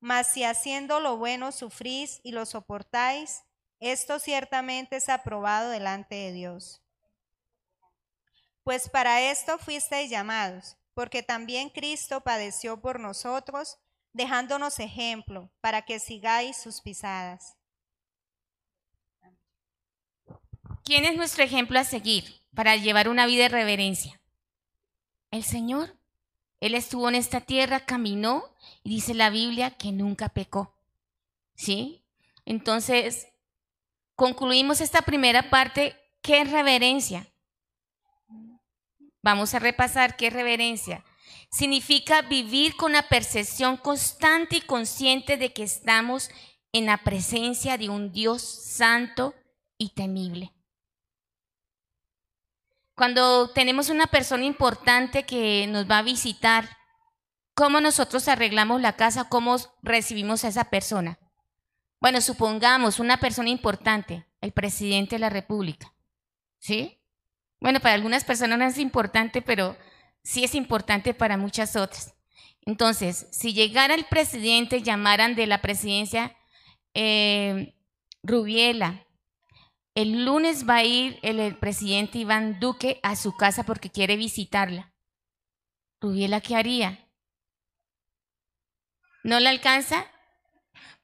Mas 0.00 0.28
si 0.28 0.44
haciendo 0.44 1.00
lo 1.00 1.16
bueno 1.16 1.52
sufrís 1.52 2.20
y 2.22 2.32
lo 2.32 2.46
soportáis, 2.46 3.44
esto 3.80 4.18
ciertamente 4.18 4.96
es 4.96 5.08
aprobado 5.08 5.70
delante 5.70 6.14
de 6.14 6.32
Dios. 6.32 6.82
Pues 8.62 8.88
para 8.88 9.20
esto 9.20 9.58
fuisteis 9.58 10.10
llamados 10.10 10.76
porque 10.94 11.22
también 11.22 11.70
Cristo 11.70 12.22
padeció 12.22 12.80
por 12.80 13.00
nosotros, 13.00 13.78
dejándonos 14.12 14.78
ejemplo 14.78 15.50
para 15.60 15.82
que 15.82 15.98
sigáis 15.98 16.56
sus 16.56 16.80
pisadas. 16.80 17.56
¿Quién 20.84 21.04
es 21.04 21.16
nuestro 21.16 21.44
ejemplo 21.44 21.78
a 21.78 21.84
seguir 21.84 22.42
para 22.54 22.76
llevar 22.76 23.08
una 23.08 23.26
vida 23.26 23.44
de 23.44 23.48
reverencia? 23.48 24.20
El 25.30 25.44
Señor. 25.44 25.96
Él 26.60 26.74
estuvo 26.74 27.08
en 27.08 27.16
esta 27.16 27.40
tierra, 27.40 27.80
caminó 27.80 28.44
y 28.84 28.90
dice 28.90 29.14
la 29.14 29.30
Biblia 29.30 29.72
que 29.72 29.90
nunca 29.90 30.28
pecó. 30.28 30.76
¿Sí? 31.54 32.04
Entonces, 32.44 33.28
concluimos 34.14 34.80
esta 34.80 35.02
primera 35.02 35.50
parte. 35.50 35.96
¿Qué 36.20 36.42
es 36.42 36.50
reverencia? 36.50 37.26
Vamos 39.22 39.54
a 39.54 39.58
repasar 39.58 40.16
qué 40.16 40.28
es 40.28 40.32
reverencia. 40.32 41.04
Significa 41.50 42.22
vivir 42.22 42.76
con 42.76 42.92
la 42.92 43.08
percepción 43.08 43.76
constante 43.76 44.56
y 44.56 44.60
consciente 44.60 45.36
de 45.36 45.52
que 45.52 45.62
estamos 45.62 46.30
en 46.72 46.86
la 46.86 46.98
presencia 46.98 47.76
de 47.76 47.88
un 47.88 48.12
Dios 48.12 48.42
santo 48.42 49.34
y 49.78 49.90
temible. 49.90 50.52
Cuando 52.94 53.50
tenemos 53.50 53.88
una 53.88 54.06
persona 54.06 54.44
importante 54.44 55.24
que 55.24 55.66
nos 55.66 55.90
va 55.90 55.98
a 55.98 56.02
visitar 56.02 56.68
¿cómo 57.54 57.80
nosotros 57.80 58.28
arreglamos 58.28 58.80
la 58.80 58.94
casa? 58.94 59.28
¿Cómo 59.28 59.56
recibimos 59.82 60.44
a 60.44 60.48
esa 60.48 60.64
persona? 60.64 61.18
Bueno, 62.00 62.20
supongamos 62.20 62.98
una 62.98 63.18
persona 63.18 63.50
importante, 63.50 64.26
el 64.40 64.52
presidente 64.52 65.16
de 65.16 65.20
la 65.20 65.30
República. 65.30 65.94
¿Sí? 66.58 67.00
Bueno, 67.60 67.80
para 67.80 67.94
algunas 67.94 68.24
personas 68.24 68.58
no 68.58 68.64
es 68.64 68.78
importante, 68.78 69.42
pero 69.42 69.76
sí 70.22 70.44
es 70.44 70.54
importante 70.54 71.14
para 71.14 71.36
muchas 71.36 71.76
otras. 71.76 72.14
Entonces, 72.64 73.26
si 73.32 73.52
llegara 73.52 73.94
el 73.94 74.04
presidente, 74.04 74.82
llamaran 74.82 75.34
de 75.34 75.46
la 75.46 75.60
presidencia 75.60 76.36
eh, 76.94 77.74
Rubiela, 78.22 79.06
el 79.94 80.24
lunes 80.24 80.68
va 80.68 80.76
a 80.76 80.84
ir 80.84 81.18
el, 81.22 81.56
presidente 81.58 82.18
Iván 82.18 82.60
Duque 82.60 82.98
a 83.02 83.16
su 83.16 83.36
casa 83.36 83.64
porque 83.64 83.90
quiere 83.90 84.16
visitarla. 84.16 84.94
Rubiela, 86.00 86.40
¿qué 86.40 86.56
haría? 86.56 87.10
¿No 89.22 89.38
la 89.38 89.50
alcanza? 89.50 90.06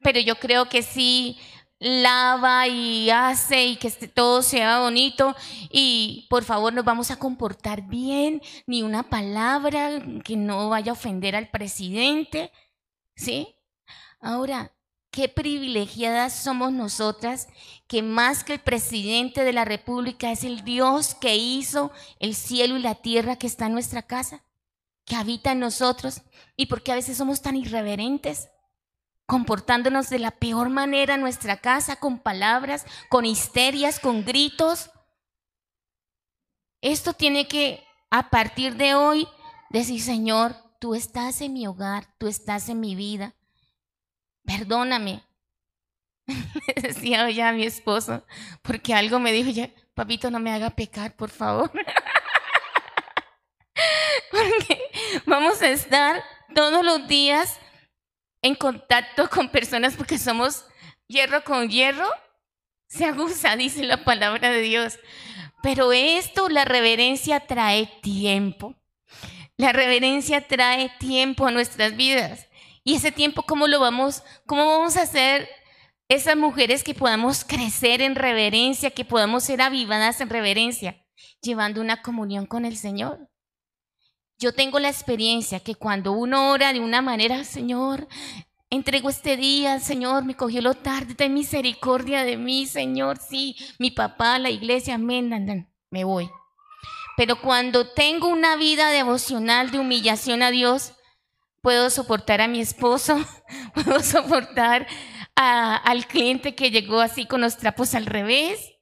Pero 0.00 0.20
yo 0.20 0.36
creo 0.36 0.68
que 0.68 0.82
sí 0.82 1.38
lava 1.80 2.66
y 2.66 3.10
hace 3.10 3.66
y 3.66 3.76
que 3.76 3.90
todo 3.90 4.42
sea 4.42 4.80
bonito. 4.80 5.34
Y 5.70 6.26
por 6.30 6.44
favor 6.44 6.72
nos 6.72 6.84
vamos 6.84 7.10
a 7.10 7.18
comportar 7.18 7.82
bien, 7.82 8.42
ni 8.66 8.82
una 8.82 9.08
palabra 9.08 10.02
que 10.24 10.36
no 10.36 10.68
vaya 10.68 10.92
a 10.92 10.94
ofender 10.94 11.36
al 11.36 11.50
presidente, 11.50 12.52
¿sí? 13.16 13.54
Ahora, 14.20 14.72
qué 15.10 15.28
privilegiadas 15.28 16.34
somos 16.42 16.72
nosotras 16.72 17.48
que 17.86 18.02
más 18.02 18.44
que 18.44 18.54
el 18.54 18.60
presidente 18.60 19.44
de 19.44 19.52
la 19.52 19.64
República 19.64 20.30
es 20.30 20.44
el 20.44 20.64
Dios 20.64 21.14
que 21.14 21.36
hizo 21.36 21.90
el 22.18 22.34
cielo 22.34 22.76
y 22.76 22.82
la 22.82 22.96
tierra 22.96 23.36
que 23.36 23.46
está 23.46 23.66
en 23.66 23.72
nuestra 23.72 24.02
casa, 24.02 24.44
que 25.04 25.16
habita 25.16 25.52
en 25.52 25.60
nosotros. 25.60 26.22
Y 26.56 26.66
porque 26.66 26.92
a 26.92 26.96
veces 26.96 27.16
somos 27.16 27.40
tan 27.40 27.56
irreverentes 27.56 28.48
comportándonos 29.28 30.08
de 30.08 30.18
la 30.18 30.30
peor 30.30 30.70
manera 30.70 31.14
en 31.14 31.20
nuestra 31.20 31.58
casa, 31.58 31.96
con 31.96 32.18
palabras, 32.18 32.86
con 33.10 33.26
histerias, 33.26 34.00
con 34.00 34.24
gritos. 34.24 34.90
Esto 36.80 37.12
tiene 37.12 37.46
que, 37.46 37.86
a 38.08 38.30
partir 38.30 38.76
de 38.76 38.94
hoy, 38.94 39.28
decir, 39.68 40.00
Señor, 40.00 40.56
tú 40.80 40.94
estás 40.94 41.42
en 41.42 41.52
mi 41.52 41.66
hogar, 41.66 42.06
tú 42.16 42.26
estás 42.26 42.70
en 42.70 42.80
mi 42.80 42.94
vida. 42.94 43.34
Perdóname. 44.46 45.22
Decía 46.76 47.26
hoy 47.26 47.38
a 47.42 47.52
mi 47.52 47.64
esposo, 47.64 48.24
porque 48.62 48.94
algo 48.94 49.18
me 49.18 49.32
dijo, 49.32 49.50
ya, 49.50 49.68
papito, 49.92 50.30
no 50.30 50.40
me 50.40 50.54
haga 50.54 50.70
pecar, 50.70 51.14
por 51.14 51.28
favor. 51.28 51.70
porque 54.30 54.80
vamos 55.26 55.60
a 55.60 55.68
estar 55.68 56.24
todos 56.54 56.82
los 56.82 57.06
días 57.08 57.58
en 58.42 58.54
contacto 58.54 59.28
con 59.28 59.48
personas 59.48 59.96
porque 59.96 60.18
somos 60.18 60.64
hierro 61.06 61.42
con 61.44 61.68
hierro, 61.68 62.08
se 62.86 63.04
aguza, 63.04 63.56
dice 63.56 63.84
la 63.84 64.04
palabra 64.04 64.50
de 64.50 64.62
Dios. 64.62 64.98
Pero 65.62 65.92
esto, 65.92 66.48
la 66.48 66.64
reverencia 66.64 67.40
trae 67.40 67.86
tiempo. 68.02 68.76
La 69.56 69.72
reverencia 69.72 70.46
trae 70.46 70.90
tiempo 70.98 71.46
a 71.46 71.50
nuestras 71.50 71.96
vidas. 71.96 72.46
Y 72.84 72.94
ese 72.94 73.12
tiempo, 73.12 73.42
¿cómo 73.42 73.66
lo 73.66 73.80
vamos, 73.80 74.22
cómo 74.46 74.66
vamos 74.66 74.96
a 74.96 75.02
hacer 75.02 75.48
esas 76.08 76.36
mujeres 76.36 76.84
que 76.84 76.94
podamos 76.94 77.44
crecer 77.44 78.00
en 78.00 78.14
reverencia, 78.14 78.90
que 78.90 79.04
podamos 79.04 79.44
ser 79.44 79.60
avivadas 79.60 80.20
en 80.20 80.30
reverencia, 80.30 81.04
llevando 81.42 81.80
una 81.80 82.00
comunión 82.00 82.46
con 82.46 82.64
el 82.64 82.76
Señor? 82.76 83.27
Yo 84.40 84.52
tengo 84.52 84.78
la 84.78 84.88
experiencia 84.88 85.58
que 85.58 85.74
cuando 85.74 86.12
uno 86.12 86.52
ora 86.52 86.72
de 86.72 86.78
una 86.78 87.02
manera, 87.02 87.42
Señor, 87.42 88.06
entrego 88.70 89.10
este 89.10 89.36
día, 89.36 89.80
Señor, 89.80 90.24
me 90.24 90.36
cogió 90.36 90.62
lo 90.62 90.74
tarde, 90.74 91.16
ten 91.16 91.34
misericordia 91.34 92.22
de 92.22 92.36
mí, 92.36 92.66
Señor, 92.66 93.18
sí, 93.18 93.56
mi 93.80 93.90
papá, 93.90 94.38
la 94.38 94.50
iglesia, 94.50 94.94
amén, 94.94 95.68
me 95.90 96.04
voy. 96.04 96.30
Pero 97.16 97.40
cuando 97.40 97.88
tengo 97.88 98.28
una 98.28 98.54
vida 98.54 98.90
devocional 98.90 99.72
de 99.72 99.80
humillación 99.80 100.44
a 100.44 100.52
Dios, 100.52 100.92
puedo 101.60 101.90
soportar 101.90 102.40
a 102.40 102.46
mi 102.46 102.60
esposo, 102.60 103.18
puedo 103.74 103.98
soportar 104.00 104.86
al 105.34 106.06
cliente 106.06 106.54
que 106.54 106.70
llegó 106.70 107.00
así 107.00 107.26
con 107.26 107.40
los 107.40 107.56
trapos 107.56 107.96
al 107.96 108.06
revés, 108.06 108.74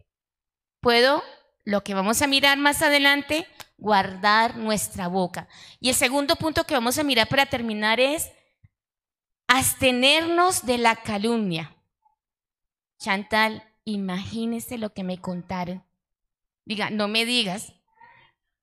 puedo, 0.80 1.22
lo 1.64 1.82
que 1.82 1.94
vamos 1.94 2.20
a 2.20 2.26
mirar 2.26 2.58
más 2.58 2.82
adelante, 2.82 3.46
guardar 3.78 4.56
nuestra 4.56 5.08
boca. 5.08 5.48
Y 5.80 5.88
el 5.88 5.94
segundo 5.94 6.36
punto 6.36 6.64
que 6.64 6.74
vamos 6.74 6.98
a 6.98 7.04
mirar 7.04 7.28
para 7.28 7.46
terminar 7.46 8.00
es 8.00 8.30
abstenernos 9.46 10.64
de 10.66 10.78
la 10.78 10.96
calumnia. 10.96 11.76
Chantal, 12.98 13.62
imagínese 13.84 14.78
lo 14.78 14.92
que 14.92 15.04
me 15.04 15.20
contaron. 15.20 15.84
Diga, 16.64 16.90
no 16.90 17.08
me 17.08 17.24
digas. 17.24 17.72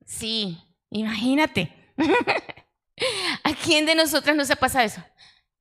Sí, 0.05 0.57
imagínate. 0.89 1.71
¿A 3.43 3.53
quién 3.53 3.85
de 3.85 3.95
nosotras 3.95 4.35
nos 4.35 4.51
ha 4.51 4.55
pasado 4.55 4.85
eso? 4.85 5.03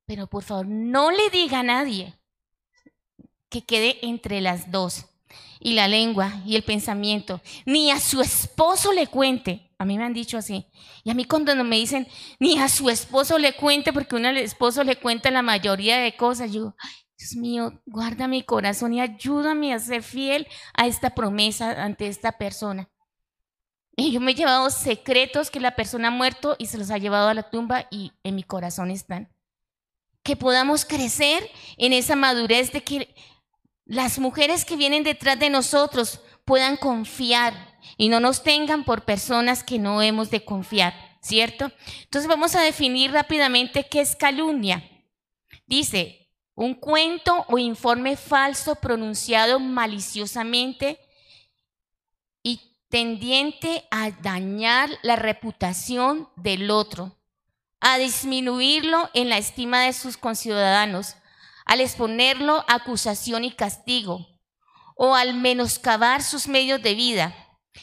Pero 0.05 0.27
por 0.27 0.43
favor, 0.43 0.67
no 0.67 1.11
le 1.11 1.29
diga 1.29 1.59
a 1.59 1.63
nadie 1.63 2.13
que 3.49 3.63
quede 3.63 3.99
entre 4.01 4.41
las 4.41 4.71
dos 4.71 5.05
y 5.63 5.73
la 5.73 5.87
lengua 5.87 6.41
y 6.45 6.55
el 6.55 6.63
pensamiento, 6.63 7.41
ni 7.65 7.89
a 7.89 7.99
su 7.99 8.21
esposo 8.21 8.91
le 8.91 9.07
cuente. 9.07 9.71
A 9.79 9.85
mí 9.85 9.97
me 9.97 10.03
han 10.03 10.13
dicho 10.13 10.37
así. 10.37 10.67
Y 11.03 11.09
a 11.09 11.13
mí 11.13 11.25
cuando 11.25 11.55
me 11.63 11.77
dicen, 11.77 12.07
ni 12.39 12.59
a 12.59 12.67
su 12.67 12.89
esposo 12.89 13.39
le 13.39 13.53
cuente, 13.53 13.93
porque 13.93 14.15
uno 14.15 14.29
esposo 14.29 14.83
le 14.83 14.97
cuenta 14.97 15.31
la 15.31 15.41
mayoría 15.41 15.97
de 15.97 16.15
cosas, 16.15 16.51
yo, 16.51 16.75
Dios 17.17 17.35
mío, 17.35 17.81
guarda 17.85 18.27
mi 18.27 18.43
corazón 18.43 18.93
y 18.93 19.01
ayúdame 19.01 19.73
a 19.73 19.79
ser 19.79 20.03
fiel 20.03 20.47
a 20.73 20.85
esta 20.85 21.15
promesa 21.15 21.83
ante 21.83 22.07
esta 22.07 22.33
persona. 22.33 22.89
Y 23.95 24.11
yo 24.11 24.19
me 24.19 24.31
he 24.31 24.35
llevado 24.35 24.69
secretos 24.69 25.49
que 25.49 25.59
la 25.59 25.75
persona 25.75 26.09
ha 26.09 26.11
muerto 26.11 26.55
y 26.57 26.65
se 26.65 26.77
los 26.77 26.91
ha 26.91 26.97
llevado 26.97 27.29
a 27.29 27.33
la 27.33 27.49
tumba 27.49 27.87
y 27.89 28.11
en 28.23 28.35
mi 28.35 28.43
corazón 28.43 28.91
están. 28.91 29.29
Que 30.23 30.35
podamos 30.35 30.83
crecer 30.83 31.49
en 31.77 31.93
esa 31.93 32.15
madurez 32.15 32.71
de 32.71 32.83
que 32.83 33.13
las 33.85 34.19
mujeres 34.19 34.65
que 34.65 34.77
vienen 34.77 35.03
detrás 35.03 35.39
de 35.39 35.49
nosotros 35.49 36.21
puedan 36.45 36.77
confiar 36.77 37.53
y 37.97 38.09
no 38.09 38.19
nos 38.19 38.43
tengan 38.43 38.83
por 38.83 39.05
personas 39.05 39.63
que 39.63 39.79
no 39.79 40.01
hemos 40.01 40.29
de 40.29 40.45
confiar, 40.45 40.93
¿cierto? 41.21 41.71
Entonces 42.03 42.27
vamos 42.27 42.55
a 42.55 42.61
definir 42.61 43.11
rápidamente 43.11 43.87
qué 43.89 44.01
es 44.01 44.15
calumnia. 44.15 44.89
Dice, 45.65 46.29
un 46.55 46.75
cuento 46.75 47.45
o 47.49 47.57
informe 47.57 48.15
falso 48.15 48.75
pronunciado 48.75 49.59
maliciosamente 49.59 50.99
y 52.41 52.77
tendiente 52.89 53.85
a 53.91 54.11
dañar 54.11 54.89
la 55.01 55.15
reputación 55.15 56.29
del 56.35 56.69
otro, 56.71 57.17
a 57.79 57.97
disminuirlo 57.97 59.09
en 59.13 59.29
la 59.29 59.37
estima 59.37 59.81
de 59.81 59.93
sus 59.93 60.15
conciudadanos 60.15 61.15
al 61.65 61.81
exponerlo 61.81 62.65
a 62.67 62.75
acusación 62.75 63.43
y 63.43 63.51
castigo, 63.51 64.27
o 64.95 65.15
al 65.15 65.33
menoscabar 65.33 66.21
sus 66.21 66.47
medios 66.47 66.81
de 66.81 66.93
vida. 66.93 67.35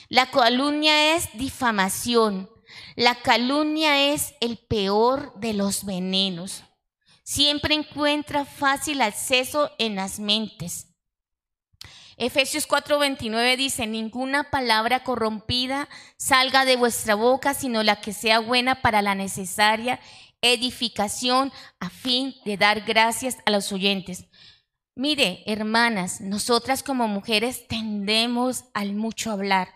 La 0.08 0.30
calumnia 0.30 1.14
es 1.16 1.28
difamación. 1.34 2.50
La 2.94 3.16
calumnia 3.16 4.12
es 4.12 4.34
el 4.40 4.58
peor 4.58 5.32
de 5.40 5.54
los 5.54 5.84
venenos. 5.84 6.62
Siempre 7.24 7.74
encuentra 7.74 8.44
fácil 8.44 9.02
acceso 9.02 9.70
en 9.78 9.96
las 9.96 10.18
mentes. 10.20 10.86
Efesios 12.16 12.68
4:29 12.68 13.56
dice, 13.56 13.86
ninguna 13.86 14.50
palabra 14.50 15.04
corrompida 15.04 15.88
salga 16.18 16.66
de 16.66 16.76
vuestra 16.76 17.14
boca, 17.14 17.54
sino 17.54 17.82
la 17.82 18.00
que 18.02 18.12
sea 18.12 18.40
buena 18.40 18.82
para 18.82 19.00
la 19.00 19.14
necesaria 19.14 20.00
edificación 20.42 21.52
a 21.78 21.90
fin 21.90 22.34
de 22.44 22.56
dar 22.56 22.82
gracias 22.82 23.36
a 23.46 23.50
los 23.50 23.72
oyentes. 23.72 24.24
Mire, 24.94 25.42
hermanas, 25.46 26.20
nosotras 26.20 26.82
como 26.82 27.08
mujeres 27.08 27.66
tendemos 27.68 28.64
al 28.74 28.94
mucho 28.94 29.30
hablar. 29.30 29.68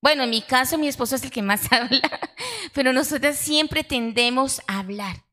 Bueno, 0.00 0.24
en 0.24 0.30
mi 0.30 0.42
caso 0.42 0.78
mi 0.78 0.88
esposo 0.88 1.14
es 1.16 1.22
el 1.22 1.30
que 1.30 1.42
más 1.42 1.72
habla, 1.72 2.20
pero 2.74 2.92
nosotras 2.92 3.36
siempre 3.36 3.84
tendemos 3.84 4.60
a 4.66 4.80
hablar. 4.80 5.24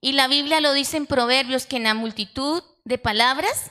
Y 0.00 0.12
la 0.12 0.28
Biblia 0.28 0.60
lo 0.60 0.72
dice 0.72 0.96
en 0.96 1.06
Proverbios 1.06 1.66
que 1.66 1.76
en 1.76 1.84
la 1.84 1.94
multitud 1.94 2.62
de 2.84 2.98
palabras 2.98 3.70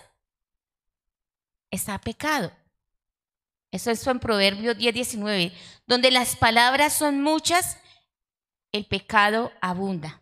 está 1.71 1.99
pecado. 1.99 2.51
Eso 3.71 3.91
es 3.91 4.05
en 4.07 4.19
Proverbios 4.19 4.77
10, 4.77 4.93
19, 4.93 5.51
donde 5.87 6.11
las 6.11 6.35
palabras 6.35 6.93
son 6.93 7.21
muchas, 7.21 7.77
el 8.75 8.85
pecado 8.85 9.51
abunda. 9.61 10.21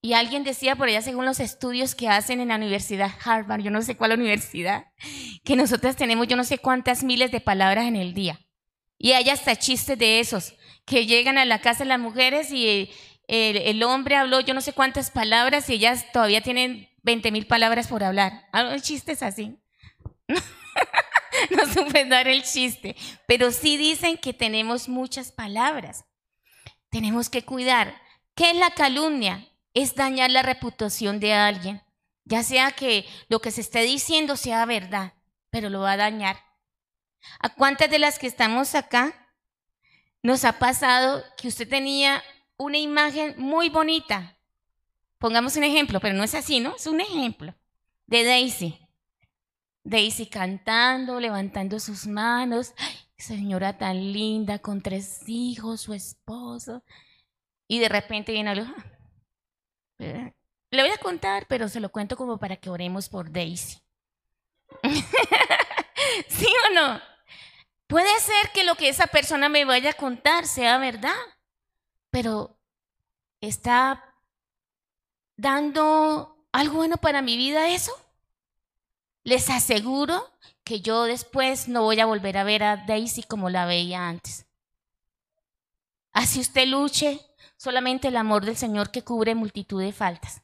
Y 0.00 0.12
alguien 0.12 0.44
decía 0.44 0.76
por 0.76 0.88
allá, 0.88 1.02
según 1.02 1.26
los 1.26 1.40
estudios 1.40 1.94
que 1.94 2.08
hacen 2.08 2.40
en 2.40 2.48
la 2.48 2.56
Universidad 2.56 3.10
Harvard, 3.24 3.60
yo 3.60 3.70
no 3.70 3.82
sé 3.82 3.96
cuál 3.96 4.12
universidad, 4.12 4.86
que 5.44 5.56
nosotras 5.56 5.96
tenemos 5.96 6.28
yo 6.28 6.36
no 6.36 6.44
sé 6.44 6.58
cuántas 6.58 7.02
miles 7.02 7.32
de 7.32 7.40
palabras 7.40 7.86
en 7.86 7.96
el 7.96 8.14
día. 8.14 8.40
Y 8.96 9.12
hay 9.12 9.28
hasta 9.28 9.56
chistes 9.56 9.98
de 9.98 10.20
esos, 10.20 10.54
que 10.86 11.06
llegan 11.06 11.36
a 11.36 11.44
la 11.44 11.60
casa 11.60 11.84
las 11.84 11.98
mujeres 11.98 12.50
y 12.52 12.90
el, 13.26 13.56
el 13.56 13.82
hombre 13.82 14.16
habló 14.16 14.40
yo 14.40 14.54
no 14.54 14.60
sé 14.60 14.72
cuántas 14.72 15.10
palabras 15.10 15.68
y 15.68 15.74
ellas 15.74 16.06
todavía 16.12 16.40
tienen 16.40 16.88
20 17.02 17.30
mil 17.32 17.46
palabras 17.46 17.88
por 17.88 18.04
hablar. 18.04 18.46
Algo 18.52 18.78
chistes 18.80 19.22
así. 19.22 19.58
no 21.56 21.72
supe 21.72 22.04
dar 22.04 22.28
el 22.28 22.42
chiste, 22.42 22.96
pero 23.26 23.50
sí 23.52 23.76
dicen 23.76 24.16
que 24.16 24.32
tenemos 24.32 24.88
muchas 24.88 25.32
palabras. 25.32 26.04
Tenemos 26.90 27.28
que 27.28 27.44
cuidar. 27.44 28.00
¿Qué 28.34 28.50
es 28.50 28.56
la 28.56 28.70
calumnia? 28.70 29.48
Es 29.74 29.94
dañar 29.94 30.30
la 30.30 30.42
reputación 30.42 31.20
de 31.20 31.34
alguien, 31.34 31.82
ya 32.24 32.42
sea 32.42 32.72
que 32.72 33.06
lo 33.28 33.40
que 33.40 33.50
se 33.50 33.60
esté 33.60 33.82
diciendo 33.82 34.36
sea 34.36 34.64
verdad, 34.64 35.14
pero 35.50 35.70
lo 35.70 35.80
va 35.80 35.92
a 35.92 35.96
dañar. 35.96 36.36
¿A 37.40 37.54
cuántas 37.54 37.90
de 37.90 37.98
las 37.98 38.18
que 38.18 38.26
estamos 38.26 38.74
acá 38.74 39.34
nos 40.22 40.44
ha 40.44 40.58
pasado 40.58 41.22
que 41.36 41.48
usted 41.48 41.68
tenía 41.68 42.22
una 42.56 42.78
imagen 42.78 43.34
muy 43.38 43.68
bonita? 43.68 44.36
Pongamos 45.18 45.56
un 45.56 45.64
ejemplo, 45.64 46.00
pero 46.00 46.14
no 46.14 46.24
es 46.24 46.34
así, 46.34 46.60
¿no? 46.60 46.76
Es 46.76 46.86
un 46.86 47.00
ejemplo 47.00 47.54
de 48.06 48.24
Daisy. 48.24 48.87
Daisy 49.88 50.26
cantando, 50.26 51.18
levantando 51.18 51.80
sus 51.80 52.06
manos. 52.06 52.74
señora 53.16 53.78
tan 53.78 54.12
linda, 54.12 54.58
con 54.58 54.82
tres 54.82 55.22
hijos, 55.26 55.80
su 55.80 55.94
esposo. 55.94 56.84
Y 57.66 57.78
de 57.78 57.88
repente 57.88 58.32
viene 58.32 58.50
algo. 58.50 58.66
Eh, 59.98 60.34
le 60.70 60.82
voy 60.82 60.90
a 60.90 60.98
contar, 60.98 61.46
pero 61.48 61.68
se 61.68 61.80
lo 61.80 61.90
cuento 61.90 62.16
como 62.16 62.38
para 62.38 62.56
que 62.56 62.68
oremos 62.68 63.08
por 63.08 63.32
Daisy. 63.32 63.78
¿Sí 66.28 66.46
o 66.68 66.74
no? 66.74 67.00
Puede 67.86 68.20
ser 68.20 68.52
que 68.52 68.64
lo 68.64 68.74
que 68.74 68.90
esa 68.90 69.06
persona 69.06 69.48
me 69.48 69.64
vaya 69.64 69.90
a 69.90 69.94
contar 69.94 70.46
sea 70.46 70.76
verdad, 70.76 71.16
pero 72.10 72.60
está 73.40 74.14
dando 75.36 76.46
algo 76.52 76.76
bueno 76.76 76.98
para 76.98 77.22
mi 77.22 77.38
vida 77.38 77.70
eso. 77.70 77.92
Les 79.28 79.50
aseguro 79.50 80.26
que 80.64 80.80
yo 80.80 81.02
después 81.02 81.68
no 81.68 81.82
voy 81.82 82.00
a 82.00 82.06
volver 82.06 82.38
a 82.38 82.44
ver 82.44 82.62
a 82.62 82.78
Daisy 82.78 83.22
como 83.22 83.50
la 83.50 83.66
veía 83.66 84.08
antes. 84.08 84.46
Así 86.14 86.40
usted 86.40 86.66
luche, 86.66 87.20
solamente 87.58 88.08
el 88.08 88.16
amor 88.16 88.46
del 88.46 88.56
Señor 88.56 88.90
que 88.90 89.04
cubre 89.04 89.34
multitud 89.34 89.82
de 89.82 89.92
faltas. 89.92 90.40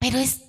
Pero 0.00 0.18
es 0.18 0.42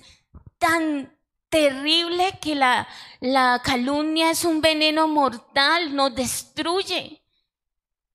tan 0.58 1.16
terrible 1.50 2.36
que 2.40 2.56
la, 2.56 2.88
la 3.20 3.62
calumnia 3.64 4.32
es 4.32 4.44
un 4.44 4.60
veneno 4.60 5.06
mortal, 5.06 5.94
nos 5.94 6.12
destruye. 6.16 7.22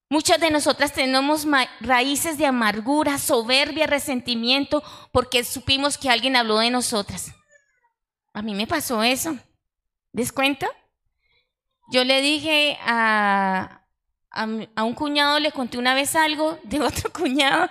Muchas 0.10 0.42
de 0.42 0.52
nosotras 0.52 0.92
tenemos 0.92 1.48
raíces 1.80 2.38
de 2.38 2.48
amargura, 2.48 3.18
soberbia, 3.18 3.88
resentimiento, 3.88 4.84
porque 5.14 5.46
supimos 5.46 5.98
que 5.98 6.10
alguien 6.10 6.36
habló 6.36 6.58
de 6.58 6.70
nosotras. 6.70 7.32
A 8.38 8.44
mí 8.44 8.54
me 8.54 8.68
pasó 8.68 9.02
eso. 9.02 9.36
¿Les 10.14 10.32
cuento? 10.32 10.68
Yo 11.90 12.04
le 12.04 12.22
dije 12.22 12.78
a, 12.82 13.82
a, 14.30 14.84
un 14.84 14.94
cuñado, 14.94 15.40
le 15.40 15.52
conté 15.52 15.80
una 15.80 15.96
vez 15.96 16.16
algo 16.16 16.60
de 16.62 16.80
otro 16.84 17.12
cuñado, 17.12 17.68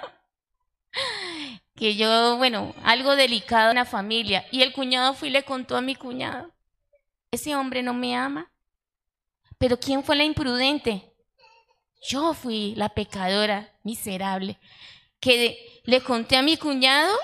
que 1.77 1.95
yo, 1.95 2.37
bueno, 2.39 2.75
algo 2.83 3.15
delicado 3.15 3.71
en 3.71 3.77
la 3.77 3.85
familia. 3.85 4.45
Y 4.51 4.63
el 4.63 4.73
cuñado 4.73 5.15
fue 5.15 5.29
y 5.29 5.31
le 5.31 5.45
contó 5.45 5.77
a 5.77 5.81
mi 5.83 5.95
cuñado, 5.95 6.51
ese 7.31 7.55
hombre 7.55 7.85
no 7.85 7.95
me 7.95 8.17
ama. 8.17 8.51
Pero 9.59 9.79
¿quién 9.79 10.03
fue 10.03 10.17
la 10.17 10.25
imprudente? 10.25 11.13
Yo 12.03 12.35
fui 12.35 12.75
la 12.75 12.89
pecadora 12.89 13.73
miserable, 13.85 14.59
que 15.21 15.81
le 15.85 16.01
conté 16.01 16.37
a 16.37 16.43
mi 16.43 16.57
cuñado 16.57 17.17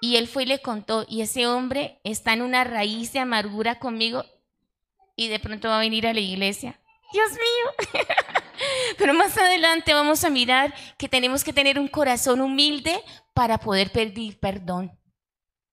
y 0.00 0.16
él 0.16 0.28
fue 0.28 0.44
y 0.44 0.46
le 0.46 0.60
contó, 0.60 1.04
y 1.08 1.22
ese 1.22 1.46
hombre 1.46 2.00
está 2.04 2.32
en 2.32 2.42
una 2.42 2.64
raíz 2.64 3.12
de 3.12 3.18
amargura 3.18 3.78
conmigo 3.78 4.24
y 5.16 5.28
de 5.28 5.40
pronto 5.40 5.68
va 5.68 5.78
a 5.78 5.80
venir 5.80 6.06
a 6.06 6.14
la 6.14 6.20
iglesia. 6.20 6.78
Dios 7.12 7.30
mío. 7.32 8.04
Pero 8.98 9.14
más 9.14 9.36
adelante 9.36 9.94
vamos 9.94 10.24
a 10.24 10.30
mirar 10.30 10.74
que 10.96 11.08
tenemos 11.08 11.42
que 11.42 11.52
tener 11.52 11.78
un 11.78 11.88
corazón 11.88 12.40
humilde 12.40 13.02
para 13.34 13.58
poder 13.58 13.90
pedir 13.90 14.38
perdón. 14.38 14.96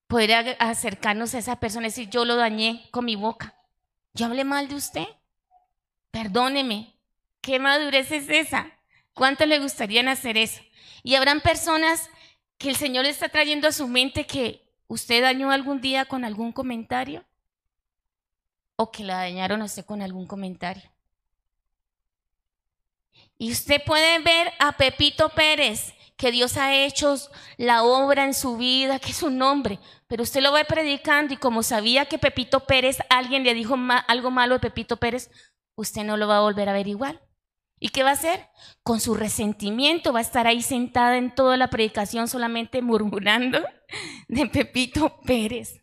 Poder 0.08 0.56
acercarnos 0.60 1.34
a 1.34 1.38
esa 1.38 1.60
persona 1.60 1.86
y 1.86 1.90
decir, 1.90 2.10
yo 2.10 2.24
lo 2.24 2.36
dañé 2.36 2.88
con 2.90 3.04
mi 3.04 3.16
boca. 3.16 3.54
Yo 4.14 4.26
hablé 4.26 4.44
mal 4.44 4.68
de 4.68 4.76
usted. 4.76 5.06
Perdóneme. 6.10 6.94
¿Qué 7.40 7.58
madurez 7.58 8.10
es 8.12 8.28
esa? 8.28 8.70
¿Cuánto 9.14 9.46
le 9.46 9.58
gustaría 9.58 10.08
hacer 10.10 10.36
eso? 10.36 10.60
Y 11.02 11.14
habrán 11.14 11.40
personas 11.40 12.08
que 12.58 12.70
el 12.70 12.76
Señor 12.76 13.06
está 13.06 13.28
trayendo 13.28 13.68
a 13.68 13.72
su 13.72 13.86
mente 13.86 14.26
que 14.26 14.62
usted 14.88 15.22
dañó 15.22 15.50
algún 15.50 15.80
día 15.80 16.04
con 16.04 16.24
algún 16.24 16.52
comentario 16.52 17.24
o 18.76 18.90
que 18.90 19.04
la 19.04 19.16
dañaron 19.16 19.62
a 19.62 19.66
usted 19.66 19.84
con 19.84 20.02
algún 20.02 20.26
comentario. 20.26 20.90
Y 23.38 23.52
usted 23.52 23.82
puede 23.84 24.18
ver 24.20 24.52
a 24.58 24.72
Pepito 24.72 25.28
Pérez, 25.30 25.92
que 26.16 26.30
Dios 26.30 26.56
ha 26.56 26.74
hecho 26.74 27.14
la 27.58 27.82
obra 27.82 28.24
en 28.24 28.32
su 28.32 28.56
vida, 28.56 28.98
que 28.98 29.10
es 29.10 29.22
un 29.22 29.36
nombre, 29.36 29.78
pero 30.06 30.22
usted 30.22 30.40
lo 30.40 30.52
va 30.52 30.64
predicando 30.64 31.34
y 31.34 31.36
como 31.36 31.62
sabía 31.62 32.06
que 32.06 32.18
Pepito 32.18 32.60
Pérez, 32.60 32.98
alguien 33.10 33.44
le 33.44 33.52
dijo 33.52 33.76
algo 34.06 34.30
malo 34.30 34.54
de 34.54 34.60
Pepito 34.60 34.96
Pérez, 34.96 35.30
usted 35.74 36.04
no 36.04 36.16
lo 36.16 36.26
va 36.26 36.38
a 36.38 36.42
volver 36.42 36.70
a 36.70 36.72
ver 36.72 36.88
igual. 36.88 37.20
¿Y 37.78 37.90
qué 37.90 38.02
va 38.02 38.10
a 38.10 38.14
hacer? 38.14 38.48
Con 38.82 39.00
su 39.00 39.14
resentimiento 39.14 40.12
va 40.12 40.20
a 40.20 40.22
estar 40.22 40.46
ahí 40.46 40.62
sentada 40.62 41.16
en 41.18 41.34
toda 41.34 41.56
la 41.56 41.68
predicación 41.68 42.26
solamente 42.28 42.80
murmurando 42.80 43.62
de 44.28 44.46
Pepito 44.46 45.20
Pérez. 45.22 45.82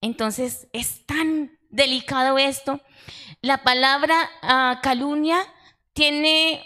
Entonces 0.00 0.68
es 0.72 1.04
tan 1.04 1.58
delicado 1.68 2.38
esto. 2.38 2.80
La 3.42 3.62
palabra 3.62 4.30
uh, 4.42 4.80
calumnia 4.82 5.38
tiene, 5.92 6.64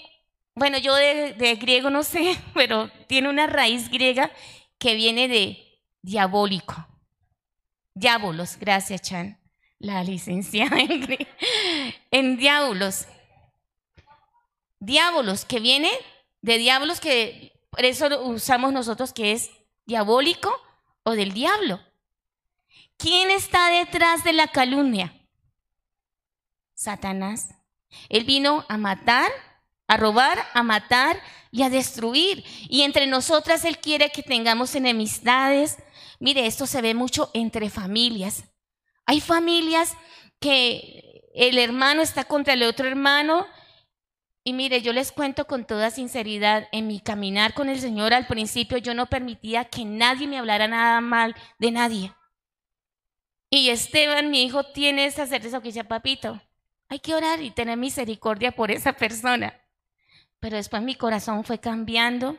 bueno, 0.54 0.78
yo 0.78 0.94
de, 0.94 1.34
de 1.34 1.56
griego 1.56 1.90
no 1.90 2.02
sé, 2.02 2.38
pero 2.54 2.90
tiene 3.08 3.28
una 3.28 3.46
raíz 3.46 3.90
griega 3.90 4.30
que 4.78 4.94
viene 4.94 5.26
de 5.26 5.80
diabólico. 6.02 6.86
Diabolos, 7.94 8.58
gracias 8.58 9.02
Chan, 9.02 9.40
la 9.78 10.04
licenciada 10.04 10.78
en, 10.78 11.08
en 12.10 12.36
diabolos 12.36 13.08
diablos, 14.86 15.44
que 15.44 15.58
viene 15.58 15.90
de 16.42 16.58
diablos 16.58 17.00
que 17.00 17.52
por 17.70 17.84
eso 17.84 18.22
usamos 18.22 18.72
nosotros 18.72 19.12
que 19.12 19.32
es 19.32 19.50
diabólico 19.84 20.54
o 21.02 21.10
del 21.10 21.32
diablo. 21.32 21.80
¿Quién 22.96 23.30
está 23.30 23.68
detrás 23.68 24.22
de 24.22 24.32
la 24.32 24.46
calumnia? 24.46 25.12
Satanás. 26.74 27.48
Él 28.08 28.24
vino 28.24 28.64
a 28.68 28.78
matar, 28.78 29.30
a 29.88 29.96
robar, 29.96 30.38
a 30.54 30.62
matar 30.62 31.20
y 31.50 31.62
a 31.62 31.70
destruir. 31.70 32.44
Y 32.68 32.82
entre 32.82 33.06
nosotras 33.06 33.64
Él 33.64 33.78
quiere 33.78 34.10
que 34.10 34.22
tengamos 34.22 34.74
enemistades. 34.76 35.78
Mire, 36.20 36.46
esto 36.46 36.66
se 36.66 36.80
ve 36.80 36.94
mucho 36.94 37.30
entre 37.34 37.70
familias. 37.70 38.44
Hay 39.04 39.20
familias 39.20 39.96
que 40.38 41.22
el 41.34 41.58
hermano 41.58 42.02
está 42.02 42.24
contra 42.24 42.54
el 42.54 42.62
otro 42.62 42.86
hermano 42.86 43.46
y 44.46 44.52
mire, 44.52 44.80
yo 44.80 44.92
les 44.92 45.10
cuento 45.10 45.48
con 45.48 45.64
toda 45.64 45.90
sinceridad, 45.90 46.68
en 46.70 46.86
mi 46.86 47.00
caminar 47.00 47.52
con 47.52 47.68
el 47.68 47.80
Señor 47.80 48.14
al 48.14 48.28
principio 48.28 48.78
yo 48.78 48.94
no 48.94 49.06
permitía 49.06 49.64
que 49.64 49.84
nadie 49.84 50.28
me 50.28 50.38
hablara 50.38 50.68
nada 50.68 51.00
mal 51.00 51.34
de 51.58 51.72
nadie. 51.72 52.12
Y 53.50 53.70
Esteban, 53.70 54.30
mi 54.30 54.44
hijo, 54.44 54.62
tiene 54.62 55.06
esa 55.06 55.26
certeza 55.26 55.60
que 55.60 55.70
dice, 55.70 55.82
papito, 55.82 56.40
hay 56.88 57.00
que 57.00 57.16
orar 57.16 57.42
y 57.42 57.50
tener 57.50 57.76
misericordia 57.76 58.52
por 58.52 58.70
esa 58.70 58.92
persona. 58.92 59.52
Pero 60.38 60.54
después 60.54 60.80
mi 60.80 60.94
corazón 60.94 61.42
fue 61.42 61.58
cambiando, 61.58 62.36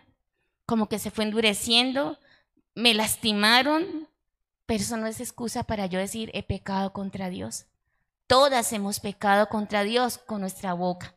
como 0.65 0.87
que 0.87 0.99
se 0.99 1.11
fue 1.11 1.25
endureciendo, 1.25 2.17
me 2.73 2.93
lastimaron, 2.93 4.07
pero 4.65 4.81
eso 4.81 4.95
no 4.95 5.07
es 5.07 5.19
excusa 5.19 5.65
para 5.65 5.87
yo 5.87 5.99
decir, 5.99 6.31
he 6.33 6.43
pecado 6.43 6.93
contra 6.93 7.29
Dios. 7.29 7.65
Todas 8.27 8.71
hemos 8.71 9.01
pecado 9.01 9.49
contra 9.49 9.83
Dios 9.83 10.17
con 10.17 10.39
nuestra 10.39 10.71
boca. 10.71 11.16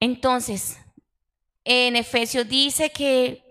Entonces, 0.00 0.78
en 1.64 1.96
Efesios 1.96 2.48
dice 2.48 2.90
que, 2.90 3.42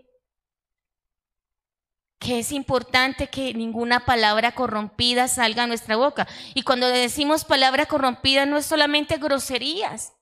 que 2.19 2.39
es 2.39 2.51
importante 2.51 3.27
que 3.27 3.53
ninguna 3.53 4.05
palabra 4.05 4.53
corrompida 4.53 5.27
salga 5.27 5.63
a 5.63 5.67
nuestra 5.67 5.95
boca. 5.95 6.27
Y 6.53 6.63
cuando 6.63 6.87
decimos 6.87 7.43
palabra 7.43 7.85
corrompida 7.85 8.45
no 8.45 8.57
es 8.57 8.65
solamente 8.65 9.17
groserías, 9.17 10.13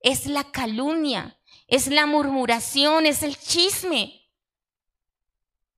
es 0.00 0.26
la 0.26 0.44
calumnia, 0.44 1.38
es 1.66 1.88
la 1.88 2.06
murmuración, 2.06 3.06
es 3.06 3.22
el 3.22 3.36
chisme. 3.36 4.20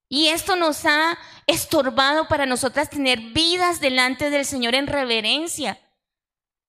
Y 0.07 0.27
esto 0.27 0.55
nos 0.55 0.85
ha 0.85 1.17
estorbado 1.47 2.27
para 2.27 2.45
nosotras 2.45 2.89
tener 2.89 3.19
vidas 3.19 3.79
delante 3.79 4.29
del 4.29 4.45
Señor 4.45 4.75
en 4.75 4.85
reverencia. 4.85 5.79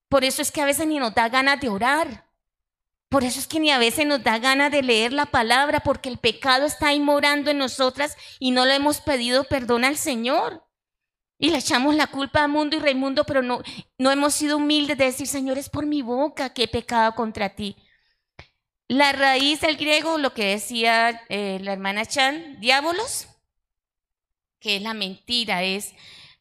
Por 0.09 0.25
eso 0.25 0.41
es 0.41 0.51
que 0.51 0.63
a 0.63 0.65
veces 0.65 0.87
ni 0.87 0.99
nos 0.99 1.15
da 1.15 1.29
ganas 1.29 1.61
de 1.61 1.69
orar. 1.69 2.24
Por 3.09 3.23
eso 3.25 3.39
es 3.39 3.47
que 3.47 3.61
ni 3.61 3.71
a 3.71 3.79
veces 3.79 4.07
nos 4.07 4.23
da 4.23 4.39
ganas 4.39 4.73
de 4.73 4.83
leer 4.83 5.13
la 5.13 5.27
palabra, 5.27 5.81
porque 5.81 6.09
el 6.09 6.19
pecado 6.19 6.67
está 6.67 6.89
ahí 6.89 7.01
morando 7.01 7.51
en 7.51 7.59
nosotras 7.59 8.17
y 8.39 8.51
no 8.51 8.65
le 8.65 8.75
hemos 8.75 9.01
pedido 9.01 9.45
perdón 9.45 9.85
al 9.85 9.97
Señor. 9.97 10.65
Y 11.39 11.51
le 11.51 11.59
echamos 11.59 11.95
la 11.95 12.07
culpa 12.07 12.43
a 12.43 12.49
Mundo 12.49 12.77
y 12.77 12.81
Raimundo, 12.81 13.25
pero 13.25 13.43
no, 13.43 13.63
no 13.99 14.11
hemos 14.11 14.35
sido 14.35 14.57
humildes 14.57 14.97
de 14.97 15.07
decir, 15.07 15.27
Señor, 15.27 15.59
es 15.59 15.69
por 15.69 15.85
mi 15.85 16.01
boca 16.01 16.55
que 16.55 16.65
he 16.65 16.69
pecado 16.69 17.15
contra 17.15 17.51
ti. 17.51 17.77
La 18.89 19.13
raíz 19.13 19.61
del 19.61 19.77
griego, 19.77 20.19
lo 20.19 20.35
que 20.35 20.45
decía 20.45 21.23
eh, 21.29 21.59
la 21.63 21.73
hermana 21.73 22.07
Chan, 22.07 22.61
diábolos, 22.61 23.29
que 24.61 24.77
es 24.77 24.83
la 24.83 24.95
mentira, 24.95 25.63
es 25.63 25.95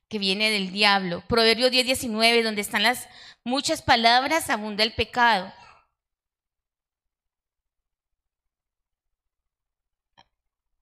que 0.09 0.19
viene 0.19 0.51
del 0.51 0.71
diablo. 0.71 1.23
Proverbio 1.27 1.69
10, 1.69 1.85
19, 1.85 2.43
donde 2.43 2.61
están 2.61 2.83
las 2.83 3.07
muchas 3.43 3.81
palabras, 3.81 4.49
abunda 4.49 4.83
el 4.83 4.93
pecado. 4.93 5.51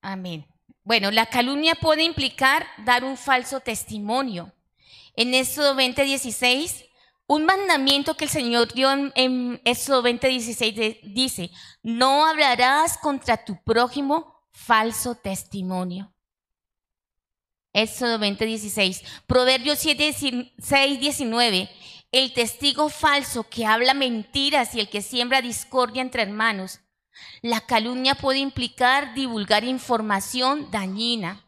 Amén. 0.02 0.48
Bueno, 0.84 1.12
la 1.12 1.28
calumnia 1.28 1.76
puede 1.76 2.04
implicar 2.04 2.66
dar 2.86 3.04
un 3.04 3.18
falso 3.18 3.60
testimonio. 3.60 4.52
En 5.16 5.34
Éxodo 5.34 5.76
20:16, 5.76 6.86
un 7.28 7.46
mandamiento 7.46 8.16
que 8.16 8.26
el 8.26 8.32
Señor 8.32 8.74
dio 8.74 8.92
en, 8.92 9.12
en 9.16 9.62
Éxodo 9.64 10.04
20:16 10.04 11.02
dice, 11.14 11.52
no 11.84 12.26
hablarás 12.26 12.98
contra 12.98 13.46
tu 13.46 13.62
prójimo 13.64 14.42
falso 14.52 15.16
testimonio. 15.16 16.12
Éxodo 17.74 18.18
20:16. 18.20 19.04
Proverbios 19.28 19.80
7, 19.80 20.54
19. 21.00 21.70
El 22.12 22.34
testigo 22.34 22.90
falso 22.90 23.44
que 23.44 23.66
habla 23.66 23.94
mentiras 23.94 24.76
y 24.76 24.82
el 24.82 24.90
que 24.90 25.02
siembra 25.02 25.42
discordia 25.42 26.02
entre 26.02 26.24
hermanos 26.24 26.82
la 27.42 27.62
calumnia 27.62 28.16
puede 28.16 28.40
implicar 28.40 29.14
divulgar 29.14 29.64
información 29.64 30.70
dañina. 30.72 31.44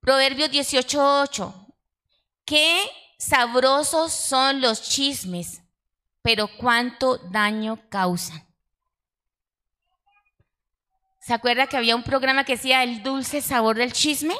Proverbios 0.00 0.50
18:8. 0.50 1.52
Qué 2.44 2.90
sabrosos 3.18 4.12
son 4.12 4.60
los 4.60 4.82
chismes, 4.82 5.62
pero 6.22 6.48
cuánto 6.48 7.18
daño 7.18 7.78
causan. 7.88 8.44
¿Se 11.20 11.32
acuerda 11.32 11.66
que 11.66 11.78
había 11.78 11.96
un 11.96 12.02
programa 12.02 12.44
que 12.44 12.56
decía 12.56 12.82
el 12.82 13.02
dulce 13.02 13.40
sabor 13.40 13.76
del 13.76 13.94
chisme? 13.94 14.34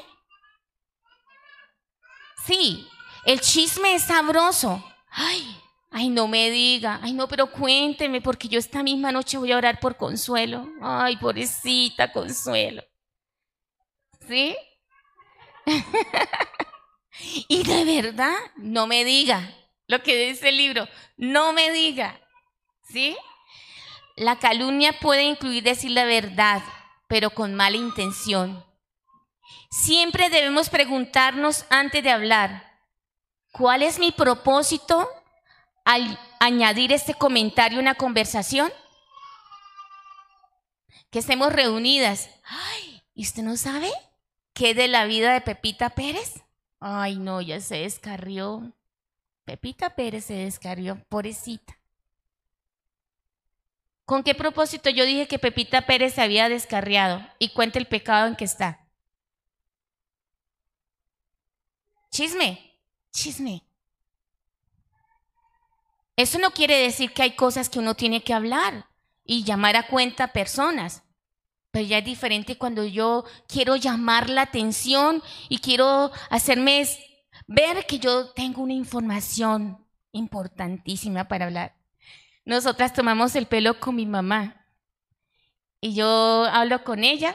Sí, 2.45 2.87
el 3.25 3.41
chisme 3.41 3.95
es 3.95 4.03
sabroso. 4.03 4.85
Ay, 5.09 5.64
Ay, 5.97 6.09
no 6.09 6.27
me 6.27 6.51
diga, 6.51 6.99
ay, 7.05 7.13
no, 7.13 7.29
pero 7.29 7.47
cuénteme, 7.53 8.21
porque 8.21 8.49
yo 8.49 8.59
esta 8.59 8.83
misma 8.83 9.13
noche 9.13 9.39
voy 9.39 9.53
a 9.53 9.59
orar 9.59 9.79
por 9.79 9.97
Consuelo. 9.97 10.69
Ay, 10.83 11.17
pobrecita 11.19 12.11
Consuelo. 12.11 12.83
¿Sí? 14.27 14.57
y 17.49 17.63
de 17.63 17.85
verdad, 17.85 18.35
no 18.57 18.89
me 18.89 19.05
diga 19.05 19.49
lo 19.87 20.03
que 20.03 20.31
dice 20.31 20.49
el 20.49 20.57
libro, 20.57 20.89
no 21.17 21.53
me 21.53 21.71
diga. 21.71 22.21
¿Sí? 22.89 23.17
La 24.17 24.41
calumnia 24.41 24.99
puede 24.99 25.23
incluir 25.23 25.63
decir 25.63 25.93
la 25.93 26.07
verdad, 26.07 26.61
pero 27.07 27.31
con 27.31 27.55
mala 27.55 27.77
intención. 27.77 28.65
Siempre 29.71 30.29
debemos 30.29 30.71
preguntarnos 30.71 31.67
antes 31.71 32.03
de 32.03 32.11
hablar, 32.11 32.81
¿cuál 33.53 33.85
es 33.85 34.01
mi 34.01 34.11
propósito 34.11 35.09
al 35.85 36.19
añadir 36.41 36.93
este 36.93 37.15
comentario 37.15 37.79
a 37.79 37.83
una 37.83 37.95
conversación? 37.95 38.71
Que 41.11 41.21
estemos 41.21 41.53
reunidas. 41.53 42.29
Ay, 42.45 43.03
¿y 43.15 43.23
usted 43.23 43.43
no 43.43 43.57
sabe 43.57 43.91
qué 44.53 44.75
de 44.75 44.89
la 44.89 45.05
vida 45.05 45.33
de 45.33 45.41
Pepita 45.41 45.91
Pérez? 45.91 46.43
Ay, 46.81 47.17
no, 47.17 47.41
ya 47.41 47.61
se 47.61 47.77
descarrió. 47.77 48.73
Pepita 49.45 49.95
Pérez 49.95 50.25
se 50.25 50.35
descarrió, 50.35 51.03
pobrecita. 51.09 51.79
¿Con 54.05 54.23
qué 54.23 54.35
propósito 54.35 54.91
yo 54.91 55.05
dije 55.05 55.27
que 55.27 55.39
Pepita 55.39 55.87
Pérez 55.87 56.15
se 56.15 56.23
había 56.23 56.49
descarriado? 56.49 57.27
Y 57.39 57.51
cuente 57.51 57.79
el 57.79 57.87
pecado 57.87 58.27
en 58.27 58.37
que 58.37 58.45
está. 58.45 58.87
Chisme, 62.11 62.79
chisme. 63.13 63.65
Eso 66.17 66.39
no 66.39 66.53
quiere 66.53 66.77
decir 66.79 67.13
que 67.13 67.23
hay 67.23 67.33
cosas 67.33 67.69
que 67.69 67.79
uno 67.79 67.95
tiene 67.95 68.23
que 68.23 68.35
hablar 68.35 68.87
y 69.25 69.45
llamar 69.45 69.77
a 69.77 69.87
cuenta 69.87 70.33
personas. 70.33 71.03
Pero 71.71 71.87
ya 71.87 71.99
es 71.99 72.05
diferente 72.05 72.57
cuando 72.57 72.85
yo 72.85 73.25
quiero 73.49 73.75
llamar 73.75 74.31
la 74.31 74.43
atención 74.43 75.23
y 75.49 75.59
quiero 75.59 76.13
hacerme 76.31 76.87
ver 77.49 77.87
que 77.87 77.99
yo 77.99 78.31
tengo 78.31 78.63
una 78.63 78.75
información 78.75 79.85
importantísima 80.13 81.27
para 81.27 81.47
hablar. 81.47 81.75
Nosotras 82.45 82.93
tomamos 82.93 83.35
el 83.35 83.47
pelo 83.47 83.81
con 83.81 83.97
mi 83.97 84.07
mamá 84.07 84.67
y 85.81 85.95
yo 85.95 86.45
hablo 86.45 86.85
con 86.85 87.03
ella 87.03 87.35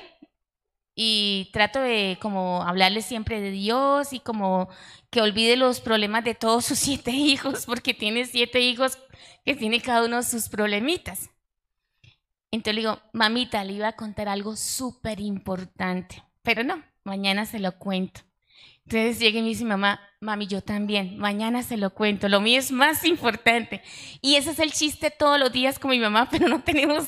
y 0.96 1.50
trato 1.54 1.80
de 1.80 2.18
como 2.22 2.64
hablarle 2.64 3.02
siempre 3.02 3.40
de 3.40 3.52
Dios 3.52 4.14
y 4.14 4.20
como 4.20 4.70
que 5.10 5.22
olvide 5.22 5.56
los 5.56 5.80
problemas 5.82 6.24
de 6.24 6.36
todos 6.36 6.66
sus 6.66 6.80
siete 6.80 7.12
hijos, 7.12 7.66
porque 7.66 7.94
tiene 7.94 8.26
siete 8.26 8.60
hijos 8.62 8.98
que 9.46 9.56
tiene 9.56 9.82
cada 9.82 10.06
uno 10.06 10.24
sus 10.24 10.50
problemitas. 10.50 11.30
Entonces 12.52 12.76
le 12.76 12.82
digo, 12.82 13.00
mamita, 13.14 13.64
le 13.64 13.74
iba 13.74 13.88
a 13.90 13.96
contar 13.96 14.28
algo 14.28 14.56
súper 14.56 15.20
importante, 15.20 16.24
pero 16.42 16.64
no, 16.64 16.84
mañana 17.04 17.46
se 17.46 17.60
lo 17.60 17.78
cuento. 17.78 18.22
Entonces 18.86 19.20
llega 19.20 19.38
y 19.38 19.44
me 19.44 19.50
dice 19.50 19.66
mamá, 19.66 20.00
mami, 20.20 20.48
yo 20.48 20.62
también, 20.62 21.20
mañana 21.20 21.62
se 21.62 21.78
lo 21.78 21.92
cuento, 21.92 22.28
lo 22.28 22.42
mío 22.42 22.58
es 22.58 22.72
más 22.72 23.06
importante. 23.06 23.84
Y 24.20 24.36
ese 24.36 24.52
es 24.52 24.60
el 24.60 24.72
chiste 24.72 25.12
todos 25.12 25.40
los 25.40 25.52
días 25.52 25.78
con 25.78 25.92
mi 25.92 26.00
mamá, 26.00 26.28
pero 26.32 26.48
no 26.48 26.64
tenemos, 26.64 27.08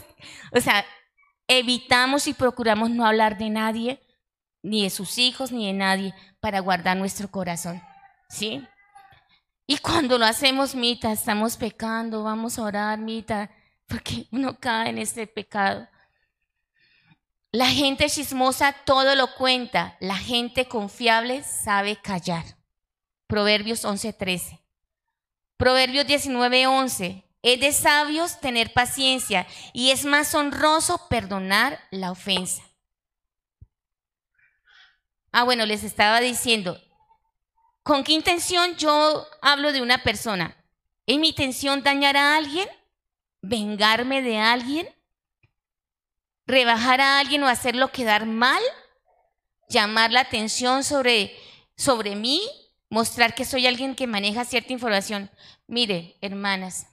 o 0.51 0.59
sea, 0.59 0.85
evitamos 1.59 2.27
y 2.27 2.33
procuramos 2.33 2.89
no 2.89 3.05
hablar 3.05 3.37
de 3.37 3.49
nadie, 3.49 4.01
ni 4.61 4.83
de 4.83 4.89
sus 4.89 5.17
hijos, 5.17 5.51
ni 5.51 5.67
de 5.67 5.73
nadie, 5.73 6.13
para 6.39 6.59
guardar 6.59 6.97
nuestro 6.97 7.29
corazón. 7.29 7.81
¿Sí? 8.29 8.65
Y 9.67 9.77
cuando 9.77 10.17
lo 10.17 10.25
hacemos, 10.25 10.75
Mita, 10.75 11.11
estamos 11.11 11.57
pecando, 11.57 12.23
vamos 12.23 12.57
a 12.57 12.63
orar, 12.63 12.99
Mita, 12.99 13.49
porque 13.87 14.27
uno 14.31 14.57
cae 14.59 14.89
en 14.89 14.97
este 14.97 15.27
pecado. 15.27 15.87
La 17.51 17.67
gente 17.67 18.09
chismosa 18.09 18.73
todo 18.85 19.15
lo 19.15 19.35
cuenta, 19.35 19.97
la 19.99 20.15
gente 20.15 20.67
confiable 20.67 21.43
sabe 21.43 21.97
callar. 21.97 22.45
Proverbios 23.27 23.83
11:13. 23.83 24.61
Proverbios 25.57 26.05
19:11. 26.05 27.23
Es 27.43 27.59
de 27.59 27.71
sabios 27.71 28.39
tener 28.39 28.71
paciencia 28.73 29.47
y 29.73 29.91
es 29.91 30.05
más 30.05 30.35
honroso 30.35 31.07
perdonar 31.09 31.79
la 31.89 32.11
ofensa. 32.11 32.63
Ah, 35.31 35.43
bueno, 35.43 35.65
les 35.65 35.83
estaba 35.83 36.19
diciendo, 36.19 36.79
¿con 37.83 38.03
qué 38.03 38.11
intención 38.11 38.75
yo 38.75 39.25
hablo 39.41 39.71
de 39.71 39.81
una 39.81 40.03
persona? 40.03 40.55
¿Es 41.07 41.17
mi 41.17 41.29
intención 41.29 41.83
dañar 41.83 42.17
a 42.17 42.35
alguien? 42.35 42.67
¿Vengarme 43.41 44.21
de 44.21 44.37
alguien? 44.37 44.87
¿Rebajar 46.45 47.01
a 47.01 47.19
alguien 47.19 47.43
o 47.43 47.47
hacerlo 47.47 47.91
quedar 47.91 48.25
mal? 48.25 48.61
¿Llamar 49.69 50.11
la 50.11 50.19
atención 50.19 50.83
sobre, 50.83 51.35
sobre 51.75 52.15
mí? 52.15 52.41
¿Mostrar 52.89 53.33
que 53.33 53.45
soy 53.45 53.67
alguien 53.67 53.95
que 53.95 54.05
maneja 54.05 54.43
cierta 54.43 54.73
información? 54.73 55.31
Mire, 55.65 56.17
hermanas, 56.19 56.87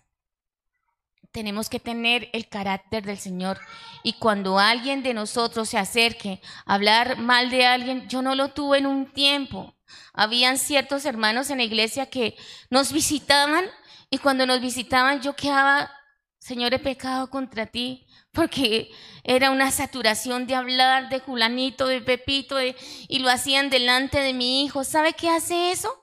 tenemos 1.32 1.68
que 1.68 1.80
tener 1.80 2.28
el 2.32 2.48
carácter 2.48 3.04
del 3.04 3.18
Señor. 3.18 3.58
Y 4.02 4.14
cuando 4.14 4.58
alguien 4.58 5.02
de 5.02 5.14
nosotros 5.14 5.68
se 5.68 5.78
acerque 5.78 6.40
a 6.66 6.74
hablar 6.74 7.18
mal 7.18 7.50
de 7.50 7.66
alguien, 7.66 8.08
yo 8.08 8.22
no 8.22 8.34
lo 8.34 8.48
tuve 8.48 8.78
en 8.78 8.86
un 8.86 9.06
tiempo. 9.12 9.74
Habían 10.12 10.58
ciertos 10.58 11.04
hermanos 11.04 11.50
en 11.50 11.58
la 11.58 11.64
iglesia 11.64 12.06
que 12.06 12.36
nos 12.70 12.92
visitaban 12.92 13.64
y 14.10 14.18
cuando 14.18 14.46
nos 14.46 14.60
visitaban 14.60 15.20
yo 15.20 15.34
quedaba, 15.34 15.90
Señor, 16.38 16.72
he 16.74 16.78
pecado 16.78 17.30
contra 17.30 17.66
ti, 17.66 18.06
porque 18.32 18.90
era 19.24 19.50
una 19.50 19.70
saturación 19.70 20.46
de 20.46 20.54
hablar 20.54 21.08
de 21.08 21.20
Julanito, 21.20 21.86
de 21.86 22.00
Pepito, 22.00 22.56
y 22.60 23.18
lo 23.18 23.30
hacían 23.30 23.70
delante 23.70 24.20
de 24.20 24.32
mi 24.32 24.64
hijo. 24.64 24.84
¿Sabe 24.84 25.12
qué 25.12 25.28
hace 25.28 25.72
eso? 25.72 26.02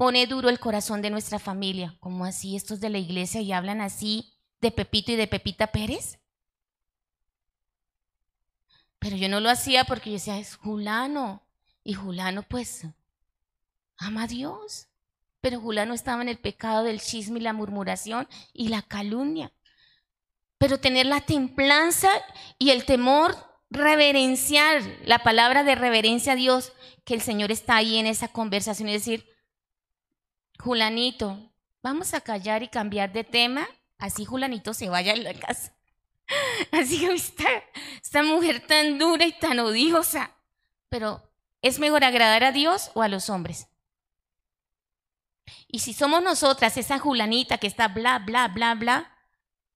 Pone 0.00 0.26
duro 0.26 0.48
el 0.48 0.58
corazón 0.58 1.02
de 1.02 1.10
nuestra 1.10 1.38
familia. 1.38 1.94
como 2.00 2.24
así 2.24 2.56
estos 2.56 2.80
de 2.80 2.88
la 2.88 2.96
iglesia 2.96 3.42
y 3.42 3.52
hablan 3.52 3.82
así 3.82 4.32
de 4.62 4.70
Pepito 4.70 5.12
y 5.12 5.16
de 5.16 5.26
Pepita 5.26 5.66
Pérez? 5.66 6.18
Pero 8.98 9.16
yo 9.16 9.28
no 9.28 9.40
lo 9.40 9.50
hacía 9.50 9.84
porque 9.84 10.08
yo 10.08 10.14
decía, 10.14 10.38
es 10.38 10.56
Julano. 10.56 11.42
Y 11.84 11.92
Julano 11.92 12.42
pues 12.44 12.86
ama 13.98 14.22
a 14.22 14.26
Dios. 14.26 14.86
Pero 15.42 15.60
Julano 15.60 15.92
estaba 15.92 16.22
en 16.22 16.30
el 16.30 16.38
pecado 16.38 16.82
del 16.82 17.02
chisme 17.02 17.38
y 17.38 17.42
la 17.42 17.52
murmuración 17.52 18.26
y 18.54 18.68
la 18.68 18.80
calumnia. 18.80 19.52
pero 20.56 20.80
tener 20.80 21.04
la 21.04 21.20
templanza 21.20 22.08
y 22.58 22.70
el 22.70 22.86
temor, 22.86 23.36
reverenciar 23.68 24.82
la 25.04 25.18
palabra 25.18 25.62
de 25.62 25.74
reverencia 25.74 26.32
a 26.32 26.36
Dios, 26.36 26.72
que 27.04 27.12
el 27.12 27.20
Señor 27.20 27.52
está 27.52 27.76
ahí 27.76 27.98
en 27.98 28.06
esa 28.06 28.28
conversación 28.28 28.88
y 28.88 28.92
decir, 28.92 29.39
Julanito, 30.60 31.38
vamos 31.82 32.12
a 32.12 32.20
callar 32.20 32.62
y 32.62 32.68
cambiar 32.68 33.12
de 33.12 33.24
tema, 33.24 33.66
así 33.98 34.26
Julanito 34.26 34.74
se 34.74 34.90
vaya 34.90 35.14
a 35.14 35.16
la 35.16 35.34
casa. 35.34 35.72
Así 36.70 37.00
que 37.00 37.12
esta, 37.12 37.48
esta 38.00 38.22
mujer 38.22 38.64
tan 38.64 38.98
dura 38.98 39.26
y 39.26 39.32
tan 39.32 39.58
odiosa, 39.58 40.30
pero 40.88 41.20
¿es 41.60 41.80
mejor 41.80 42.04
agradar 42.04 42.44
a 42.44 42.52
Dios 42.52 42.92
o 42.94 43.02
a 43.02 43.08
los 43.08 43.30
hombres? 43.30 43.66
Y 45.66 45.80
si 45.80 45.92
somos 45.92 46.22
nosotras 46.22 46.76
esa 46.76 47.00
Julanita 47.00 47.58
que 47.58 47.66
está 47.66 47.88
bla, 47.88 48.20
bla, 48.20 48.46
bla, 48.46 48.76
bla, 48.76 49.12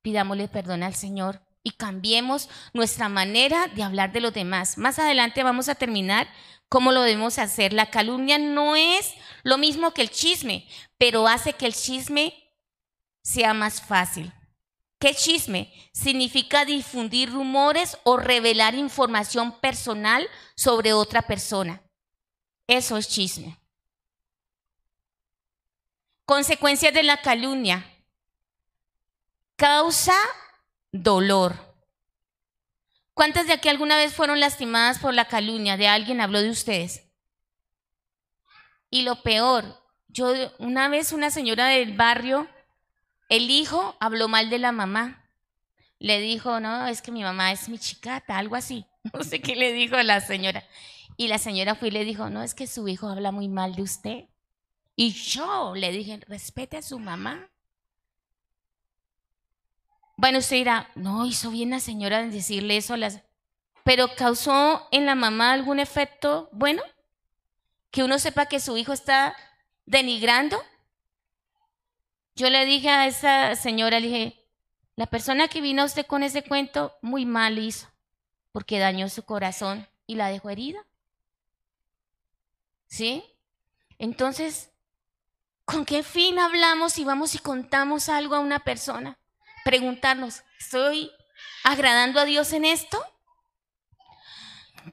pidámosle 0.02 0.46
perdón 0.46 0.84
al 0.84 0.94
Señor 0.94 1.40
y 1.64 1.72
cambiemos 1.72 2.48
nuestra 2.72 3.08
manera 3.08 3.66
de 3.68 3.82
hablar 3.82 4.12
de 4.12 4.20
los 4.20 4.32
demás. 4.32 4.78
Más 4.78 5.00
adelante 5.00 5.42
vamos 5.42 5.68
a 5.68 5.74
terminar 5.74 6.28
cómo 6.68 6.92
lo 6.92 7.02
debemos 7.02 7.38
hacer. 7.38 7.72
La 7.72 7.90
calumnia 7.90 8.38
no 8.38 8.76
es 8.76 9.14
lo 9.44 9.58
mismo 9.58 9.92
que 9.92 10.02
el 10.02 10.10
chisme, 10.10 10.66
pero 10.98 11.28
hace 11.28 11.52
que 11.52 11.66
el 11.66 11.74
chisme 11.74 12.34
sea 13.22 13.54
más 13.54 13.80
fácil. 13.80 14.32
¿Qué 14.98 15.14
chisme? 15.14 15.72
Significa 15.92 16.64
difundir 16.64 17.30
rumores 17.30 17.98
o 18.04 18.16
revelar 18.16 18.74
información 18.74 19.60
personal 19.60 20.26
sobre 20.56 20.94
otra 20.94 21.22
persona. 21.22 21.82
Eso 22.66 22.96
es 22.96 23.08
chisme. 23.08 23.60
Consecuencias 26.24 26.94
de 26.94 27.02
la 27.02 27.20
calumnia 27.20 27.86
causa 29.56 30.16
dolor. 30.90 31.54
¿Cuántas 33.12 33.46
de 33.46 33.52
aquí 33.52 33.68
alguna 33.68 33.98
vez 33.98 34.14
fueron 34.14 34.40
lastimadas 34.40 34.98
por 34.98 35.12
la 35.12 35.28
calumnia 35.28 35.76
de 35.76 35.86
alguien 35.86 36.22
habló 36.22 36.40
de 36.40 36.50
ustedes? 36.50 37.03
Y 38.94 39.02
lo 39.02 39.22
peor, 39.22 39.64
yo 40.06 40.32
una 40.60 40.88
vez 40.88 41.10
una 41.10 41.28
señora 41.28 41.66
del 41.66 41.96
barrio, 41.96 42.46
el 43.28 43.50
hijo 43.50 43.96
habló 43.98 44.28
mal 44.28 44.50
de 44.50 44.60
la 44.60 44.70
mamá. 44.70 45.28
Le 45.98 46.20
dijo, 46.20 46.60
no, 46.60 46.86
es 46.86 47.02
que 47.02 47.10
mi 47.10 47.24
mamá 47.24 47.50
es 47.50 47.68
mi 47.68 47.76
chicata, 47.76 48.38
algo 48.38 48.54
así. 48.54 48.86
No 49.12 49.24
sé 49.24 49.40
qué 49.40 49.56
le 49.56 49.72
dijo 49.72 49.96
la 49.96 50.20
señora. 50.20 50.62
Y 51.16 51.26
la 51.26 51.38
señora 51.38 51.74
fue 51.74 51.88
y 51.88 51.90
le 51.90 52.04
dijo, 52.04 52.30
no, 52.30 52.44
es 52.44 52.54
que 52.54 52.68
su 52.68 52.86
hijo 52.86 53.08
habla 53.08 53.32
muy 53.32 53.48
mal 53.48 53.74
de 53.74 53.82
usted. 53.82 54.24
Y 54.94 55.10
yo 55.10 55.74
le 55.74 55.90
dije, 55.90 56.20
respete 56.28 56.76
a 56.76 56.82
su 56.82 57.00
mamá. 57.00 57.50
Bueno, 60.16 60.38
usted 60.38 60.54
dirá, 60.54 60.88
no, 60.94 61.26
hizo 61.26 61.50
bien 61.50 61.70
la 61.70 61.80
señora 61.80 62.20
en 62.20 62.30
decirle 62.30 62.76
eso 62.76 62.94
a 62.94 62.98
las... 62.98 63.22
Pero 63.82 64.14
causó 64.14 64.86
en 64.92 65.04
la 65.04 65.16
mamá 65.16 65.52
algún 65.52 65.80
efecto 65.80 66.48
bueno, 66.52 66.80
que 67.94 68.02
uno 68.02 68.18
sepa 68.18 68.46
que 68.46 68.58
su 68.58 68.76
hijo 68.76 68.92
está 68.92 69.36
denigrando. 69.86 70.60
Yo 72.34 72.50
le 72.50 72.64
dije 72.64 72.90
a 72.90 73.06
esa 73.06 73.54
señora, 73.54 74.00
le 74.00 74.08
dije, 74.08 74.48
la 74.96 75.06
persona 75.06 75.46
que 75.46 75.60
vino 75.60 75.82
a 75.82 75.84
usted 75.84 76.04
con 76.04 76.24
ese 76.24 76.42
cuento, 76.42 76.92
muy 77.02 77.24
mal 77.24 77.56
hizo, 77.56 77.86
porque 78.50 78.80
dañó 78.80 79.08
su 79.08 79.22
corazón 79.22 79.88
y 80.08 80.16
la 80.16 80.28
dejó 80.28 80.50
herida. 80.50 80.84
¿Sí? 82.88 83.22
Entonces, 83.98 84.72
¿con 85.64 85.84
qué 85.84 86.02
fin 86.02 86.40
hablamos 86.40 86.98
y 86.98 87.04
vamos 87.04 87.36
y 87.36 87.38
contamos 87.38 88.08
algo 88.08 88.34
a 88.34 88.40
una 88.40 88.64
persona? 88.64 89.16
preguntarnos, 89.64 90.42
¿estoy 90.58 91.12
agradando 91.62 92.18
a 92.18 92.24
Dios 92.24 92.52
en 92.52 92.64
esto? 92.64 93.00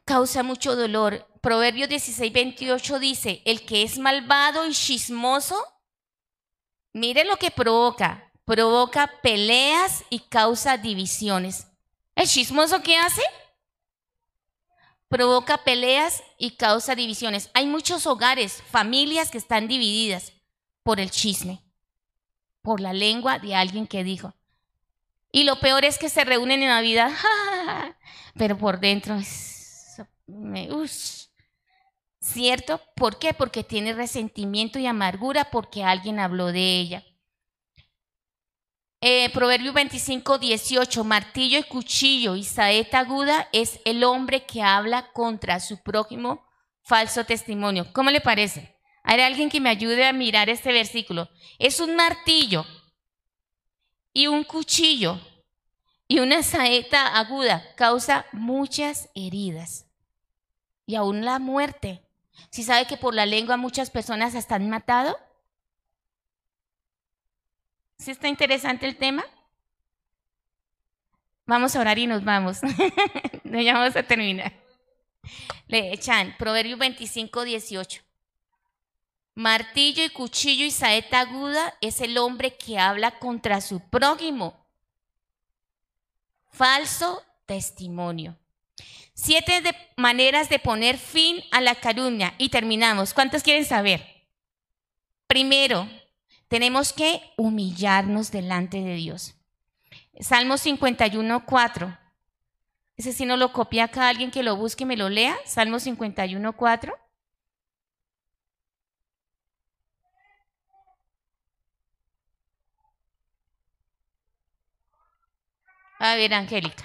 Causa 0.05 0.43
mucho 0.43 0.75
dolor. 0.75 1.30
Proverbios 1.41 1.89
16, 1.89 2.31
28 2.31 2.99
dice, 2.99 3.41
el 3.45 3.65
que 3.65 3.81
es 3.81 3.97
malvado 3.97 4.67
y 4.67 4.73
chismoso, 4.73 5.57
mire 6.93 7.25
lo 7.25 7.37
que 7.37 7.49
provoca. 7.49 8.31
Provoca 8.45 9.11
peleas 9.21 10.03
y 10.09 10.19
causa 10.19 10.77
divisiones. 10.77 11.67
¿El 12.15 12.27
chismoso 12.27 12.83
qué 12.83 12.97
hace? 12.97 13.21
Provoca 15.07 15.63
peleas 15.63 16.23
y 16.37 16.51
causa 16.51 16.95
divisiones. 16.95 17.49
Hay 17.53 17.65
muchos 17.65 18.05
hogares, 18.05 18.61
familias 18.69 19.31
que 19.31 19.37
están 19.37 19.67
divididas 19.67 20.33
por 20.83 20.99
el 20.99 21.09
chisme, 21.09 21.63
por 22.61 22.79
la 22.79 22.93
lengua 22.93 23.39
de 23.39 23.55
alguien 23.55 23.87
que 23.87 24.03
dijo. 24.03 24.33
Y 25.31 25.43
lo 25.43 25.59
peor 25.59 25.85
es 25.85 25.97
que 25.97 26.09
se 26.09 26.23
reúnen 26.23 26.61
en 26.61 26.69
Navidad, 26.69 27.11
pero 28.35 28.57
por 28.57 28.79
dentro 28.79 29.15
es... 29.15 30.01
¿Cierto? 32.21 32.79
¿Por 32.95 33.17
qué? 33.17 33.33
Porque 33.33 33.63
tiene 33.63 33.93
resentimiento 33.93 34.77
y 34.77 34.85
amargura 34.85 35.49
porque 35.49 35.83
alguien 35.83 36.19
habló 36.19 36.51
de 36.51 36.79
ella. 36.79 37.03
Eh, 39.01 39.31
Proverbio 39.31 39.73
25, 39.73 40.37
18, 40.37 41.03
martillo 41.03 41.57
y 41.57 41.63
cuchillo 41.63 42.35
y 42.35 42.43
saeta 42.43 42.99
aguda 42.99 43.49
es 43.51 43.79
el 43.83 44.03
hombre 44.03 44.45
que 44.45 44.61
habla 44.61 45.11
contra 45.11 45.59
su 45.59 45.81
prójimo 45.81 46.45
falso 46.83 47.25
testimonio. 47.25 47.91
¿Cómo 47.93 48.11
le 48.11 48.21
parece? 48.21 48.77
Hay 49.03 49.19
alguien 49.19 49.49
que 49.49 49.59
me 49.59 49.71
ayude 49.71 50.05
a 50.05 50.13
mirar 50.13 50.49
este 50.49 50.71
versículo. 50.71 51.27
Es 51.57 51.79
un 51.79 51.95
martillo 51.95 52.63
y 54.13 54.27
un 54.27 54.43
cuchillo 54.43 55.19
y 56.07 56.19
una 56.19 56.43
saeta 56.43 57.17
aguda 57.17 57.65
causa 57.75 58.27
muchas 58.31 59.09
heridas 59.15 59.87
y 60.85 60.93
aún 60.93 61.25
la 61.25 61.39
muerte. 61.39 62.03
¿Si 62.49 62.63
sabe 62.63 62.87
que 62.87 62.97
por 62.97 63.13
la 63.13 63.25
lengua 63.25 63.57
muchas 63.57 63.89
personas 63.89 64.35
están 64.35 64.69
matado? 64.69 65.17
¿Sí 67.97 68.11
está 68.11 68.27
interesante 68.27 68.87
el 68.87 68.97
tema? 68.97 69.23
Vamos 71.45 71.75
a 71.75 71.81
orar 71.81 71.99
y 71.99 72.07
nos 72.07 72.23
vamos. 72.23 72.59
ya 73.43 73.73
vamos 73.73 73.95
a 73.95 74.03
terminar. 74.03 74.53
Le 75.67 75.93
echan 75.93 76.35
Proverbio 76.37 76.77
25, 76.77 77.43
18. 77.43 78.01
Martillo 79.35 80.03
y 80.03 80.09
cuchillo 80.09 80.65
y 80.65 80.71
saeta 80.71 81.21
aguda 81.21 81.75
es 81.79 82.01
el 82.01 82.17
hombre 82.17 82.57
que 82.57 82.77
habla 82.77 83.19
contra 83.19 83.61
su 83.61 83.79
prójimo. 83.79 84.65
Falso 86.49 87.23
testimonio. 87.45 88.37
Siete 89.13 89.61
maneras 89.97 90.49
de 90.49 90.59
poner 90.59 90.97
fin 90.97 91.43
a 91.51 91.61
la 91.61 91.75
calumnia 91.75 92.33
y 92.37 92.49
terminamos. 92.49 93.13
¿Cuántos 93.13 93.43
quieren 93.43 93.65
saber? 93.65 94.05
Primero, 95.27 95.87
tenemos 96.47 96.93
que 96.93 97.21
humillarnos 97.37 98.31
delante 98.31 98.81
de 98.81 98.95
Dios. 98.95 99.35
Salmo 100.19 100.57
51, 100.57 101.45
4. 101.45 101.97
Ese 102.97 103.13
si 103.13 103.25
no 103.25 103.37
lo 103.37 103.53
copia 103.53 103.85
acá 103.85 104.09
alguien 104.09 104.31
que 104.31 104.43
lo 104.43 104.55
busque 104.55 104.85
me 104.85 104.97
lo 104.97 105.09
lea. 105.09 105.35
Salmo 105.45 105.79
51, 105.79 106.53
4. 106.53 106.93
A 115.99 116.15
ver, 116.15 116.33
Angélica. 116.33 116.83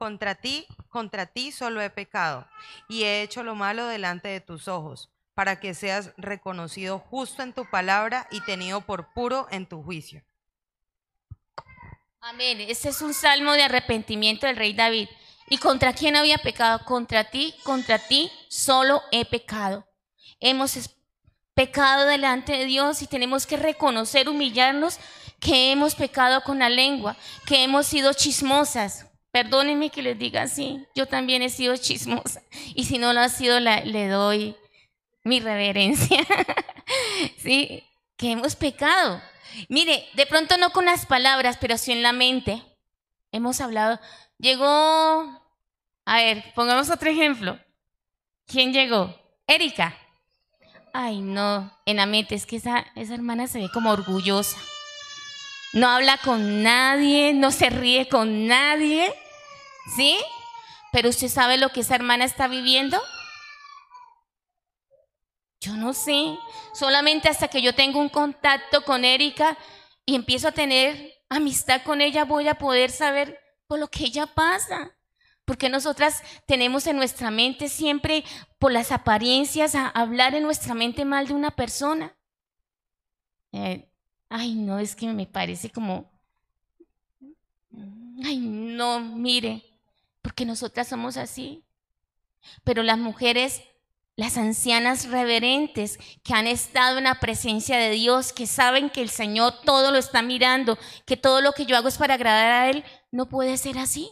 Contra 0.00 0.34
ti, 0.34 0.66
contra 0.88 1.26
ti 1.26 1.52
solo 1.52 1.82
he 1.82 1.90
pecado 1.90 2.48
y 2.88 3.02
he 3.02 3.20
hecho 3.20 3.42
lo 3.42 3.54
malo 3.54 3.84
delante 3.84 4.28
de 4.28 4.40
tus 4.40 4.66
ojos, 4.66 5.10
para 5.34 5.60
que 5.60 5.74
seas 5.74 6.12
reconocido 6.16 6.98
justo 6.98 7.42
en 7.42 7.52
tu 7.52 7.68
palabra 7.68 8.26
y 8.30 8.40
tenido 8.40 8.80
por 8.80 9.12
puro 9.12 9.46
en 9.50 9.66
tu 9.66 9.82
juicio. 9.82 10.22
Amén. 12.22 12.62
Este 12.62 12.88
es 12.88 13.02
un 13.02 13.12
salmo 13.12 13.52
de 13.52 13.64
arrepentimiento 13.64 14.46
del 14.46 14.56
rey 14.56 14.72
David. 14.72 15.06
¿Y 15.50 15.58
contra 15.58 15.92
quién 15.92 16.16
había 16.16 16.38
pecado? 16.38 16.82
Contra 16.86 17.24
ti, 17.24 17.54
contra 17.62 17.98
ti 17.98 18.32
solo 18.48 19.02
he 19.12 19.26
pecado. 19.26 19.86
Hemos 20.40 20.78
pecado 21.52 22.06
delante 22.06 22.52
de 22.52 22.64
Dios 22.64 23.02
y 23.02 23.06
tenemos 23.06 23.46
que 23.46 23.58
reconocer, 23.58 24.30
humillarnos, 24.30 24.98
que 25.40 25.72
hemos 25.72 25.94
pecado 25.94 26.42
con 26.42 26.60
la 26.60 26.70
lengua, 26.70 27.18
que 27.44 27.62
hemos 27.64 27.86
sido 27.86 28.14
chismosas. 28.14 29.09
Perdónenme 29.30 29.90
que 29.90 30.02
les 30.02 30.18
diga 30.18 30.42
así, 30.42 30.84
yo 30.94 31.06
también 31.06 31.42
he 31.42 31.50
sido 31.50 31.76
chismosa 31.76 32.42
y 32.74 32.84
si 32.84 32.98
no 32.98 33.12
lo 33.12 33.20
ha 33.20 33.28
sido 33.28 33.60
le 33.60 34.08
doy 34.08 34.56
mi 35.24 35.40
reverencia. 35.40 36.26
sí, 37.38 37.84
que 38.16 38.32
hemos 38.32 38.56
pecado. 38.56 39.20
Mire, 39.68 40.08
de 40.14 40.26
pronto 40.26 40.56
no 40.56 40.70
con 40.70 40.84
las 40.84 41.06
palabras, 41.06 41.58
pero 41.60 41.78
sí 41.78 41.92
en 41.92 42.02
la 42.02 42.12
mente. 42.12 42.62
Hemos 43.32 43.60
hablado. 43.60 44.00
Llegó, 44.38 44.64
a 46.04 46.16
ver, 46.16 46.44
pongamos 46.54 46.90
otro 46.90 47.10
ejemplo. 47.10 47.58
¿Quién 48.46 48.72
llegó? 48.72 49.14
Erika. 49.46 49.96
Ay, 50.92 51.20
no, 51.20 51.72
en 51.86 51.98
la 51.98 52.06
mente, 52.06 52.34
es 52.34 52.46
que 52.46 52.56
esa, 52.56 52.84
esa 52.96 53.14
hermana 53.14 53.46
se 53.46 53.60
ve 53.60 53.68
como 53.72 53.90
orgullosa. 53.90 54.58
No 55.72 55.88
habla 55.88 56.18
con 56.18 56.62
nadie, 56.62 57.32
no 57.32 57.50
se 57.50 57.70
ríe 57.70 58.08
con 58.08 58.46
nadie, 58.46 59.14
¿sí? 59.94 60.18
Pero 60.92 61.08
usted 61.08 61.28
sabe 61.28 61.56
lo 61.56 61.70
que 61.70 61.80
esa 61.80 61.94
hermana 61.94 62.24
está 62.24 62.48
viviendo. 62.48 63.00
Yo 65.60 65.76
no 65.76 65.92
sé, 65.92 66.38
solamente 66.72 67.28
hasta 67.28 67.48
que 67.48 67.62
yo 67.62 67.74
tengo 67.74 68.00
un 68.00 68.08
contacto 68.08 68.82
con 68.84 69.04
Erika 69.04 69.58
y 70.06 70.14
empiezo 70.14 70.48
a 70.48 70.52
tener 70.52 71.20
amistad 71.28 71.82
con 71.82 72.00
ella 72.00 72.24
voy 72.24 72.48
a 72.48 72.56
poder 72.56 72.90
saber 72.90 73.38
por 73.66 73.78
lo 73.78 73.88
que 73.88 74.04
ella 74.04 74.26
pasa. 74.26 74.96
Porque 75.44 75.68
nosotras 75.68 76.22
tenemos 76.46 76.86
en 76.86 76.96
nuestra 76.96 77.30
mente 77.30 77.68
siempre, 77.68 78.24
por 78.58 78.72
las 78.72 78.92
apariencias, 78.92 79.74
a 79.74 79.88
hablar 79.88 80.34
en 80.34 80.44
nuestra 80.44 80.74
mente 80.74 81.04
mal 81.04 81.26
de 81.26 81.34
una 81.34 81.50
persona. 81.50 82.16
Eh, 83.52 83.89
ay, 84.30 84.54
no, 84.54 84.78
es 84.78 84.96
que 84.96 85.08
me 85.08 85.26
parece 85.26 85.70
como, 85.70 86.10
ay, 88.24 88.38
no, 88.38 89.00
mire, 89.00 89.62
porque 90.22 90.46
nosotras 90.46 90.88
somos 90.88 91.16
así. 91.16 91.64
Pero 92.64 92.82
las 92.82 92.96
mujeres, 92.96 93.62
las 94.16 94.38
ancianas 94.38 95.10
reverentes 95.10 95.98
que 96.22 96.32
han 96.32 96.46
estado 96.46 96.98
en 96.98 97.04
la 97.04 97.20
presencia 97.20 97.76
de 97.76 97.90
Dios, 97.90 98.32
que 98.32 98.46
saben 98.46 98.88
que 98.88 99.02
el 99.02 99.10
Señor 99.10 99.60
todo 99.64 99.90
lo 99.90 99.98
está 99.98 100.22
mirando, 100.22 100.78
que 101.04 101.16
todo 101.16 101.40
lo 101.42 101.52
que 101.52 101.66
yo 101.66 101.76
hago 101.76 101.88
es 101.88 101.98
para 101.98 102.14
agradar 102.14 102.52
a 102.52 102.70
Él, 102.70 102.84
no 103.10 103.28
puede 103.28 103.58
ser 103.58 103.78
así. 103.78 104.10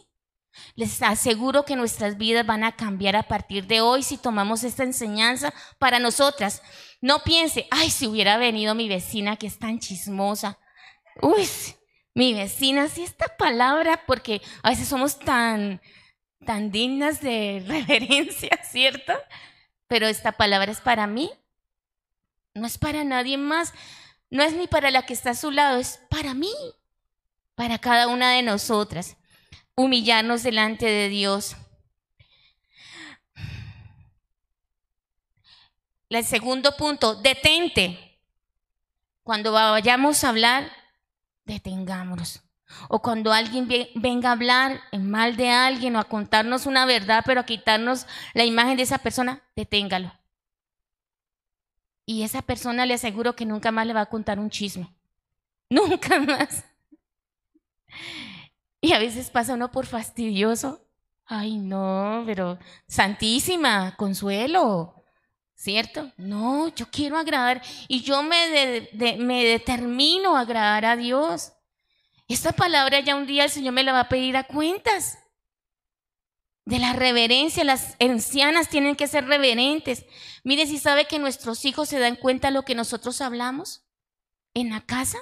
Les 0.75 1.01
aseguro 1.01 1.63
que 1.63 1.75
nuestras 1.75 2.17
vidas 2.17 2.45
van 2.45 2.63
a 2.63 2.75
cambiar 2.75 3.15
a 3.15 3.23
partir 3.23 3.67
de 3.67 3.81
hoy 3.81 4.03
si 4.03 4.17
tomamos 4.17 4.63
esta 4.63 4.83
enseñanza 4.83 5.53
para 5.77 5.99
nosotras. 5.99 6.61
No 7.01 7.23
piense, 7.23 7.67
ay, 7.71 7.89
si 7.89 8.07
hubiera 8.07 8.37
venido 8.37 8.75
mi 8.75 8.89
vecina 8.89 9.37
que 9.37 9.47
es 9.47 9.57
tan 9.57 9.79
chismosa. 9.79 10.59
Uy, 11.21 11.47
mi 12.13 12.33
vecina, 12.33 12.87
sí, 12.89 13.03
esta 13.03 13.37
palabra, 13.37 14.03
porque 14.05 14.41
a 14.63 14.69
veces 14.69 14.87
somos 14.87 15.19
tan, 15.19 15.81
tan 16.45 16.71
dignas 16.71 17.21
de 17.21 17.63
reverencia, 17.67 18.59
¿cierto? 18.63 19.13
Pero 19.87 20.07
esta 20.07 20.33
palabra 20.33 20.71
es 20.71 20.81
para 20.81 21.07
mí, 21.07 21.31
no 22.53 22.67
es 22.67 22.77
para 22.77 23.03
nadie 23.03 23.37
más, 23.37 23.73
no 24.29 24.43
es 24.43 24.53
ni 24.53 24.67
para 24.67 24.91
la 24.91 25.05
que 25.05 25.13
está 25.13 25.31
a 25.31 25.35
su 25.35 25.51
lado, 25.51 25.79
es 25.79 26.01
para 26.09 26.33
mí, 26.33 26.53
para 27.55 27.79
cada 27.79 28.07
una 28.07 28.33
de 28.33 28.43
nosotras, 28.43 29.17
humillarnos 29.75 30.43
delante 30.43 30.85
de 30.85 31.09
Dios. 31.09 31.55
El 36.09 36.25
segundo 36.25 36.75
punto, 36.75 37.15
detente. 37.15 38.19
Cuando 39.23 39.51
vayamos 39.51 40.23
a 40.23 40.29
hablar, 40.29 40.71
detengámonos. 41.45 42.41
O 42.87 43.01
cuando 43.01 43.31
alguien 43.31 43.67
venga 43.95 44.29
a 44.29 44.33
hablar 44.33 44.79
en 44.91 45.09
mal 45.09 45.35
de 45.35 45.49
alguien 45.49 45.95
o 45.95 45.99
a 45.99 46.03
contarnos 46.03 46.65
una 46.65 46.85
verdad, 46.85 47.23
pero 47.25 47.41
a 47.41 47.45
quitarnos 47.45 48.07
la 48.33 48.43
imagen 48.43 48.77
de 48.77 48.83
esa 48.83 48.97
persona, 48.97 49.41
deténgalo. 49.55 50.11
Y 52.05 52.23
esa 52.23 52.41
persona 52.41 52.87
le 52.87 52.95
aseguro 52.95 53.35
que 53.35 53.45
nunca 53.45 53.71
más 53.71 53.85
le 53.85 53.93
va 53.93 54.01
a 54.01 54.05
contar 54.07 54.39
un 54.39 54.49
chisme. 54.49 54.91
Nunca 55.69 56.19
más. 56.19 56.65
Y 58.81 58.93
a 58.93 58.97
veces 58.97 59.29
pasa 59.29 59.53
uno 59.53 59.69
por 59.69 59.85
fastidioso. 59.85 60.81
Ay, 61.25 61.59
no, 61.59 62.23
pero 62.25 62.57
Santísima, 62.87 63.95
consuelo. 63.95 64.98
¿Cierto? 65.59 66.09
No, 66.15 66.69
yo 66.69 66.89
quiero 66.89 67.17
agradar 67.17 67.61
y 67.89 68.01
yo 68.01 68.23
me, 68.23 68.87
me 69.17 69.43
determino 69.43 70.37
a 70.37 70.41
agradar 70.41 70.85
a 70.85 70.95
Dios. 70.95 71.51
Esta 72.29 72.53
palabra 72.53 73.01
ya 73.01 73.17
un 73.17 73.25
día 73.25 73.43
el 73.43 73.49
Señor 73.49 73.73
me 73.73 73.83
la 73.83 73.91
va 73.91 73.99
a 73.99 74.07
pedir 74.07 74.37
a 74.37 74.45
cuentas. 74.45 75.17
De 76.63 76.79
la 76.79 76.93
reverencia, 76.93 77.65
las 77.65 77.97
ancianas 77.99 78.69
tienen 78.69 78.95
que 78.95 79.07
ser 79.07 79.25
reverentes. 79.25 80.05
Mire 80.45 80.65
si 80.65 80.77
sabe 80.77 81.07
que 81.07 81.19
nuestros 81.19 81.65
hijos 81.65 81.89
se 81.89 81.99
dan 81.99 82.15
cuenta 82.15 82.47
de 82.47 82.53
lo 82.53 82.63
que 82.63 82.73
nosotros 82.73 83.19
hablamos 83.19 83.83
en 84.53 84.69
la 84.69 84.79
casa. 84.79 85.17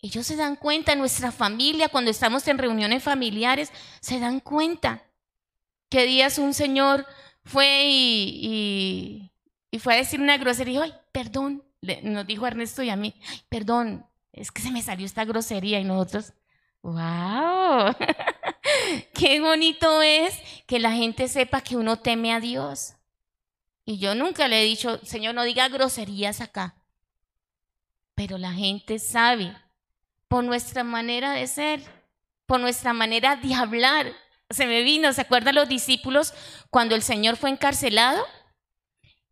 Ellos 0.00 0.26
se 0.26 0.36
dan 0.36 0.56
cuenta, 0.56 0.94
nuestra 0.96 1.32
familia, 1.32 1.88
cuando 1.88 2.10
estamos 2.10 2.46
en 2.46 2.58
reuniones 2.58 3.02
familiares, 3.02 3.72
se 4.02 4.20
dan 4.20 4.40
cuenta 4.40 5.02
que 5.88 6.04
días 6.04 6.36
un 6.36 6.52
señor 6.52 7.06
fue 7.44 7.84
y, 7.86 9.30
fue 9.78 9.94
a 9.94 9.98
decir 9.98 10.20
una 10.20 10.38
grosería 10.38 10.86
y 10.86 10.90
ay, 10.90 10.94
perdón, 11.12 11.62
nos 12.02 12.26
dijo 12.26 12.46
Ernesto 12.46 12.82
y 12.82 12.90
a 12.90 12.96
mí, 12.96 13.14
ay, 13.28 13.42
perdón, 13.48 14.06
es 14.32 14.50
que 14.50 14.62
se 14.62 14.70
me 14.70 14.82
salió 14.82 15.06
esta 15.06 15.24
grosería 15.24 15.78
y 15.80 15.84
nosotros, 15.84 16.32
wow, 16.82 17.94
qué 19.14 19.40
bonito 19.40 20.02
es 20.02 20.34
que 20.66 20.78
la 20.78 20.92
gente 20.92 21.28
sepa 21.28 21.60
que 21.60 21.76
uno 21.76 21.98
teme 21.98 22.32
a 22.32 22.40
Dios. 22.40 22.94
Y 23.84 23.98
yo 23.98 24.14
nunca 24.14 24.48
le 24.48 24.62
he 24.62 24.64
dicho, 24.64 24.98
Señor, 25.04 25.34
no 25.34 25.44
diga 25.44 25.68
groserías 25.68 26.40
acá. 26.40 26.74
Pero 28.14 28.38
la 28.38 28.52
gente 28.52 28.98
sabe, 28.98 29.54
por 30.28 30.42
nuestra 30.42 30.84
manera 30.84 31.32
de 31.32 31.46
ser, 31.46 31.82
por 32.46 32.60
nuestra 32.60 32.92
manera 32.92 33.36
de 33.36 33.54
hablar, 33.54 34.12
se 34.54 34.66
me 34.66 34.82
vino, 34.82 35.12
¿se 35.12 35.22
acuerdan 35.22 35.56
los 35.56 35.68
discípulos 35.68 36.32
cuando 36.70 36.94
el 36.94 37.02
Señor 37.02 37.36
fue 37.36 37.50
encarcelado? 37.50 38.24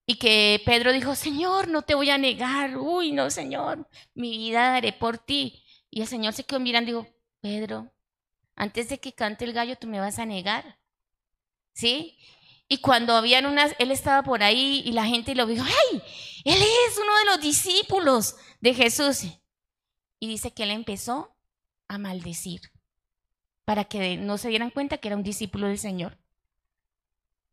Y 0.04 0.16
que 0.16 0.60
Pedro 0.66 0.92
dijo, 0.92 1.14
Señor, 1.14 1.68
no 1.68 1.82
te 1.82 1.94
voy 1.94 2.10
a 2.10 2.18
negar, 2.18 2.76
uy, 2.76 3.12
no, 3.12 3.30
Señor, 3.30 3.88
mi 4.14 4.36
vida 4.36 4.72
daré 4.72 4.92
por 4.92 5.18
ti. 5.18 5.64
Y 5.90 6.00
el 6.00 6.08
Señor 6.08 6.32
se 6.32 6.44
quedó 6.44 6.58
mirando 6.58 6.90
y 6.90 6.94
dijo, 6.94 7.08
Pedro, 7.40 7.92
antes 8.56 8.88
de 8.88 8.98
que 8.98 9.14
cante 9.14 9.44
el 9.44 9.52
gallo, 9.52 9.76
tú 9.76 9.86
me 9.86 10.00
vas 10.00 10.18
a 10.18 10.26
negar. 10.26 10.78
¿Sí? 11.72 12.18
Y 12.68 12.78
cuando 12.78 13.14
habían 13.14 13.46
unas, 13.46 13.74
él 13.78 13.90
estaba 13.90 14.22
por 14.22 14.42
ahí 14.42 14.82
y 14.84 14.92
la 14.92 15.04
gente 15.04 15.34
lo 15.34 15.46
dijo, 15.46 15.64
¡ay! 15.64 16.02
Él 16.44 16.60
es 16.60 16.98
uno 16.98 17.16
de 17.18 17.24
los 17.26 17.40
discípulos 17.40 18.36
de 18.60 18.74
Jesús. 18.74 19.24
Y 20.18 20.28
dice 20.28 20.52
que 20.52 20.64
él 20.64 20.70
empezó 20.70 21.36
a 21.88 21.98
maldecir 21.98 22.71
para 23.64 23.84
que 23.84 24.16
no 24.16 24.38
se 24.38 24.48
dieran 24.48 24.70
cuenta 24.70 24.98
que 24.98 25.08
era 25.08 25.16
un 25.16 25.22
discípulo 25.22 25.68
del 25.68 25.78
Señor. 25.78 26.18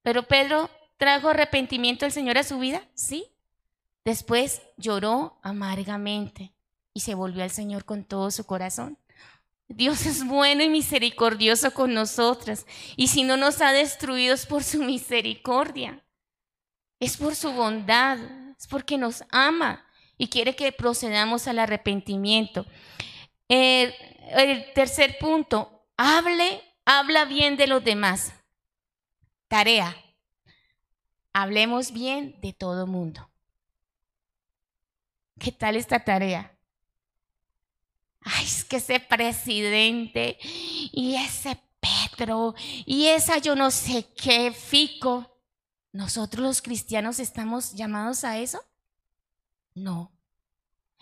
Pero 0.02 0.24
Pedro 0.24 0.70
trajo 0.98 1.30
arrepentimiento 1.30 2.06
al 2.06 2.12
Señor 2.12 2.38
a 2.38 2.44
su 2.44 2.60
vida, 2.60 2.82
sí. 2.94 3.26
Después 4.06 4.62
lloró 4.78 5.40
amargamente 5.44 6.54
y 6.94 7.02
se 7.02 7.16
volvió 7.16 7.44
al 7.44 7.52
Señor 7.52 7.86
con 7.86 8.04
todo 8.04 8.32
su 8.32 8.46
corazón. 8.46 8.98
Dios 9.68 10.08
es 10.08 10.26
bueno 10.26 10.64
y 10.64 10.70
misericordioso 10.70 11.72
con 11.74 11.94
nosotras. 11.94 12.66
Y 12.96 13.08
si 13.08 13.24
no 13.24 13.38
nos 13.38 13.62
ha 13.62 13.72
destruido 13.72 14.34
es 14.34 14.46
por 14.46 14.64
su 14.64 14.84
misericordia. 14.84 16.04
Es 17.00 17.18
por 17.18 17.36
su 17.36 17.52
bondad. 17.52 18.18
Es 18.58 18.68
porque 18.68 18.98
nos 18.98 19.24
ama 19.32 19.86
y 20.18 20.28
quiere 20.28 20.56
que 20.56 20.72
procedamos 20.72 21.48
al 21.48 21.60
arrepentimiento. 21.60 22.66
el 23.48 24.74
tercer 24.74 25.18
punto, 25.20 25.79
Hable, 26.02 26.64
habla 26.86 27.26
bien 27.26 27.58
de 27.58 27.68
los 27.68 27.84
demás. 27.84 28.32
Tarea. 29.50 29.94
Hablemos 31.34 31.92
bien 31.92 32.40
de 32.40 32.54
todo 32.54 32.88
mundo. 32.88 33.30
¿Qué 35.38 35.52
tal 35.52 35.76
esta 35.76 36.02
tarea? 36.02 36.58
Ay, 38.22 38.46
es 38.46 38.64
que 38.64 38.78
ese 38.78 39.02
presidente 39.02 40.38
y 40.42 41.16
ese 41.16 41.60
Petro 41.82 42.56
y 42.86 43.08
esa 43.08 43.38
yo 43.40 43.58
no 43.58 43.70
sé 43.70 44.08
qué 44.16 44.54
fico. 44.54 45.38
¿Nosotros 45.92 46.42
los 46.42 46.62
cristianos 46.62 47.20
estamos 47.20 47.74
llamados 47.74 48.24
a 48.24 48.38
eso? 48.38 48.64
No. 49.74 50.14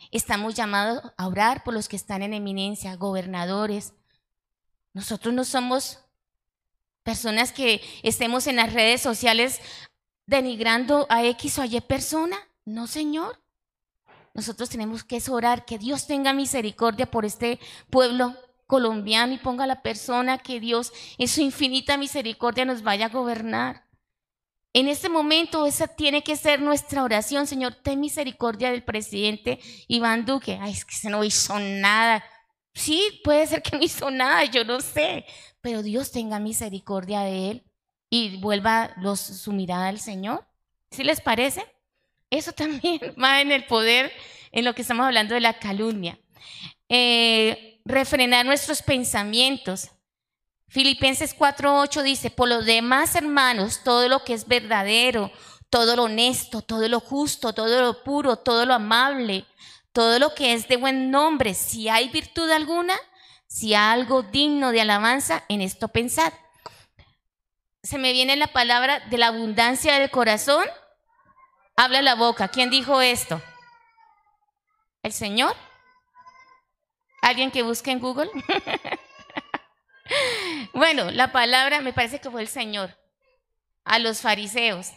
Estamos 0.10 0.56
llamados 0.56 1.04
a 1.18 1.28
orar 1.28 1.64
por 1.64 1.76
los 1.76 1.88
que 1.88 1.96
están 1.98 2.24
en 2.24 2.34
eminencia, 2.34 2.96
gobernadores, 2.96 3.94
nosotros 4.98 5.32
no 5.32 5.46
somos 5.46 6.00
personas 7.04 7.52
que 7.52 7.82
estemos 8.02 8.48
en 8.48 8.56
las 8.56 8.74
redes 8.74 9.00
sociales 9.00 9.62
denigrando 10.26 11.06
a 11.08 11.24
X 11.24 11.60
o 11.60 11.62
a 11.62 11.68
Y 11.68 11.80
persona. 11.82 12.36
No, 12.66 12.88
Señor. 12.88 13.40
Nosotros 14.34 14.70
tenemos 14.70 15.04
que 15.04 15.22
orar 15.30 15.66
que 15.66 15.78
Dios 15.78 16.08
tenga 16.08 16.34
misericordia 16.34 17.12
por 17.12 17.26
este 17.26 17.60
pueblo 17.92 18.36
colombiano 18.66 19.34
y 19.34 19.38
ponga 19.38 19.66
a 19.66 19.68
la 19.68 19.84
persona 19.84 20.40
que 20.40 20.60
Dios 20.60 20.92
en 21.20 21.28
su 21.28 21.42
infinita 21.42 21.96
misericordia 21.98 22.66
nos 22.66 22.82
vaya 22.82 23.06
a 23.06 23.10
gobernar. 23.10 23.86
En 24.74 24.88
este 24.88 25.10
momento 25.10 25.68
esa 25.68 25.88
tiene 25.88 26.24
que 26.24 26.36
ser 26.36 26.60
nuestra 26.60 27.04
oración, 27.04 27.46
Señor, 27.46 27.76
ten 27.76 28.00
misericordia 28.00 28.72
del 28.72 28.84
presidente 28.84 29.60
Iván 29.88 30.26
Duque. 30.26 30.58
Ay, 30.60 30.72
es 30.72 30.86
que 30.86 30.96
se 30.96 31.12
no 31.12 31.24
hizo 31.24 31.60
nada. 31.60 32.24
Sí, 32.78 33.22
puede 33.24 33.48
ser 33.48 33.64
que 33.64 33.76
no 33.78 33.84
hizo 33.84 34.12
nada, 34.12 34.46
yo 34.46 34.64
no 34.64 34.80
sé, 34.82 35.26
pero 35.62 35.82
Dios 35.82 36.12
tenga 36.12 36.40
misericordia 36.40 37.22
de 37.22 37.52
él 37.52 37.64
y 38.10 38.38
vuelva 38.38 38.94
los, 38.98 39.20
su 39.20 39.52
mirada 39.52 39.88
al 39.88 40.00
Señor. 40.00 40.46
¿Sí 40.92 41.04
les 41.04 41.20
parece? 41.20 41.66
Eso 42.30 42.52
también 42.54 43.00
va 43.22 43.42
en 43.42 43.52
el 43.52 43.66
poder, 43.66 44.12
en 44.52 44.64
lo 44.64 44.76
que 44.76 44.84
estamos 44.84 45.08
hablando 45.08 45.34
de 45.34 45.42
la 45.42 45.58
calumnia. 45.58 46.20
Eh, 46.88 47.82
refrenar 47.84 48.46
nuestros 48.46 48.84
pensamientos. 48.84 49.90
Filipenses 50.68 51.36
4:8 51.36 52.04
dice, 52.04 52.30
por 52.30 52.48
lo 52.48 52.62
demás, 52.62 53.16
hermanos, 53.16 53.82
todo 53.84 54.08
lo 54.08 54.24
que 54.24 54.34
es 54.34 54.48
verdadero, 54.48 55.32
todo 55.72 55.96
lo 55.96 56.04
honesto, 56.04 56.62
todo 56.62 56.88
lo 56.88 57.00
justo, 57.00 57.54
todo 57.54 57.82
lo 57.82 58.04
puro, 58.04 58.38
todo 58.38 58.66
lo 58.68 58.76
amable, 58.76 59.46
todo 59.98 60.20
lo 60.20 60.36
que 60.36 60.54
es 60.54 60.68
de 60.68 60.78
buen 60.78 61.10
nombre, 61.10 61.56
si 61.56 61.90
hay 61.90 62.10
virtud 62.10 62.48
alguna, 62.52 62.96
si 63.48 63.74
hay 63.74 64.00
algo 64.00 64.22
digno 64.22 64.72
de 64.72 64.82
alabanza, 64.82 65.44
en 65.50 65.60
esto 65.60 65.88
pensad. 65.88 66.32
Se 67.82 67.98
me 67.98 68.14
viene 68.14 68.36
la 68.36 68.46
palabra 68.46 69.00
de 69.00 69.18
la 69.18 69.30
abundancia 69.30 69.98
del 69.98 70.12
corazón, 70.12 70.64
habla 71.76 72.04
la 72.04 72.14
boca. 72.14 72.48
¿Quién 72.48 72.70
dijo 72.70 73.02
esto? 73.02 73.42
¿El 75.02 75.14
Señor? 75.14 75.56
¿Alguien 77.24 77.50
que 77.50 77.64
busque 77.64 77.90
en 77.90 78.00
Google? 78.00 78.30
bueno, 80.74 81.10
la 81.10 81.32
palabra 81.32 81.82
me 81.82 81.92
parece 81.92 82.22
que 82.22 82.30
fue 82.30 82.44
el 82.44 82.50
Señor 82.50 82.96
a 83.84 83.98
los 83.98 84.22
fariseos, 84.22 84.92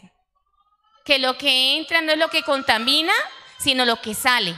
que 1.05 1.17
lo 1.17 1.39
que 1.39 1.79
entra 1.79 2.01
no 2.01 2.11
es 2.11 2.19
lo 2.19 2.29
que 2.29 2.43
contamina, 2.43 3.13
sino 3.57 3.83
lo 3.83 3.99
que 3.99 4.13
sale. 4.13 4.55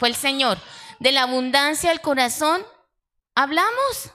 Fue 0.00 0.08
el 0.08 0.16
Señor. 0.16 0.56
De 0.98 1.12
la 1.12 1.24
abundancia 1.24 1.90
del 1.90 2.00
corazón 2.00 2.62
hablamos. 3.34 4.12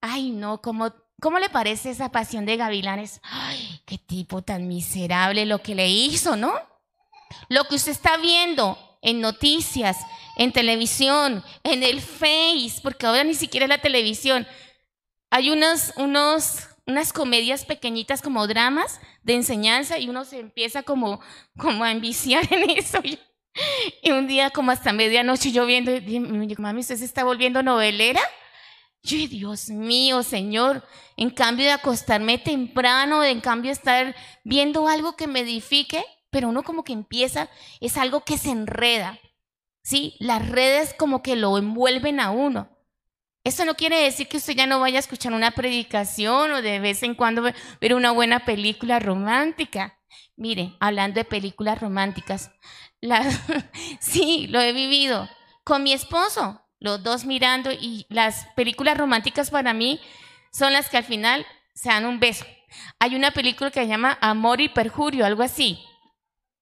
Ay, 0.00 0.30
no, 0.30 0.62
¿cómo, 0.62 0.94
¿cómo 1.20 1.38
le 1.38 1.50
parece 1.50 1.90
esa 1.90 2.10
pasión 2.10 2.46
de 2.46 2.56
gavilanes? 2.56 3.20
Ay, 3.22 3.82
qué 3.84 3.98
tipo 3.98 4.40
tan 4.40 4.66
miserable 4.66 5.44
lo 5.44 5.60
que 5.62 5.74
le 5.74 5.90
hizo, 5.90 6.36
¿no? 6.36 6.54
Lo 7.50 7.64
que 7.64 7.74
usted 7.74 7.92
está 7.92 8.16
viendo 8.16 8.78
en 9.02 9.20
noticias, 9.20 9.98
en 10.36 10.52
televisión, 10.52 11.44
en 11.62 11.82
el 11.82 12.00
Face, 12.00 12.80
porque 12.82 13.04
ahora 13.04 13.24
ni 13.24 13.34
siquiera 13.34 13.66
es 13.66 13.70
la 13.70 13.82
televisión. 13.82 14.46
Hay 15.28 15.50
unos, 15.50 15.92
unos, 15.96 16.60
unas 16.86 17.12
comedias 17.12 17.66
pequeñitas 17.66 18.22
como 18.22 18.46
dramas 18.46 19.00
de 19.22 19.34
enseñanza 19.34 19.98
y 19.98 20.08
uno 20.08 20.24
se 20.24 20.40
empieza 20.40 20.82
como, 20.82 21.20
como 21.58 21.84
a 21.84 21.92
enviciar 21.92 22.48
en 22.50 22.70
eso. 22.70 23.02
Y 24.02 24.10
un 24.10 24.26
día 24.26 24.50
como 24.50 24.70
hasta 24.70 24.92
medianoche 24.92 25.52
yo 25.52 25.66
viendo, 25.66 25.92
mami, 26.58 26.80
¿usted 26.80 26.96
se 26.96 27.04
está 27.04 27.24
volviendo 27.24 27.62
novelera? 27.62 28.20
Yo, 29.02 29.16
Dios 29.28 29.68
mío, 29.68 30.22
Señor, 30.22 30.82
en 31.16 31.30
cambio 31.30 31.66
de 31.66 31.72
acostarme 31.72 32.38
temprano, 32.38 33.22
en 33.22 33.40
cambio 33.40 33.68
de 33.68 33.74
estar 33.74 34.16
viendo 34.44 34.88
algo 34.88 35.14
que 35.14 35.26
me 35.26 35.40
edifique, 35.40 36.04
pero 36.30 36.48
uno 36.48 36.62
como 36.62 36.84
que 36.84 36.94
empieza, 36.94 37.50
es 37.80 37.96
algo 37.96 38.24
que 38.24 38.38
se 38.38 38.50
enreda, 38.50 39.20
¿sí? 39.82 40.16
Las 40.20 40.48
redes 40.48 40.94
como 40.94 41.22
que 41.22 41.36
lo 41.36 41.58
envuelven 41.58 42.18
a 42.18 42.30
uno. 42.30 42.70
Eso 43.44 43.66
no 43.66 43.74
quiere 43.74 44.02
decir 44.02 44.26
que 44.26 44.38
usted 44.38 44.54
ya 44.54 44.66
no 44.66 44.80
vaya 44.80 44.96
a 44.96 45.00
escuchar 45.00 45.34
una 45.34 45.50
predicación 45.50 46.50
o 46.52 46.62
de 46.62 46.80
vez 46.80 47.02
en 47.02 47.14
cuando 47.14 47.42
ver 47.78 47.94
una 47.94 48.10
buena 48.10 48.46
película 48.46 49.00
romántica. 49.00 50.00
Mire, 50.34 50.74
hablando 50.80 51.20
de 51.20 51.24
películas 51.26 51.78
románticas, 51.78 52.50
sí, 54.00 54.46
lo 54.48 54.60
he 54.60 54.72
vivido 54.72 55.28
con 55.62 55.82
mi 55.82 55.92
esposo, 55.92 56.60
los 56.78 57.02
dos 57.02 57.24
mirando 57.24 57.70
y 57.72 58.06
las 58.08 58.46
películas 58.54 58.98
románticas 58.98 59.50
para 59.50 59.72
mí 59.74 60.00
son 60.52 60.72
las 60.72 60.88
que 60.88 60.98
al 60.98 61.04
final 61.04 61.46
se 61.74 61.88
dan 61.88 62.06
un 62.06 62.20
beso. 62.20 62.44
Hay 62.98 63.14
una 63.14 63.30
película 63.30 63.70
que 63.70 63.80
se 63.80 63.86
llama 63.86 64.18
Amor 64.20 64.60
y 64.60 64.68
Perjurio, 64.68 65.26
algo 65.26 65.42
así. 65.42 65.78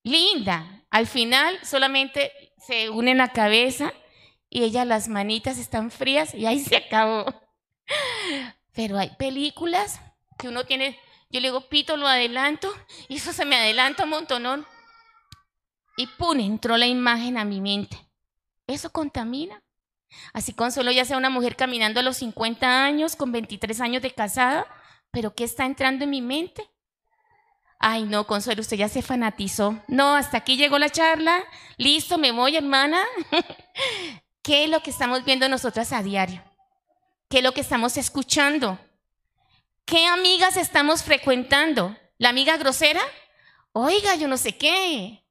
Linda. 0.02 0.84
Al 0.90 1.06
final 1.06 1.58
solamente 1.62 2.32
se 2.58 2.90
unen 2.90 3.18
la 3.18 3.32
cabeza 3.32 3.92
y 4.50 4.62
ella 4.62 4.84
las 4.84 5.08
manitas 5.08 5.58
están 5.58 5.90
frías 5.90 6.34
y 6.34 6.46
ahí 6.46 6.60
se 6.60 6.76
acabó. 6.76 7.24
Pero 8.72 8.98
hay 8.98 9.10
películas 9.16 10.00
que 10.38 10.48
uno 10.48 10.64
tiene, 10.64 10.98
yo 11.30 11.40
le 11.40 11.48
digo, 11.48 11.68
pito, 11.68 11.96
lo 11.96 12.06
adelanto, 12.06 12.72
y 13.08 13.16
eso 13.16 13.32
se 13.32 13.44
me 13.44 13.56
adelanta 13.56 14.04
un 14.04 14.10
montón. 14.10 14.66
Y 15.96 16.06
pum, 16.06 16.40
entró 16.40 16.76
la 16.76 16.86
imagen 16.86 17.36
a 17.36 17.44
mi 17.44 17.60
mente. 17.60 17.96
Eso 18.66 18.90
contamina. 18.90 19.62
Así 20.32 20.52
Consuelo 20.52 20.90
ya 20.90 21.04
sea 21.04 21.16
una 21.16 21.30
mujer 21.30 21.56
caminando 21.56 22.00
a 22.00 22.02
los 22.02 22.18
50 22.18 22.84
años, 22.84 23.16
con 23.16 23.32
23 23.32 23.80
años 23.80 24.02
de 24.02 24.12
casada, 24.12 24.66
pero 25.10 25.34
¿qué 25.34 25.44
está 25.44 25.64
entrando 25.64 26.04
en 26.04 26.10
mi 26.10 26.22
mente? 26.22 26.68
Ay, 27.78 28.04
no, 28.04 28.26
Consuelo, 28.26 28.60
usted 28.60 28.76
ya 28.76 28.88
se 28.88 29.02
fanatizó. 29.02 29.80
No, 29.88 30.14
hasta 30.14 30.38
aquí 30.38 30.56
llegó 30.56 30.78
la 30.78 30.90
charla. 30.90 31.42
Listo, 31.78 32.16
me 32.16 32.30
voy, 32.30 32.56
hermana. 32.56 33.02
¿Qué 34.42 34.64
es 34.64 34.70
lo 34.70 34.82
que 34.82 34.90
estamos 34.90 35.24
viendo 35.24 35.48
nosotras 35.48 35.92
a 35.92 36.02
diario? 36.02 36.42
¿Qué 37.28 37.38
es 37.38 37.44
lo 37.44 37.52
que 37.52 37.60
estamos 37.60 37.96
escuchando? 37.96 38.78
¿Qué 39.84 40.06
amigas 40.06 40.56
estamos 40.56 41.02
frecuentando? 41.02 41.96
¿La 42.18 42.28
amiga 42.28 42.56
grosera? 42.56 43.00
Oiga, 43.72 44.14
yo 44.14 44.28
no 44.28 44.36
sé 44.36 44.56
qué 44.56 45.21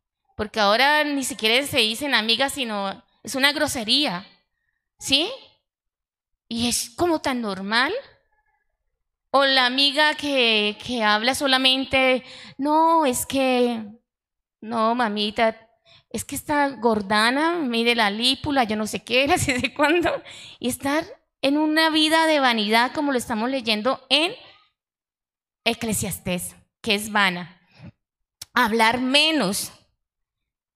porque 0.42 0.60
ahora 0.60 1.04
ni 1.04 1.24
siquiera 1.24 1.64
se 1.68 1.78
dicen 1.78 2.16
amigas, 2.16 2.54
sino 2.54 3.04
es 3.22 3.36
una 3.36 3.52
grosería, 3.52 4.26
¿sí? 4.98 5.30
Y 6.48 6.68
es 6.68 6.90
como 6.90 7.22
tan 7.22 7.42
normal. 7.42 7.94
O 9.30 9.46
la 9.46 9.68
amiga 9.68 10.16
que, 10.16 10.80
que 10.84 11.04
habla 11.04 11.36
solamente, 11.36 12.24
no, 12.58 13.06
es 13.06 13.28
que, 13.28 13.86
no, 14.62 14.96
mamita, 14.96 15.56
es 16.10 16.26
que 16.26 16.36
está 16.36 16.70
gordana, 16.70 17.60
mire 17.60 17.94
la 17.94 18.10
lípula, 18.10 18.64
yo 18.64 18.76
no 18.76 18.88
sé 18.88 19.04
qué, 19.04 19.28
no 19.28 19.38
sé 19.38 19.60
de 19.60 19.76
cuándo, 19.76 20.24
y 20.58 20.70
estar 20.70 21.06
en 21.44 21.60
una 21.60 21.92
vida 21.92 22.26
de 22.26 22.40
vanidad 22.40 22.94
como 22.94 23.12
lo 23.12 23.20
estamos 23.20 23.48
leyendo 23.48 24.04
en 24.10 24.34
Eclesiastés, 25.66 26.56
que 26.82 26.96
es 26.96 27.12
vana. 27.12 27.62
Hablar 28.56 29.02
menos, 29.02 29.72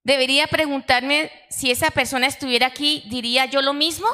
Debería 0.05 0.45
preguntarme 0.45 1.31
si 1.49 1.71
esa 1.71 1.89
persona 1.89 2.27
estuviera 2.27 2.67
aquí, 2.67 3.03
¿diría 3.09 3.45
yo 3.45 3.63
lo 3.63 3.73
mismo? 3.73 4.07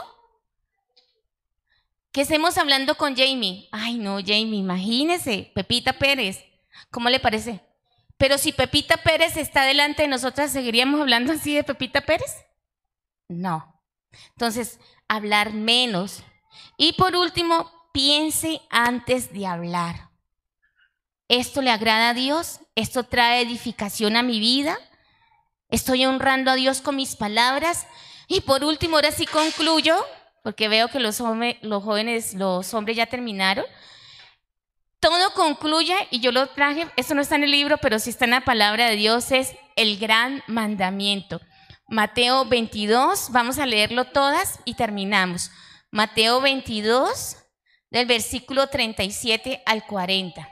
¿Qué 2.13 2.21
estemos 2.21 2.57
hablando 2.57 2.95
con 2.95 3.13
Jamie? 3.13 3.67
Ay, 3.73 3.97
no, 3.97 4.19
Jamie, 4.19 4.55
imagínese, 4.55 5.51
Pepita 5.53 5.91
Pérez. 5.91 6.45
¿Cómo 6.91 7.09
le 7.09 7.19
parece? 7.19 7.59
Pero 8.15 8.37
si 8.37 8.53
Pepita 8.53 8.95
Pérez 9.03 9.35
está 9.35 9.65
delante 9.65 10.03
de 10.03 10.07
nosotras, 10.07 10.53
¿seguiríamos 10.53 11.01
hablando 11.01 11.33
así 11.33 11.53
de 11.53 11.65
Pepita 11.65 11.99
Pérez? 11.99 12.37
No. 13.27 13.83
Entonces, 14.29 14.79
hablar 15.09 15.51
menos. 15.51 16.23
Y 16.77 16.93
por 16.93 17.17
último, 17.17 17.69
piense 17.91 18.61
antes 18.69 19.33
de 19.33 19.45
hablar. 19.45 20.09
¿Esto 21.27 21.61
le 21.61 21.69
agrada 21.69 22.11
a 22.11 22.13
Dios? 22.13 22.61
¿Esto 22.75 23.03
trae 23.03 23.41
edificación 23.41 24.15
a 24.15 24.23
mi 24.23 24.39
vida? 24.39 24.77
Estoy 25.71 26.05
honrando 26.05 26.51
a 26.51 26.55
Dios 26.55 26.81
con 26.81 26.97
mis 26.97 27.15
palabras. 27.15 27.87
Y 28.27 28.41
por 28.41 28.63
último, 28.63 28.97
ahora 28.97 29.11
sí 29.11 29.25
concluyo, 29.25 29.95
porque 30.43 30.67
veo 30.67 30.89
que 30.89 30.99
los, 30.99 31.21
los 31.61 31.83
jóvenes, 31.83 32.33
los 32.33 32.73
hombres 32.73 32.97
ya 32.97 33.07
terminaron. 33.07 33.65
Todo 34.99 35.33
concluye, 35.33 35.95
y 36.11 36.19
yo 36.19 36.31
lo 36.31 36.47
traje, 36.47 36.87
esto 36.95 37.15
no 37.15 37.21
está 37.21 37.35
en 37.35 37.45
el 37.45 37.51
libro, 37.51 37.77
pero 37.79 37.97
sí 37.97 38.11
está 38.11 38.25
en 38.25 38.31
la 38.31 38.41
palabra 38.41 38.87
de 38.87 38.97
Dios, 38.97 39.31
es 39.31 39.55
el 39.75 39.97
gran 39.97 40.43
mandamiento. 40.45 41.41
Mateo 41.87 42.45
22, 42.45 43.31
vamos 43.31 43.57
a 43.57 43.65
leerlo 43.65 44.05
todas 44.05 44.59
y 44.63 44.75
terminamos. 44.75 45.51
Mateo 45.89 46.39
22, 46.39 47.37
del 47.89 48.05
versículo 48.05 48.67
37 48.67 49.63
al 49.65 49.85
40. 49.85 50.47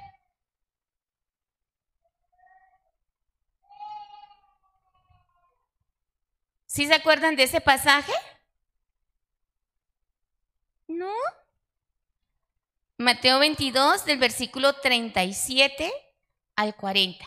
¿Sí 6.70 6.86
se 6.86 6.94
acuerdan 6.94 7.36
de 7.36 7.44
ese 7.44 7.62
pasaje? 7.62 8.14
¿No? 10.88 11.12
Mateo 12.96 13.40
22, 13.40 14.06
del 14.06 14.20
versículo 14.20 14.74
37 14.74 15.92
al 16.56 16.76
40. 16.76 17.26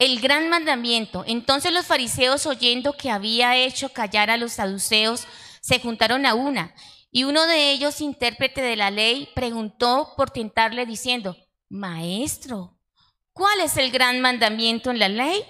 El 0.00 0.20
gran 0.20 0.48
mandamiento. 0.48 1.22
Entonces 1.24 1.72
los 1.72 1.86
fariseos, 1.86 2.46
oyendo 2.46 2.94
que 2.94 3.12
había 3.12 3.56
hecho 3.56 3.90
callar 3.90 4.28
a 4.28 4.36
los 4.36 4.54
saduceos, 4.54 5.24
se 5.60 5.78
juntaron 5.78 6.26
a 6.26 6.34
una. 6.34 6.74
Y 7.12 7.22
uno 7.22 7.46
de 7.46 7.70
ellos, 7.70 8.00
intérprete 8.00 8.60
de 8.60 8.74
la 8.74 8.90
ley, 8.90 9.28
preguntó 9.36 10.14
por 10.16 10.30
tentarle 10.30 10.84
diciendo, 10.84 11.36
Maestro, 11.68 12.76
¿cuál 13.32 13.60
es 13.60 13.76
el 13.76 13.92
gran 13.92 14.20
mandamiento 14.20 14.90
en 14.90 14.98
la 14.98 15.08
ley? 15.08 15.44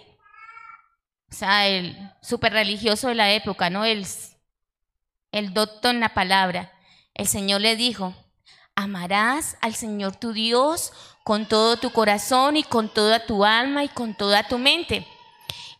O 1.35 1.37
sea, 1.37 1.67
el 1.67 2.13
súper 2.23 2.53
religioso 2.53 3.09
de 3.09 3.17
la 3.17 3.33
época, 3.33 3.69
¿no? 3.69 3.85
El, 3.85 4.07
el 5.33 5.53
doctor 5.53 5.93
en 5.93 5.99
la 5.99 6.15
palabra. 6.15 6.73
El 7.13 7.27
Señor 7.27 7.61
le 7.61 7.75
dijo, 7.75 8.15
amarás 8.77 9.57
al 9.61 9.75
Señor 9.75 10.15
tu 10.15 10.33
Dios 10.33 10.93
con 11.25 11.49
todo 11.49 11.77
tu 11.77 11.91
corazón 11.91 12.57
y 12.57 12.63
con 12.63 12.89
toda 12.89 13.27
tu 13.27 13.45
alma 13.45 13.83
y 13.83 13.89
con 13.89 14.15
toda 14.15 14.47
tu 14.47 14.59
mente. 14.59 15.09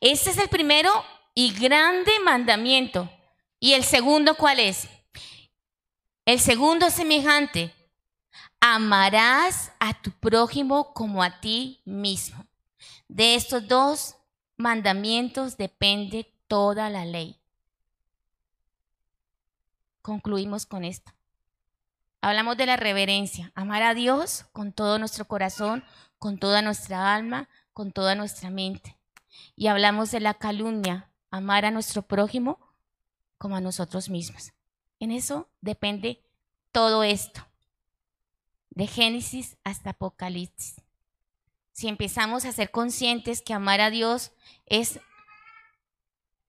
Este 0.01 0.31
es 0.31 0.39
el 0.39 0.49
primero 0.49 0.91
y 1.35 1.53
grande 1.53 2.11
mandamiento. 2.25 3.09
¿Y 3.61 3.75
el 3.75 3.85
segundo 3.85 4.35
cuál 4.35 4.59
es? 4.59 4.89
El 6.25 6.41
segundo 6.41 6.91
semejante. 6.91 7.73
Amarás 8.59 9.71
a 9.79 9.95
tu 10.03 10.11
prójimo 10.11 10.93
como 10.95 11.23
a 11.23 11.41
ti 11.41 11.81
mismo. 11.85 12.45
De 13.07 13.37
estos 13.37 13.69
dos 13.69 14.17
mandamientos 14.57 15.57
depende 15.57 16.33
toda 16.49 16.91
la 16.91 17.05
ley. 17.05 17.39
Concluimos 20.03 20.67
con 20.67 20.85
esto. 20.85 21.13
Hablamos 22.21 22.57
de 22.57 22.67
la 22.67 22.77
reverencia, 22.77 23.53
amar 23.55 23.83
a 23.83 23.95
Dios 23.95 24.47
con 24.53 24.73
todo 24.73 24.99
nuestro 24.99 25.27
corazón, 25.27 25.85
con 26.19 26.39
toda 26.39 26.63
nuestra 26.63 27.15
alma, 27.15 27.49
con 27.73 27.93
toda 27.93 28.15
nuestra 28.15 28.51
mente. 28.51 28.97
Y 29.57 29.67
hablamos 29.67 30.11
de 30.11 30.21
la 30.21 30.35
calumnia, 30.35 31.11
amar 31.31 31.65
a 31.65 31.71
nuestro 31.71 32.03
prójimo 32.03 32.59
como 33.39 33.57
a 33.57 33.61
nosotros 33.61 34.09
mismos. 34.09 34.53
En 35.01 35.11
eso 35.11 35.49
depende 35.61 36.23
todo 36.73 37.03
esto, 37.03 37.47
de 38.71 38.87
Génesis 38.87 39.57
hasta 39.65 39.91
Apocalipsis. 39.91 40.84
Si 41.75 41.89
empezamos 41.89 42.45
a 42.45 42.53
ser 42.53 42.71
conscientes 42.71 43.43
que 43.43 43.53
amar 43.53 43.81
a 43.81 43.91
Dios 43.91 44.31
es 44.67 45.01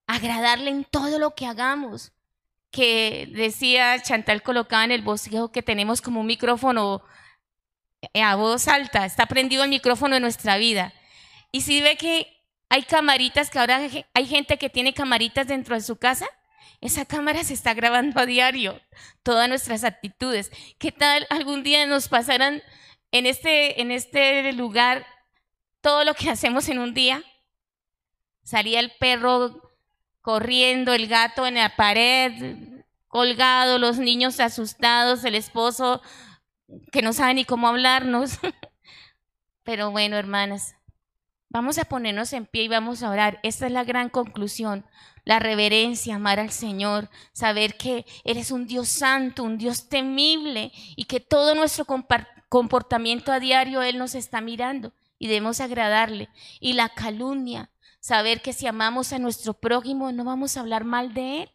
agradarle 0.06 0.70
en 0.70 0.84
todo 0.84 1.18
lo 1.18 1.34
que 1.34 1.48
hagamos, 1.48 2.14
que 2.70 3.28
decía 3.32 4.00
Chantal 4.04 4.44
colocaba 4.44 4.84
en 4.84 4.92
el 4.92 5.02
bosquejo 5.02 5.52
que 5.52 5.64
tenemos 5.64 6.00
como 6.04 6.22
un 6.22 6.28
micrófono 6.28 7.02
a 8.14 8.36
voz 8.36 8.68
alta, 8.68 9.04
está 9.04 9.26
prendido 9.26 9.64
el 9.64 9.72
micrófono 9.72 10.16
en 10.16 10.22
nuestra 10.22 10.58
vida. 10.58 10.94
Y 11.52 11.62
si 11.62 11.82
ve 11.82 11.98
que 11.98 12.44
hay 12.70 12.84
camaritas, 12.84 13.50
que 13.50 13.58
ahora 13.58 13.82
hay 14.14 14.28
gente 14.28 14.60
que 14.60 14.70
tiene 14.70 14.94
camaritas 14.94 15.48
dentro 15.48 15.74
de 15.74 15.82
su 15.82 15.96
casa, 15.96 16.28
esa 16.82 17.04
cámara 17.04 17.44
se 17.44 17.56
está 17.56 17.74
grabando 17.74 18.20
a 18.20 18.28
diario, 18.28 18.80
todas 19.24 19.50
nuestras 19.50 19.84
actitudes. 19.86 20.52
¿Qué 20.78 20.92
tal 20.92 21.26
algún 21.32 21.64
día 21.64 21.88
nos 21.88 22.10
pasaran 22.10 22.62
en 23.12 23.26
este, 23.26 23.82
en 23.82 23.90
este 23.90 24.54
lugar 24.54 25.15
todo 25.86 26.04
lo 26.04 26.16
que 26.16 26.30
hacemos 26.32 26.68
en 26.68 26.80
un 26.80 26.96
día? 26.96 27.24
Salía 28.44 28.80
el 28.80 28.92
perro 29.00 29.62
corriendo, 30.22 30.94
el 30.94 31.08
gato 31.08 31.46
en 31.46 31.56
la 31.56 31.76
pared, 31.76 32.34
colgado, 33.08 33.78
los 33.78 34.00
niños 34.00 34.40
asustados, 34.40 35.24
el 35.24 35.36
esposo 35.36 36.02
que 36.92 37.04
no 37.04 37.14
sabe 37.14 37.36
ni 37.36 37.46
cómo 37.46 37.68
hablarnos. 37.68 38.40
Pero 39.64 39.92
bueno, 39.92 40.18
hermanas, 40.18 40.76
vamos 41.50 41.78
a 41.78 41.86
ponernos 41.86 42.34
en 42.34 42.48
pie 42.48 42.64
y 42.64 42.68
vamos 42.68 43.04
a 43.04 43.12
orar. 43.12 43.40
Esta 43.44 43.68
es 43.68 43.72
la 43.72 43.84
gran 43.84 44.10
conclusión. 44.10 44.88
La 45.24 45.38
reverencia, 45.38 46.16
amar 46.16 46.40
al 46.40 46.50
Señor, 46.50 47.12
saber 47.32 47.78
que 47.78 48.06
Él 48.24 48.38
es 48.38 48.50
un 48.50 48.66
Dios 48.66 48.90
santo, 48.90 49.44
un 49.44 49.60
Dios 49.60 49.88
temible 49.88 50.72
y 50.96 51.06
que 51.06 51.20
todo 51.20 51.54
nuestro 51.54 51.86
comportamiento 52.50 53.32
a 53.32 53.40
diario 53.40 53.84
Él 53.84 54.00
nos 54.00 54.16
está 54.16 54.42
mirando 54.42 54.92
y 55.18 55.28
debemos 55.28 55.60
agradarle. 55.62 56.30
Y 56.60 56.74
la 56.74 56.90
calumnia, 56.90 57.72
saber 58.00 58.42
que 58.42 58.54
si 58.54 58.68
amamos 58.68 59.14
a 59.14 59.20
nuestro 59.20 59.54
prójimo 59.54 60.12
no 60.12 60.24
vamos 60.24 60.58
a 60.58 60.62
hablar 60.62 60.84
mal 60.84 61.14
de 61.14 61.44
Él. 61.44 61.52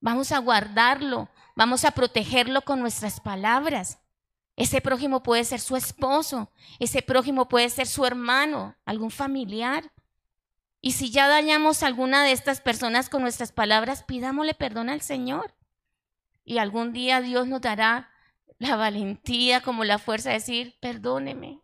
Vamos 0.00 0.30
a 0.32 0.38
guardarlo, 0.38 1.28
vamos 1.54 1.84
a 1.84 1.90
protegerlo 1.90 2.62
con 2.62 2.80
nuestras 2.80 3.20
palabras. 3.20 3.98
Ese 4.56 4.80
prójimo 4.80 5.22
puede 5.22 5.44
ser 5.44 5.60
su 5.60 5.76
esposo, 5.76 6.50
ese 6.78 7.02
prójimo 7.02 7.48
puede 7.48 7.68
ser 7.68 7.86
su 7.86 8.06
hermano, 8.06 8.74
algún 8.84 9.10
familiar. 9.10 9.92
Y 10.80 10.92
si 10.92 11.10
ya 11.10 11.28
dañamos 11.28 11.82
a 11.82 11.88
alguna 11.88 12.24
de 12.24 12.32
estas 12.32 12.60
personas 12.60 13.08
con 13.08 13.22
nuestras 13.22 13.52
palabras, 13.52 14.04
pidámosle 14.04 14.54
perdón 14.54 14.88
al 14.88 15.00
Señor. 15.00 15.54
Y 16.44 16.58
algún 16.58 16.92
día 16.92 17.20
Dios 17.20 17.46
nos 17.48 17.60
dará 17.60 18.10
la 18.58 18.76
valentía 18.76 19.60
como 19.60 19.84
la 19.84 19.98
fuerza 19.98 20.30
de 20.30 20.36
decir, 20.36 20.76
perdóneme. 20.80 21.60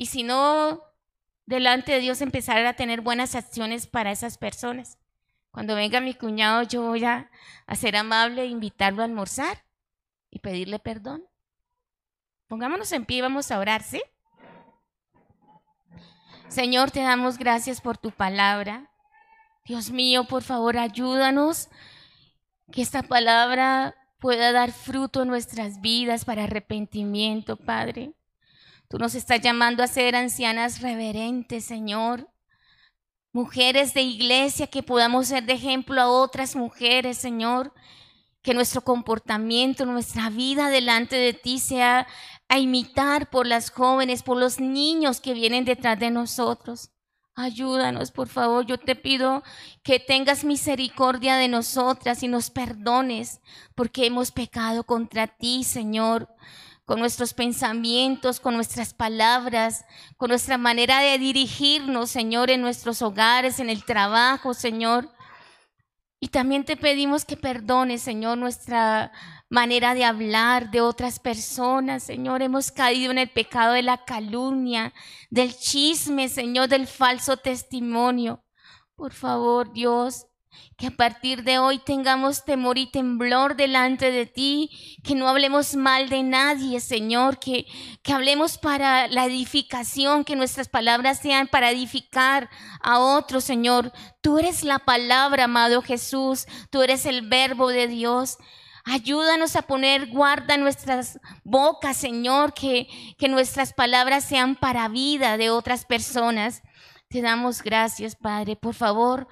Y 0.00 0.06
si 0.06 0.22
no, 0.22 0.82
delante 1.44 1.92
de 1.92 2.00
Dios 2.00 2.22
empezar 2.22 2.64
a 2.64 2.72
tener 2.72 3.02
buenas 3.02 3.34
acciones 3.34 3.86
para 3.86 4.10
esas 4.10 4.38
personas. 4.38 4.96
Cuando 5.50 5.74
venga 5.74 6.00
mi 6.00 6.14
cuñado, 6.14 6.62
yo 6.62 6.80
voy 6.80 7.04
a, 7.04 7.30
ser 7.74 7.96
amable 7.96 8.44
e 8.44 8.46
invitarlo 8.46 9.02
a 9.02 9.04
almorzar 9.04 9.62
y 10.30 10.38
pedirle 10.38 10.78
perdón. 10.78 11.26
Pongámonos 12.48 12.90
en 12.92 13.04
pie 13.04 13.18
y 13.18 13.20
vamos 13.20 13.50
a 13.50 13.58
orar, 13.58 13.82
¿sí? 13.82 14.00
Señor, 16.48 16.90
te 16.90 17.00
damos 17.00 17.36
gracias 17.36 17.82
por 17.82 17.98
tu 17.98 18.10
palabra. 18.10 18.90
Dios 19.66 19.90
mío, 19.90 20.24
por 20.24 20.44
favor, 20.44 20.78
ayúdanos 20.78 21.68
que 22.72 22.80
esta 22.80 23.02
palabra 23.02 23.94
pueda 24.18 24.50
dar 24.50 24.72
fruto 24.72 25.20
en 25.20 25.28
nuestras 25.28 25.82
vidas 25.82 26.24
para 26.24 26.44
arrepentimiento, 26.44 27.58
Padre. 27.58 28.14
Tú 28.90 28.98
nos 28.98 29.14
estás 29.14 29.40
llamando 29.40 29.84
a 29.84 29.86
ser 29.86 30.16
ancianas 30.16 30.80
reverentes, 30.80 31.64
Señor. 31.64 32.28
Mujeres 33.32 33.94
de 33.94 34.02
iglesia 34.02 34.66
que 34.66 34.82
podamos 34.82 35.28
ser 35.28 35.44
de 35.44 35.52
ejemplo 35.52 36.00
a 36.02 36.08
otras 36.08 36.56
mujeres, 36.56 37.16
Señor. 37.16 37.72
Que 38.42 38.52
nuestro 38.52 38.80
comportamiento, 38.80 39.86
nuestra 39.86 40.28
vida 40.28 40.70
delante 40.70 41.14
de 41.14 41.34
ti 41.34 41.60
sea 41.60 42.08
a 42.48 42.58
imitar 42.58 43.30
por 43.30 43.46
las 43.46 43.70
jóvenes, 43.70 44.24
por 44.24 44.36
los 44.36 44.58
niños 44.58 45.20
que 45.20 45.34
vienen 45.34 45.64
detrás 45.64 45.96
de 46.00 46.10
nosotros. 46.10 46.90
Ayúdanos, 47.36 48.10
por 48.10 48.26
favor. 48.26 48.66
Yo 48.66 48.76
te 48.76 48.96
pido 48.96 49.44
que 49.84 50.00
tengas 50.00 50.42
misericordia 50.42 51.36
de 51.36 51.46
nosotras 51.46 52.24
y 52.24 52.28
nos 52.28 52.50
perdones 52.50 53.40
porque 53.76 54.06
hemos 54.06 54.32
pecado 54.32 54.82
contra 54.82 55.28
ti, 55.28 55.62
Señor, 55.62 56.28
con 56.90 56.98
nuestros 56.98 57.34
pensamientos, 57.34 58.40
con 58.40 58.56
nuestras 58.56 58.94
palabras, 58.94 59.84
con 60.16 60.30
nuestra 60.30 60.58
manera 60.58 60.98
de 60.98 61.18
dirigirnos, 61.18 62.10
Señor, 62.10 62.50
en 62.50 62.62
nuestros 62.62 63.00
hogares, 63.00 63.60
en 63.60 63.70
el 63.70 63.84
trabajo, 63.84 64.54
Señor. 64.54 65.08
Y 66.18 66.30
también 66.30 66.64
te 66.64 66.76
pedimos 66.76 67.24
que 67.24 67.36
perdones, 67.36 68.02
Señor, 68.02 68.38
nuestra 68.38 69.12
manera 69.48 69.94
de 69.94 70.04
hablar 70.04 70.72
de 70.72 70.80
otras 70.80 71.20
personas, 71.20 72.02
Señor. 72.02 72.42
Hemos 72.42 72.72
caído 72.72 73.12
en 73.12 73.18
el 73.18 73.30
pecado 73.30 73.74
de 73.74 73.84
la 73.84 74.04
calumnia, 74.04 74.92
del 75.30 75.56
chisme, 75.56 76.28
Señor, 76.28 76.68
del 76.68 76.88
falso 76.88 77.36
testimonio. 77.36 78.42
Por 78.96 79.12
favor, 79.12 79.72
Dios, 79.72 80.26
que 80.76 80.88
a 80.88 80.90
partir 80.90 81.44
de 81.44 81.58
hoy 81.58 81.78
tengamos 81.78 82.44
temor 82.44 82.78
y 82.78 82.90
temblor 82.90 83.54
delante 83.54 84.10
de 84.10 84.26
ti, 84.26 84.98
que 85.04 85.14
no 85.14 85.28
hablemos 85.28 85.76
mal 85.76 86.08
de 86.08 86.22
nadie, 86.22 86.80
Señor, 86.80 87.38
que, 87.38 87.66
que 88.02 88.12
hablemos 88.12 88.58
para 88.58 89.06
la 89.08 89.26
edificación, 89.26 90.24
que 90.24 90.36
nuestras 90.36 90.68
palabras 90.68 91.18
sean 91.20 91.48
para 91.48 91.70
edificar 91.70 92.48
a 92.80 92.98
otros, 92.98 93.44
Señor. 93.44 93.92
Tú 94.20 94.38
eres 94.38 94.64
la 94.64 94.78
palabra, 94.78 95.44
amado 95.44 95.82
Jesús, 95.82 96.46
tú 96.70 96.82
eres 96.82 97.06
el 97.06 97.28
verbo 97.28 97.68
de 97.68 97.86
Dios. 97.86 98.38
Ayúdanos 98.84 99.56
a 99.56 99.62
poner 99.62 100.08
guarda 100.08 100.56
nuestras 100.56 101.20
bocas, 101.44 101.96
Señor, 101.96 102.54
que, 102.54 102.88
que 103.18 103.28
nuestras 103.28 103.72
palabras 103.74 104.24
sean 104.24 104.56
para 104.56 104.88
vida 104.88 105.36
de 105.36 105.50
otras 105.50 105.84
personas. 105.84 106.62
Te 107.08 107.20
damos 107.20 107.62
gracias, 107.62 108.16
Padre. 108.16 108.56
Por 108.56 108.74
favor, 108.74 109.28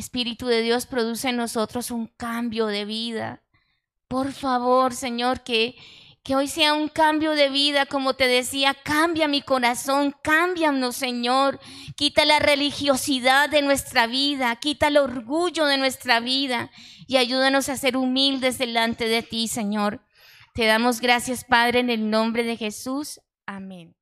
Espíritu 0.00 0.46
de 0.46 0.62
Dios, 0.62 0.86
produce 0.86 1.28
en 1.28 1.36
nosotros 1.36 1.90
un 1.90 2.06
cambio 2.08 2.66
de 2.66 2.84
vida. 2.84 3.42
Por 4.08 4.32
favor, 4.32 4.92
Señor, 4.92 5.42
que, 5.44 5.76
que 6.24 6.34
hoy 6.34 6.48
sea 6.48 6.74
un 6.74 6.88
cambio 6.88 7.32
de 7.32 7.48
vida, 7.48 7.86
como 7.86 8.14
te 8.14 8.26
decía, 8.26 8.74
cambia 8.74 9.28
mi 9.28 9.40
corazón, 9.42 10.14
cámbianos, 10.22 10.96
Señor. 10.96 11.60
Quita 11.96 12.24
la 12.24 12.40
religiosidad 12.40 13.48
de 13.48 13.62
nuestra 13.62 14.06
vida, 14.08 14.56
quita 14.56 14.88
el 14.88 14.96
orgullo 14.96 15.66
de 15.66 15.78
nuestra 15.78 16.18
vida 16.18 16.70
y 17.06 17.18
ayúdanos 17.18 17.68
a 17.68 17.76
ser 17.76 17.96
humildes 17.96 18.58
delante 18.58 19.06
de 19.06 19.22
ti, 19.22 19.46
Señor. 19.46 20.04
Te 20.54 20.66
damos 20.66 21.00
gracias, 21.00 21.44
Padre, 21.44 21.80
en 21.80 21.90
el 21.90 22.10
nombre 22.10 22.42
de 22.42 22.56
Jesús. 22.56 23.20
Amén. 23.46 23.99